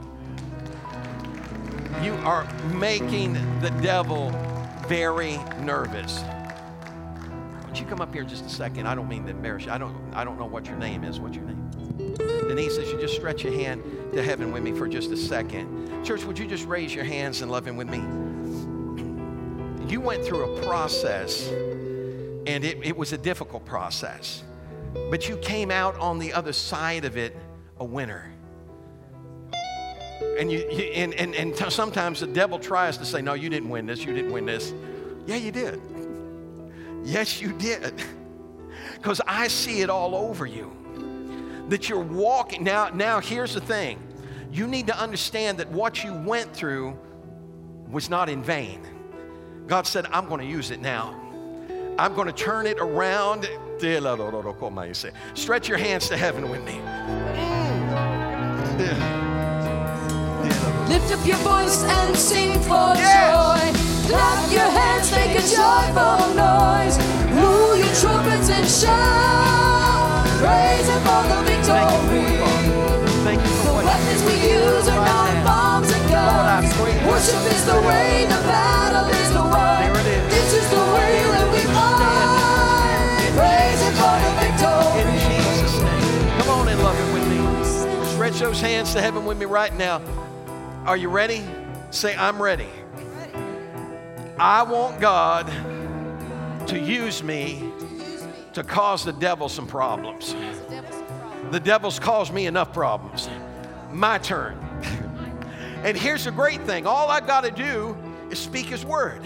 You 2.04 2.14
are 2.26 2.48
making 2.74 3.34
the 3.62 3.70
devil 3.82 4.32
very 4.88 5.38
nervous. 5.62 6.22
Would 7.66 7.80
you 7.80 7.86
come 7.86 8.02
up 8.02 8.14
here 8.14 8.24
just 8.24 8.46
a 8.46 8.50
second? 8.50 8.88
I 8.88 8.96
don't 8.96 9.08
mean 9.08 9.24
to 9.26 9.32
embarrass 9.32 9.66
you. 9.66 9.72
I 9.72 9.78
don't, 9.78 9.96
I 10.14 10.24
don't 10.24 10.38
know 10.38 10.46
what 10.46 10.66
your 10.66 10.78
name 10.78 11.04
is. 11.04 11.20
What's 11.20 11.36
your 11.36 11.46
name? 11.46 11.72
Denise, 12.48 12.76
says 12.76 12.92
you 12.92 13.00
just 13.00 13.16
stretch 13.16 13.44
your 13.44 13.54
hand 13.54 13.84
to 14.14 14.22
heaven 14.22 14.52
with 14.52 14.64
me 14.64 14.74
for 14.74 14.88
just 14.88 15.12
a 15.12 15.18
second. 15.18 16.04
Church, 16.04 16.26
would 16.26 16.38
you 16.38 16.46
just 16.46 16.68
raise 16.68 16.94
your 16.94 17.06
hands 17.06 17.42
and 17.42 17.50
love 17.50 17.66
him 17.66 17.78
with 17.78 17.88
me? 17.88 18.04
you 19.90 20.02
went 20.02 20.26
through 20.26 20.56
a 20.56 20.62
process 20.64 21.48
and 21.48 22.64
it, 22.64 22.78
it 22.84 22.98
was 22.98 23.14
a 23.14 23.18
difficult 23.18 23.66
process. 23.66 24.44
But 25.10 25.30
you 25.30 25.38
came 25.38 25.72
out 25.72 25.98
on 26.00 26.20
the 26.20 26.34
other 26.34 26.54
side 26.54 27.06
of 27.06 27.18
it 27.18 27.36
a 27.80 27.86
winner. 27.86 28.32
And, 30.40 30.52
you, 30.52 30.60
you 30.72 30.84
and, 30.94 31.14
and, 31.14 31.36
and 31.36 31.56
t- 31.56 31.70
sometimes 31.70 32.20
the 32.20 32.28
devil 32.28 32.60
tries 32.60 32.98
to 32.98 33.06
say, 33.06 33.22
No, 33.22 33.34
you 33.34 33.50
didn't 33.50 33.70
win 33.70 33.86
this, 33.86 34.04
you 34.04 34.14
didn't 34.14 34.32
win 34.32 34.46
this. 34.46 34.74
Yeah, 35.26 35.36
you 35.36 35.52
did. 35.52 35.82
Yes, 37.04 37.42
you 37.42 37.54
did. 37.54 37.94
Because 38.96 39.22
I 39.28 39.50
see 39.50 39.82
it 39.82 39.90
all 39.90 40.16
over 40.16 40.48
you. 40.48 40.72
That 41.70 41.90
you're 41.90 42.00
walking. 42.00 42.64
Now, 42.64 42.90
now, 42.90 43.20
here's 43.20 43.54
the 43.54 43.62
thing 43.62 44.00
you 44.52 44.68
need 44.68 44.88
to 44.88 44.98
understand 44.98 45.60
that 45.60 45.70
what 45.70 46.04
you 46.04 46.14
went 46.14 46.54
through 46.56 46.98
was 47.92 48.10
not 48.10 48.30
in 48.30 48.42
vain. 48.42 48.82
God 49.68 49.86
said, 49.86 50.06
I'm 50.08 50.28
going 50.28 50.40
to 50.42 50.48
use 50.48 50.72
it 50.72 50.80
now. 50.82 51.22
I'm 52.00 52.16
going 52.16 52.28
to 52.28 52.34
turn 52.34 52.66
it 52.66 52.80
around. 52.80 53.50
Stretch 55.34 55.68
your 55.68 55.78
hands 55.78 56.08
to 56.10 56.18
heaven 56.18 56.50
with 56.50 56.64
me. 56.64 56.80
Lift 60.88 61.12
up 61.12 61.26
your 61.26 61.38
voice 61.38 61.84
and 61.84 62.16
sing 62.16 62.54
for 62.62 62.94
yes. 62.96 63.12
joy. 63.26 63.62
Clap 64.10 64.52
your 64.52 64.70
hands, 64.70 65.12
make 65.12 65.36
a 65.36 65.42
joyful 65.42 66.34
noise. 66.36 66.98
Blow 67.34 67.74
your 67.74 67.94
trumpets 68.00 68.50
and 68.50 68.68
shout. 68.68 70.28
Praise 70.40 70.88
Him 70.88 71.02
for 71.02 71.24
the 71.28 71.42
victory. 71.44 72.36
Thank 73.26 73.42
you 73.42 73.56
for 73.66 73.82
the 73.82 73.86
weapons 73.86 74.22
we 74.24 74.36
use 74.54 74.88
are 74.88 75.04
not 75.04 75.44
bombs 75.44 75.92
and 75.92 76.10
guns. 76.10 76.70
Worship 77.08 77.44
is 77.52 77.66
the 77.66 77.82
way, 77.82 78.26
the 78.30 78.42
battle 78.46 79.10
is 79.10 79.30
the 79.34 79.42
won. 79.42 79.94
This 80.30 80.54
is 80.54 80.70
the 80.70 80.86
way 80.96 81.24
that 81.34 81.52
we 81.52 81.60
fight. 81.74 82.35
Come 86.40 86.50
on 86.50 86.68
and 86.68 86.80
love 86.82 86.98
it 87.00 87.14
with 87.14 87.28
me. 87.28 88.06
Stretch 88.14 88.40
those 88.40 88.62
hands 88.62 88.94
to 88.94 89.02
heaven 89.02 89.26
with 89.26 89.38
me 89.38 89.46
right 89.46 89.76
now. 89.76 90.02
Are 90.86 90.98
you 90.98 91.10
ready? 91.10 91.44
Say, 91.92 92.16
I'm 92.16 92.42
ready. 92.42 92.70
I 94.38 94.64
want 94.64 95.00
God 95.00 95.48
to 96.68 96.80
use 96.80 97.24
me 97.24 97.72
to 98.54 98.64
cause 98.64 99.06
the 99.06 99.14
devil 99.14 99.50
some 99.50 99.68
problems. 99.68 100.36
The 101.52 101.60
devil's 101.60 102.00
caused 102.00 102.34
me 102.34 102.48
enough 102.48 102.74
problems. 102.74 103.30
My 103.92 104.18
turn. 104.18 104.60
And 105.86 105.96
here's 105.96 106.26
the 106.26 106.32
great 106.32 106.62
thing 106.62 106.88
all 106.88 107.10
I've 107.10 107.28
got 107.28 107.44
to 107.44 107.52
do 107.52 107.96
is 108.32 108.40
speak 108.40 108.66
His 108.66 108.84
word. 108.84 109.22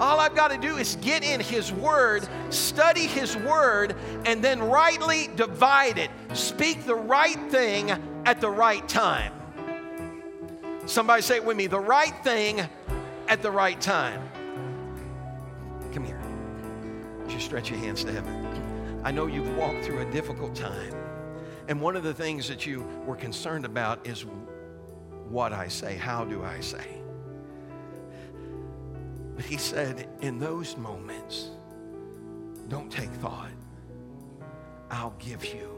All 0.00 0.20
I've 0.20 0.36
got 0.36 0.52
to 0.52 0.58
do 0.58 0.76
is 0.76 0.96
get 1.00 1.24
in 1.24 1.40
His 1.40 1.72
Word, 1.72 2.28
study 2.50 3.06
His 3.06 3.36
Word, 3.36 3.96
and 4.24 4.42
then 4.42 4.62
rightly 4.62 5.28
divide 5.34 5.98
it. 5.98 6.10
Speak 6.34 6.84
the 6.86 6.94
right 6.94 7.38
thing 7.50 7.90
at 8.24 8.40
the 8.40 8.50
right 8.50 8.88
time. 8.88 9.32
Somebody 10.86 11.22
say 11.22 11.36
it 11.36 11.44
with 11.44 11.56
me 11.56 11.66
the 11.66 11.80
right 11.80 12.14
thing 12.22 12.60
at 13.26 13.42
the 13.42 13.50
right 13.50 13.80
time. 13.80 14.22
Come 15.92 16.04
here. 16.04 16.20
Just 17.28 17.46
stretch 17.46 17.68
your 17.70 17.78
hands 17.80 18.04
to 18.04 18.12
heaven. 18.12 19.02
I 19.04 19.10
know 19.10 19.26
you've 19.26 19.56
walked 19.56 19.84
through 19.84 20.00
a 20.00 20.10
difficult 20.10 20.54
time. 20.54 20.94
And 21.66 21.80
one 21.80 21.96
of 21.96 22.02
the 22.02 22.14
things 22.14 22.48
that 22.48 22.64
you 22.64 22.86
were 23.04 23.16
concerned 23.16 23.64
about 23.64 24.06
is 24.06 24.24
what 25.28 25.52
I 25.52 25.68
say. 25.68 25.96
How 25.96 26.24
do 26.24 26.42
I 26.42 26.60
say? 26.60 26.97
But 29.38 29.46
he 29.46 29.56
said, 29.56 30.08
in 30.20 30.40
those 30.40 30.76
moments, 30.76 31.50
don't 32.66 32.90
take 32.90 33.08
thought. 33.08 33.52
I'll 34.90 35.14
give 35.20 35.44
you 35.44 35.68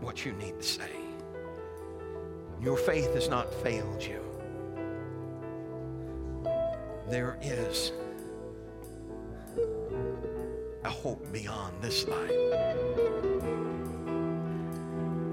what 0.00 0.24
you 0.24 0.32
need 0.32 0.56
to 0.56 0.62
say. 0.62 0.90
Your 2.62 2.78
faith 2.78 3.12
has 3.12 3.28
not 3.28 3.52
failed 3.52 4.02
you. 4.02 4.24
There 7.10 7.36
is 7.42 7.92
a 10.84 10.90
hope 10.90 11.30
beyond 11.34 11.82
this 11.82 12.08
life. 12.08 12.30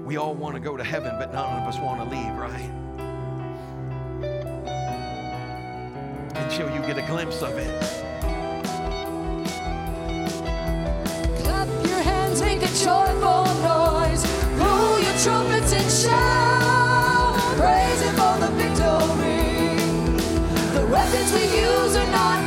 We 0.04 0.18
all 0.18 0.34
want 0.34 0.54
to 0.56 0.60
go 0.60 0.76
to 0.76 0.84
heaven, 0.84 1.14
but 1.18 1.32
none 1.32 1.62
of 1.62 1.66
us 1.66 1.80
want 1.80 2.10
to 2.10 2.14
leave, 2.14 2.34
right? 2.34 2.91
Until 6.34 6.70
you 6.70 6.80
get 6.80 6.98
a 6.98 7.02
glimpse 7.02 7.42
of 7.42 7.56
it. 7.58 7.80
Clap 11.44 11.68
your 11.86 12.02
hands, 12.02 12.40
make 12.40 12.62
a 12.62 12.72
joyful 12.84 13.44
noise. 13.62 14.24
Blow 14.56 14.98
your 14.98 15.16
trumpets 15.24 15.72
and 15.72 15.90
shout. 15.90 17.34
Praise 17.56 18.02
for 18.18 18.34
the 18.42 18.50
victory. 18.60 19.76
The 20.74 20.86
weapons 20.86 21.32
we 21.32 21.44
use 21.60 21.96
are 21.96 22.10
not 22.10 22.41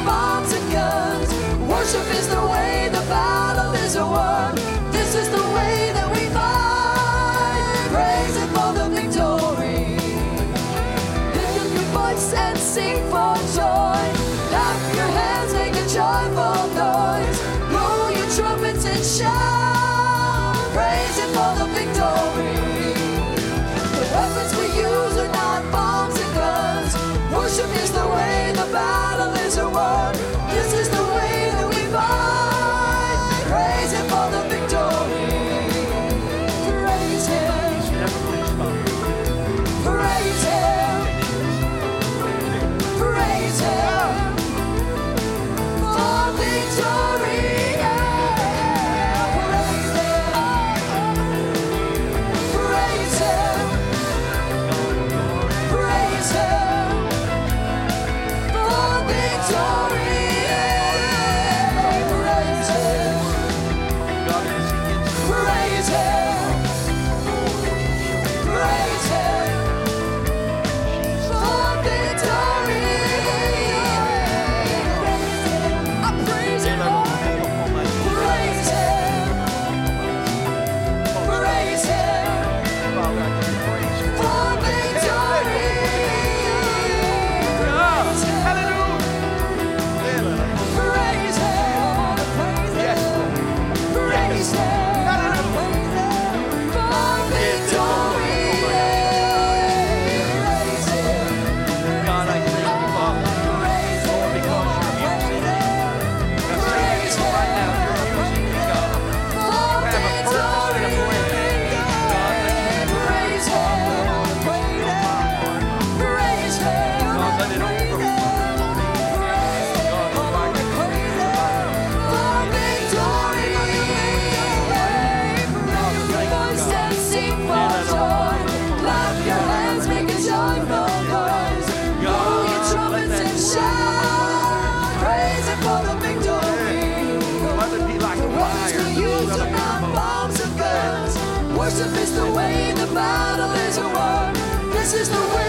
This 144.85 144.93
is 144.93 145.09
the 145.09 145.35
way. 145.35 145.44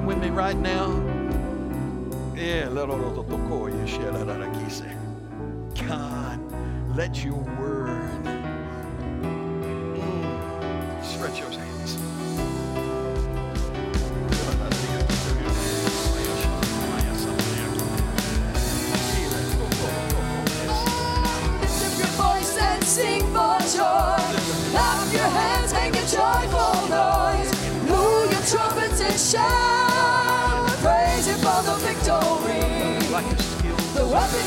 with 0.00 0.18
me 0.18 0.30
right 0.30 0.56
now? 0.56 0.88
Yeah, 2.34 2.68
God, 5.86 6.40
let 6.96 7.22
your 7.22 7.34
word 7.58 7.81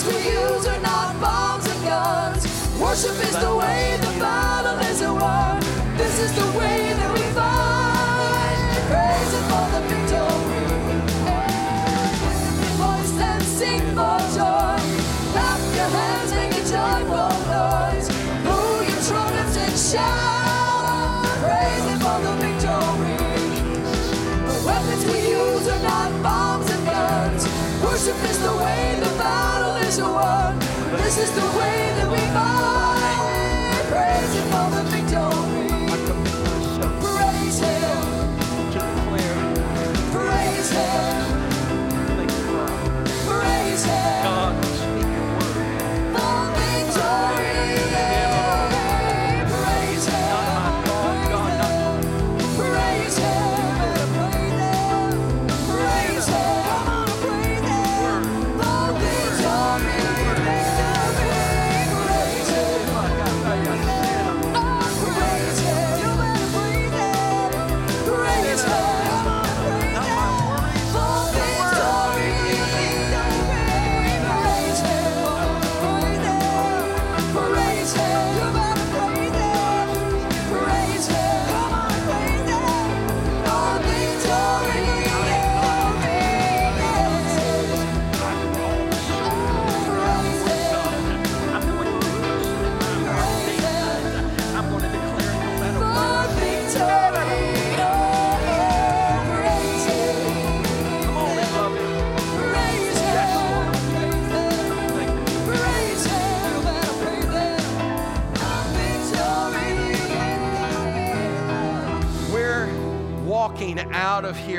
we 0.07 0.17
use 0.29 0.65
are 0.67 0.79
not 0.81 1.19
bombs 1.19 1.65
and 1.65 1.83
guns. 1.83 2.45
Worship 2.79 3.17
is 3.27 3.37
the 3.39 3.55
way, 3.55 3.97
the 4.01 4.13
battle 4.19 4.77
is 4.89 5.01
a 5.01 5.11
war. 5.11 5.57
This 5.97 6.19
is 6.19 6.31
the 6.35 6.45
way 6.59 6.93
that 6.93 7.11
we 7.13 7.23
fight. 7.33 8.59
Praise 8.89 9.31
Him 9.35 9.43
for 9.49 9.65
the 9.73 9.81
victory. 9.89 10.65
Voice 12.77 13.17
and 13.29 13.43
sing 13.43 13.85
for 13.97 14.17
joy. 14.37 14.77
Clap 15.33 15.61
your 15.79 15.89
hands, 15.97 16.31
make 16.37 16.53
a 16.53 16.63
joyful 16.75 17.33
noise. 17.49 18.07
Move 18.45 18.81
your 18.89 19.01
trumpets 19.09 19.57
and 19.57 19.75
shout. 19.89 21.25
Praise 21.41 21.85
Him 21.89 21.99
for 22.05 22.17
the 22.25 22.33
victory. 22.45 23.17
The 24.49 24.57
weapons 24.67 25.03
we 25.09 25.17
use 25.29 25.67
are 25.67 25.83
not 25.83 26.11
bombs 26.21 26.69
and 26.69 26.85
guns. 26.85 27.43
Worship 27.83 28.19
is 28.29 28.39
the 28.39 28.55
way 28.57 28.94
is 29.95 30.01
the 30.01 30.09
one. 30.09 30.59
This 30.97 31.17
is 31.17 31.31
the 31.31 31.57
way. 31.57 31.94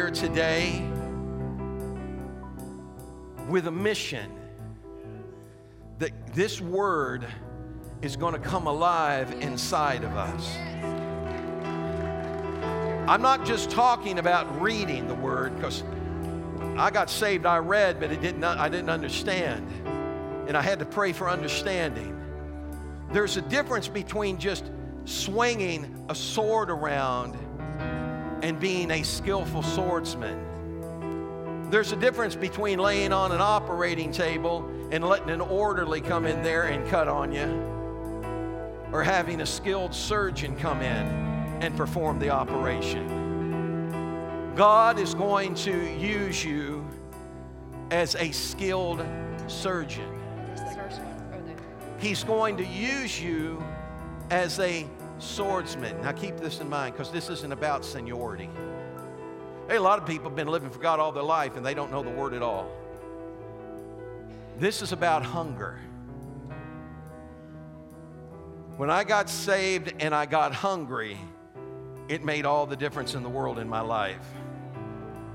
here 0.07 0.15
today 0.15 0.89
with 3.49 3.67
a 3.67 3.71
mission 3.73 4.31
that 5.99 6.13
this 6.33 6.61
word 6.61 7.27
is 8.03 8.15
going 8.15 8.33
to 8.33 8.39
come 8.39 8.69
alive 8.69 9.33
inside 9.41 10.05
of 10.05 10.17
us. 10.17 10.57
I'm 13.09 13.23
not 13.23 13.45
just 13.45 13.69
talking 13.71 14.21
about 14.21 14.61
reading 14.61 15.09
the 15.09 15.15
word 15.15 15.57
because 15.57 15.83
I 16.77 16.91
got 16.93 17.11
saved, 17.11 17.45
I 17.45 17.59
read, 17.59 17.99
but 17.99 18.13
it 18.13 18.21
did 18.21 18.39
not, 18.39 18.59
I 18.59 18.69
didn't 18.69 18.91
understand. 18.91 19.67
And 20.47 20.57
I 20.57 20.63
had 20.63 20.79
to 20.79 20.85
pray 20.85 21.13
for 21.13 21.29
understanding. 21.29 22.13
There's 23.11 23.37
a 23.37 23.43
difference 23.43 23.89
between 23.89 24.39
just 24.39 24.71
swinging 25.05 26.05
a 26.09 26.15
sword 26.15 26.71
around 26.71 27.37
and 28.47 28.61
being 28.61 28.93
a 28.93 29.03
skillful 29.03 29.61
swordsman. 29.61 31.69
There's 31.69 31.91
a 31.91 31.97
difference 31.97 32.37
between 32.37 32.79
laying 32.79 33.13
on 33.13 33.33
an 33.33 33.41
operating 33.41 34.13
table 34.13 34.71
and 34.93 35.05
letting 35.05 35.31
an 35.31 35.41
orderly 35.41 36.01
come 36.01 36.27
in 36.27 36.45
there 36.45 36.69
and 36.69 36.89
cut 36.89 37.09
on 37.09 37.33
you, 37.33 37.61
or 38.93 39.03
having 39.03 39.41
a 39.41 39.47
skilled 39.47 39.93
surgeon 39.93 40.57
come 40.57 40.81
in 40.81 41.09
and 41.61 41.77
perform 41.77 42.21
the 42.21 42.31
operation. 42.31 43.09
God 44.55 45.01
is 45.01 45.13
going 45.13 45.57
to 45.57 45.93
use 45.99 46.45
you 46.45 46.87
as 47.91 48.15
a 48.15 48.31
skilled 48.31 49.05
surgeon. 49.49 50.09
He's 51.99 52.23
going 52.23 52.57
to 52.59 52.65
use 52.65 53.21
you 53.21 53.61
as 54.31 54.61
a 54.61 54.87
swordsman. 55.19 56.01
Now 56.03 56.13
keep 56.13 56.37
this 56.37 56.61
in 56.61 56.69
mind 56.69 56.95
because 56.95 57.11
this 57.11 57.29
isn't 57.29 57.53
about 57.53 57.85
seniority. 57.85 58.51
Hey, 59.69 59.77
a 59.77 59.83
lot 59.83 59.99
of 59.99 60.07
people 60.07 60.29
have 60.31 60.37
been 60.37 60.49
living 60.49 60.71
for 60.71 60.79
God 60.79 61.01
all 61.01 61.13
their 61.13 61.23
life 61.23 61.57
and 61.57 61.65
they 61.65 61.75
don't 61.75 61.91
know 61.91 62.03
the 62.03 62.11
word 62.11 62.35
at 62.35 62.43
all. 62.43 62.71
This 64.59 64.83
is 64.83 64.93
about 64.93 65.23
hunger. 65.23 65.79
When 68.77 68.91
I 68.91 69.05
got 69.05 69.31
saved 69.31 69.95
and 70.01 70.15
I 70.15 70.27
got 70.27 70.53
hungry, 70.53 71.19
it 72.09 72.23
made 72.23 72.45
all 72.45 72.67
the 72.67 72.77
difference 72.77 73.15
in 73.15 73.23
the 73.23 73.29
world 73.29 73.59
in 73.59 73.69
my 73.69 73.81
life. 73.81 74.27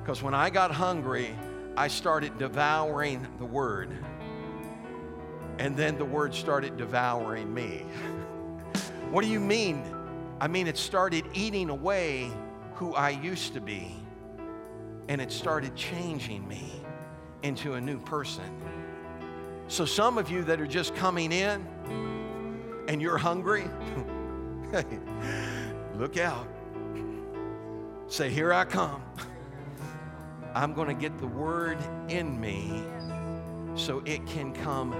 Because 0.01 0.23
when 0.23 0.34
I 0.34 0.49
got 0.49 0.71
hungry, 0.71 1.36
I 1.75 1.88
started 1.88 2.38
devouring 2.38 3.27
the 3.39 3.45
Word. 3.45 3.89
And 5.57 5.75
then 5.75 5.97
the 5.97 6.05
Word 6.05 6.34
started 6.34 6.77
devouring 6.77 7.53
me. 7.53 7.86
what 9.12 9.24
do 9.24 9.30
you 9.30 9.39
mean? 9.41 9.84
I 10.39 10.47
mean, 10.47 10.68
it 10.68 10.78
started 10.78 11.26
eating 11.34 11.70
away 11.70 12.32
who 12.76 12.95
I 12.95 13.09
used 13.09 13.53
to 13.53 13.62
be, 13.62 13.93
and 15.09 15.20
it 15.20 15.32
started 15.32 15.76
changing 15.76 16.47
me 16.47 16.72
into 17.43 17.74
a 17.74 17.82
new 17.82 17.99
person. 17.99 18.45
So, 19.68 19.86
some 19.86 20.18
of 20.18 20.32
you 20.32 20.43
that 20.45 20.62
are 20.62 20.68
just 20.68 20.95
coming 20.95 21.32
in 21.32 21.66
and 22.88 23.01
you're 23.01 23.18
hungry, 23.18 23.70
look 25.95 26.18
out. 26.18 26.47
Say, 28.07 28.30
Here 28.30 28.53
I 28.53 28.64
come. 28.66 29.03
I'm 30.53 30.74
going 30.74 30.88
to 30.88 30.93
get 30.93 31.18
the 31.18 31.28
word 31.28 31.78
in 32.09 32.39
me 32.39 32.82
so 33.76 34.01
it 34.05 34.26
can 34.26 34.53
come 34.53 34.93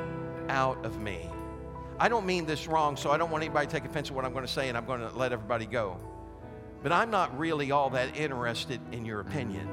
out 0.50 0.86
of 0.86 1.02
me. 1.02 1.30
I 2.02 2.10
don't 2.10 2.26
mean 2.26 2.48
this 2.48 2.66
wrong, 2.66 2.98
so 2.98 3.12
I 3.12 3.18
don't 3.18 3.30
want 3.30 3.44
anybody 3.44 3.68
to 3.68 3.72
take 3.72 3.86
offense 3.86 4.08
to 4.08 4.16
what 4.16 4.26
I'm 4.26 4.34
going 4.34 4.44
to 4.44 4.52
say, 4.52 4.70
and 4.70 4.76
I'm 4.76 4.86
going 4.86 5.02
to 5.02 5.16
let 5.16 5.32
everybody 5.32 5.68
go. 5.68 5.98
But 6.82 6.92
I'm 6.92 7.12
not 7.12 7.38
really 7.38 7.70
all 7.70 7.92
that 7.92 8.18
interested 8.18 8.82
in 8.92 9.06
your 9.06 9.20
opinion. 9.20 9.70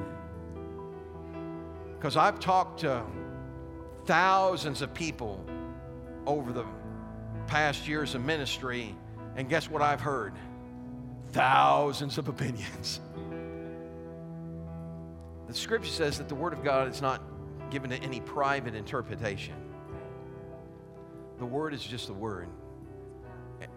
Because 1.97 2.15
I've 2.15 2.39
talked 2.39 2.81
to 2.81 3.01
thousands 4.05 4.83
of 4.83 4.93
people 4.93 5.43
over 6.27 6.53
the 6.53 6.65
past 7.47 7.87
years 7.87 8.13
of 8.13 8.23
ministry, 8.23 8.95
and 9.35 9.49
guess 9.49 9.67
what 9.67 9.81
I've 9.81 10.01
heard? 10.01 10.33
Thousands 11.31 12.19
of 12.19 12.27
opinions. 12.27 13.01
The 15.47 15.55
scripture 15.55 15.89
says 15.89 16.19
that 16.19 16.29
the 16.29 16.35
Word 16.35 16.53
of 16.53 16.63
God 16.63 16.89
is 16.89 17.01
not 17.01 17.23
given 17.71 17.89
to 17.89 17.97
any 17.97 18.21
private 18.21 18.75
interpretation. 18.75 19.68
The 21.39 21.45
Word 21.45 21.73
is 21.73 21.83
just 21.83 22.07
the 22.07 22.13
Word, 22.13 22.47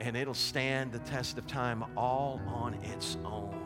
and 0.01 0.17
it'll 0.17 0.35
stand 0.35 0.93
the 0.93 0.99
test 1.01 1.39
of 1.39 1.47
time 1.47 1.85
all 1.97 2.41
on 2.47 2.75
its 2.83 3.17
own. 3.25 3.59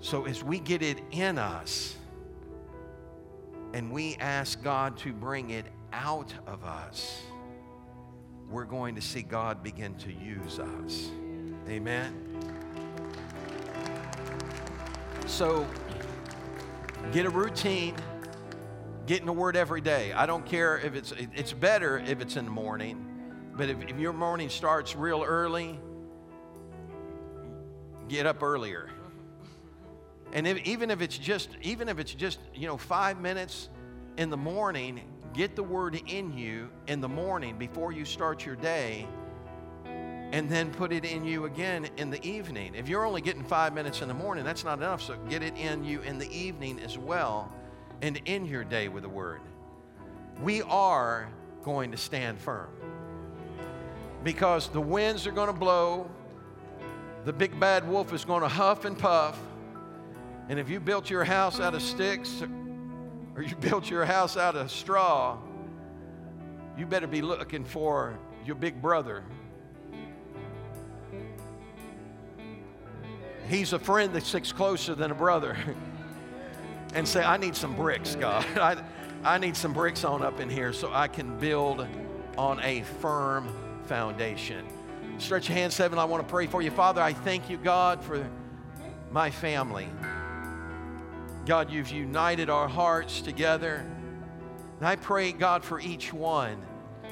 So, 0.00 0.26
as 0.26 0.44
we 0.44 0.58
get 0.58 0.82
it 0.82 1.00
in 1.10 1.38
us 1.38 1.96
and 3.72 3.90
we 3.90 4.16
ask 4.16 4.62
God 4.62 4.96
to 4.98 5.12
bring 5.12 5.50
it 5.50 5.66
out 5.92 6.34
of 6.46 6.64
us, 6.64 7.22
we're 8.50 8.64
going 8.64 8.94
to 8.94 9.00
see 9.00 9.22
God 9.22 9.62
begin 9.62 9.94
to 9.96 10.12
use 10.12 10.58
us. 10.58 11.10
Amen. 11.68 12.26
So 15.26 15.66
get 17.12 17.26
a 17.26 17.30
routine, 17.30 17.96
get 19.06 19.24
the 19.24 19.32
Word 19.32 19.56
every 19.56 19.80
day. 19.80 20.12
I 20.12 20.26
don't 20.26 20.44
care 20.44 20.78
if 20.78 20.94
it's, 20.94 21.12
it's 21.16 21.52
better 21.52 21.98
if 21.98 22.20
it's 22.20 22.36
in 22.36 22.44
the 22.44 22.50
morning, 22.50 23.06
but 23.56 23.70
if, 23.70 23.80
if 23.82 23.98
your 23.98 24.12
morning 24.12 24.48
starts 24.48 24.96
real 24.96 25.22
early, 25.22 25.78
get 28.08 28.26
up 28.26 28.42
earlier. 28.42 28.90
And 30.32 30.46
if, 30.46 30.58
even 30.66 30.90
if 30.90 31.00
it's 31.00 31.16
just, 31.16 31.50
even 31.62 31.88
if 31.88 31.98
it's 31.98 32.12
just, 32.12 32.40
you 32.54 32.66
know, 32.66 32.76
five 32.76 33.20
minutes 33.20 33.68
in 34.16 34.28
the 34.28 34.36
morning, 34.36 35.00
get 35.32 35.54
the 35.54 35.62
Word 35.62 36.00
in 36.06 36.36
you 36.36 36.68
in 36.88 37.00
the 37.00 37.08
morning 37.08 37.56
before 37.56 37.92
you 37.92 38.04
start 38.04 38.44
your 38.44 38.56
day 38.56 39.06
and 40.32 40.50
then 40.50 40.72
put 40.72 40.92
it 40.92 41.04
in 41.04 41.24
you 41.24 41.44
again 41.44 41.88
in 41.96 42.10
the 42.10 42.22
evening. 42.26 42.74
If 42.74 42.88
you're 42.88 43.06
only 43.06 43.20
getting 43.20 43.44
five 43.44 43.72
minutes 43.72 44.02
in 44.02 44.08
the 44.08 44.14
morning, 44.14 44.44
that's 44.44 44.64
not 44.64 44.78
enough. 44.78 45.00
So 45.00 45.16
get 45.28 45.44
it 45.44 45.56
in 45.56 45.84
you 45.84 46.00
in 46.00 46.18
the 46.18 46.28
evening 46.36 46.80
as 46.80 46.98
well 46.98 47.52
and 48.02 48.20
in 48.24 48.46
your 48.46 48.64
day 48.64 48.88
with 48.88 49.02
the 49.02 49.08
Word. 49.08 49.40
We 50.42 50.62
are 50.62 51.28
going 51.64 51.90
to 51.92 51.96
stand 51.96 52.38
firm 52.38 52.68
because 54.22 54.68
the 54.68 54.80
winds 54.80 55.26
are 55.26 55.32
going 55.32 55.48
to 55.48 55.52
blow, 55.52 56.10
the 57.24 57.32
big 57.32 57.58
bad 57.58 57.88
wolf 57.88 58.12
is 58.12 58.24
going 58.24 58.42
to 58.42 58.48
huff 58.48 58.84
and 58.84 58.98
puff. 58.98 59.38
And 60.48 60.60
if 60.60 60.68
you 60.68 60.78
built 60.78 61.10
your 61.10 61.24
house 61.24 61.58
out 61.58 61.74
of 61.74 61.82
sticks 61.82 62.42
or 63.34 63.42
you 63.42 63.56
built 63.60 63.90
your 63.90 64.04
house 64.04 64.36
out 64.36 64.56
of 64.56 64.70
straw, 64.70 65.38
you 66.76 66.86
better 66.86 67.06
be 67.06 67.22
looking 67.22 67.64
for 67.64 68.18
your 68.44 68.54
big 68.54 68.80
brother 68.80 69.24
He's 73.48 73.72
a 73.72 73.78
friend 73.78 74.12
that 74.14 74.24
sticks 74.24 74.50
closer 74.50 74.94
than 74.94 75.10
a 75.10 75.14
brother. 75.14 75.56
and 76.96 77.06
say, 77.06 77.22
I 77.22 77.36
need 77.36 77.54
some 77.54 77.76
bricks, 77.76 78.16
God. 78.16 78.44
I, 78.56 78.82
I 79.22 79.38
need 79.38 79.54
some 79.54 79.74
bricks 79.74 80.02
on 80.02 80.22
up 80.22 80.40
in 80.40 80.48
here 80.48 80.72
so 80.72 80.90
I 80.92 81.08
can 81.08 81.38
build 81.38 81.86
on 82.38 82.58
a 82.62 82.82
firm 83.00 83.48
foundation. 83.84 84.66
Stretch 85.18 85.48
your 85.48 85.58
hands, 85.58 85.76
heaven. 85.76 85.98
I 85.98 86.06
want 86.06 86.26
to 86.26 86.30
pray 86.30 86.46
for 86.46 86.62
you. 86.62 86.70
Father, 86.70 87.02
I 87.02 87.12
thank 87.12 87.50
you, 87.50 87.58
God, 87.58 88.02
for 88.02 88.26
my 89.10 89.30
family. 89.30 89.88
God, 91.44 91.70
you've 91.70 91.90
united 91.90 92.48
our 92.48 92.66
hearts 92.66 93.20
together. 93.20 93.86
And 94.78 94.88
I 94.88 94.96
pray, 94.96 95.32
God, 95.32 95.64
for 95.64 95.78
each 95.78 96.14
one 96.14 96.60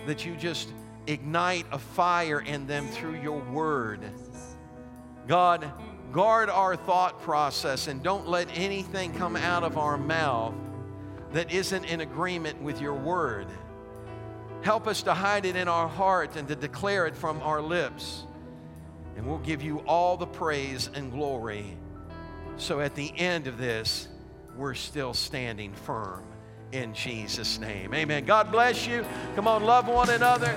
that 0.06 0.24
you 0.24 0.34
just 0.34 0.72
ignite 1.06 1.66
a 1.72 1.78
fire 1.78 2.40
in 2.40 2.66
them 2.66 2.88
through 2.88 3.20
your 3.20 3.38
word. 3.38 4.00
God, 5.26 5.70
guard 6.14 6.48
our 6.48 6.76
thought 6.76 7.20
process 7.22 7.88
and 7.88 8.00
don't 8.00 8.28
let 8.28 8.48
anything 8.54 9.12
come 9.12 9.34
out 9.34 9.64
of 9.64 9.76
our 9.76 9.98
mouth 9.98 10.54
that 11.32 11.52
isn't 11.52 11.84
in 11.86 12.00
agreement 12.00 12.62
with 12.62 12.80
your 12.80 12.94
word. 12.94 13.48
Help 14.62 14.86
us 14.86 15.02
to 15.02 15.12
hide 15.12 15.44
it 15.44 15.56
in 15.56 15.66
our 15.66 15.88
heart 15.88 16.36
and 16.36 16.46
to 16.46 16.54
declare 16.54 17.08
it 17.08 17.16
from 17.16 17.42
our 17.42 17.60
lips. 17.60 18.24
And 19.16 19.26
we'll 19.26 19.38
give 19.38 19.60
you 19.60 19.80
all 19.80 20.16
the 20.16 20.26
praise 20.26 20.88
and 20.94 21.10
glory. 21.10 21.76
So 22.58 22.80
at 22.80 22.94
the 22.94 23.12
end 23.18 23.48
of 23.48 23.58
this, 23.58 24.06
we're 24.56 24.74
still 24.74 25.14
standing 25.14 25.74
firm 25.74 26.24
in 26.70 26.94
Jesus' 26.94 27.58
name. 27.58 27.92
Amen. 27.92 28.24
God 28.24 28.52
bless 28.52 28.86
you. 28.86 29.04
Come 29.34 29.48
on, 29.48 29.64
love 29.64 29.88
one 29.88 30.10
another. 30.10 30.54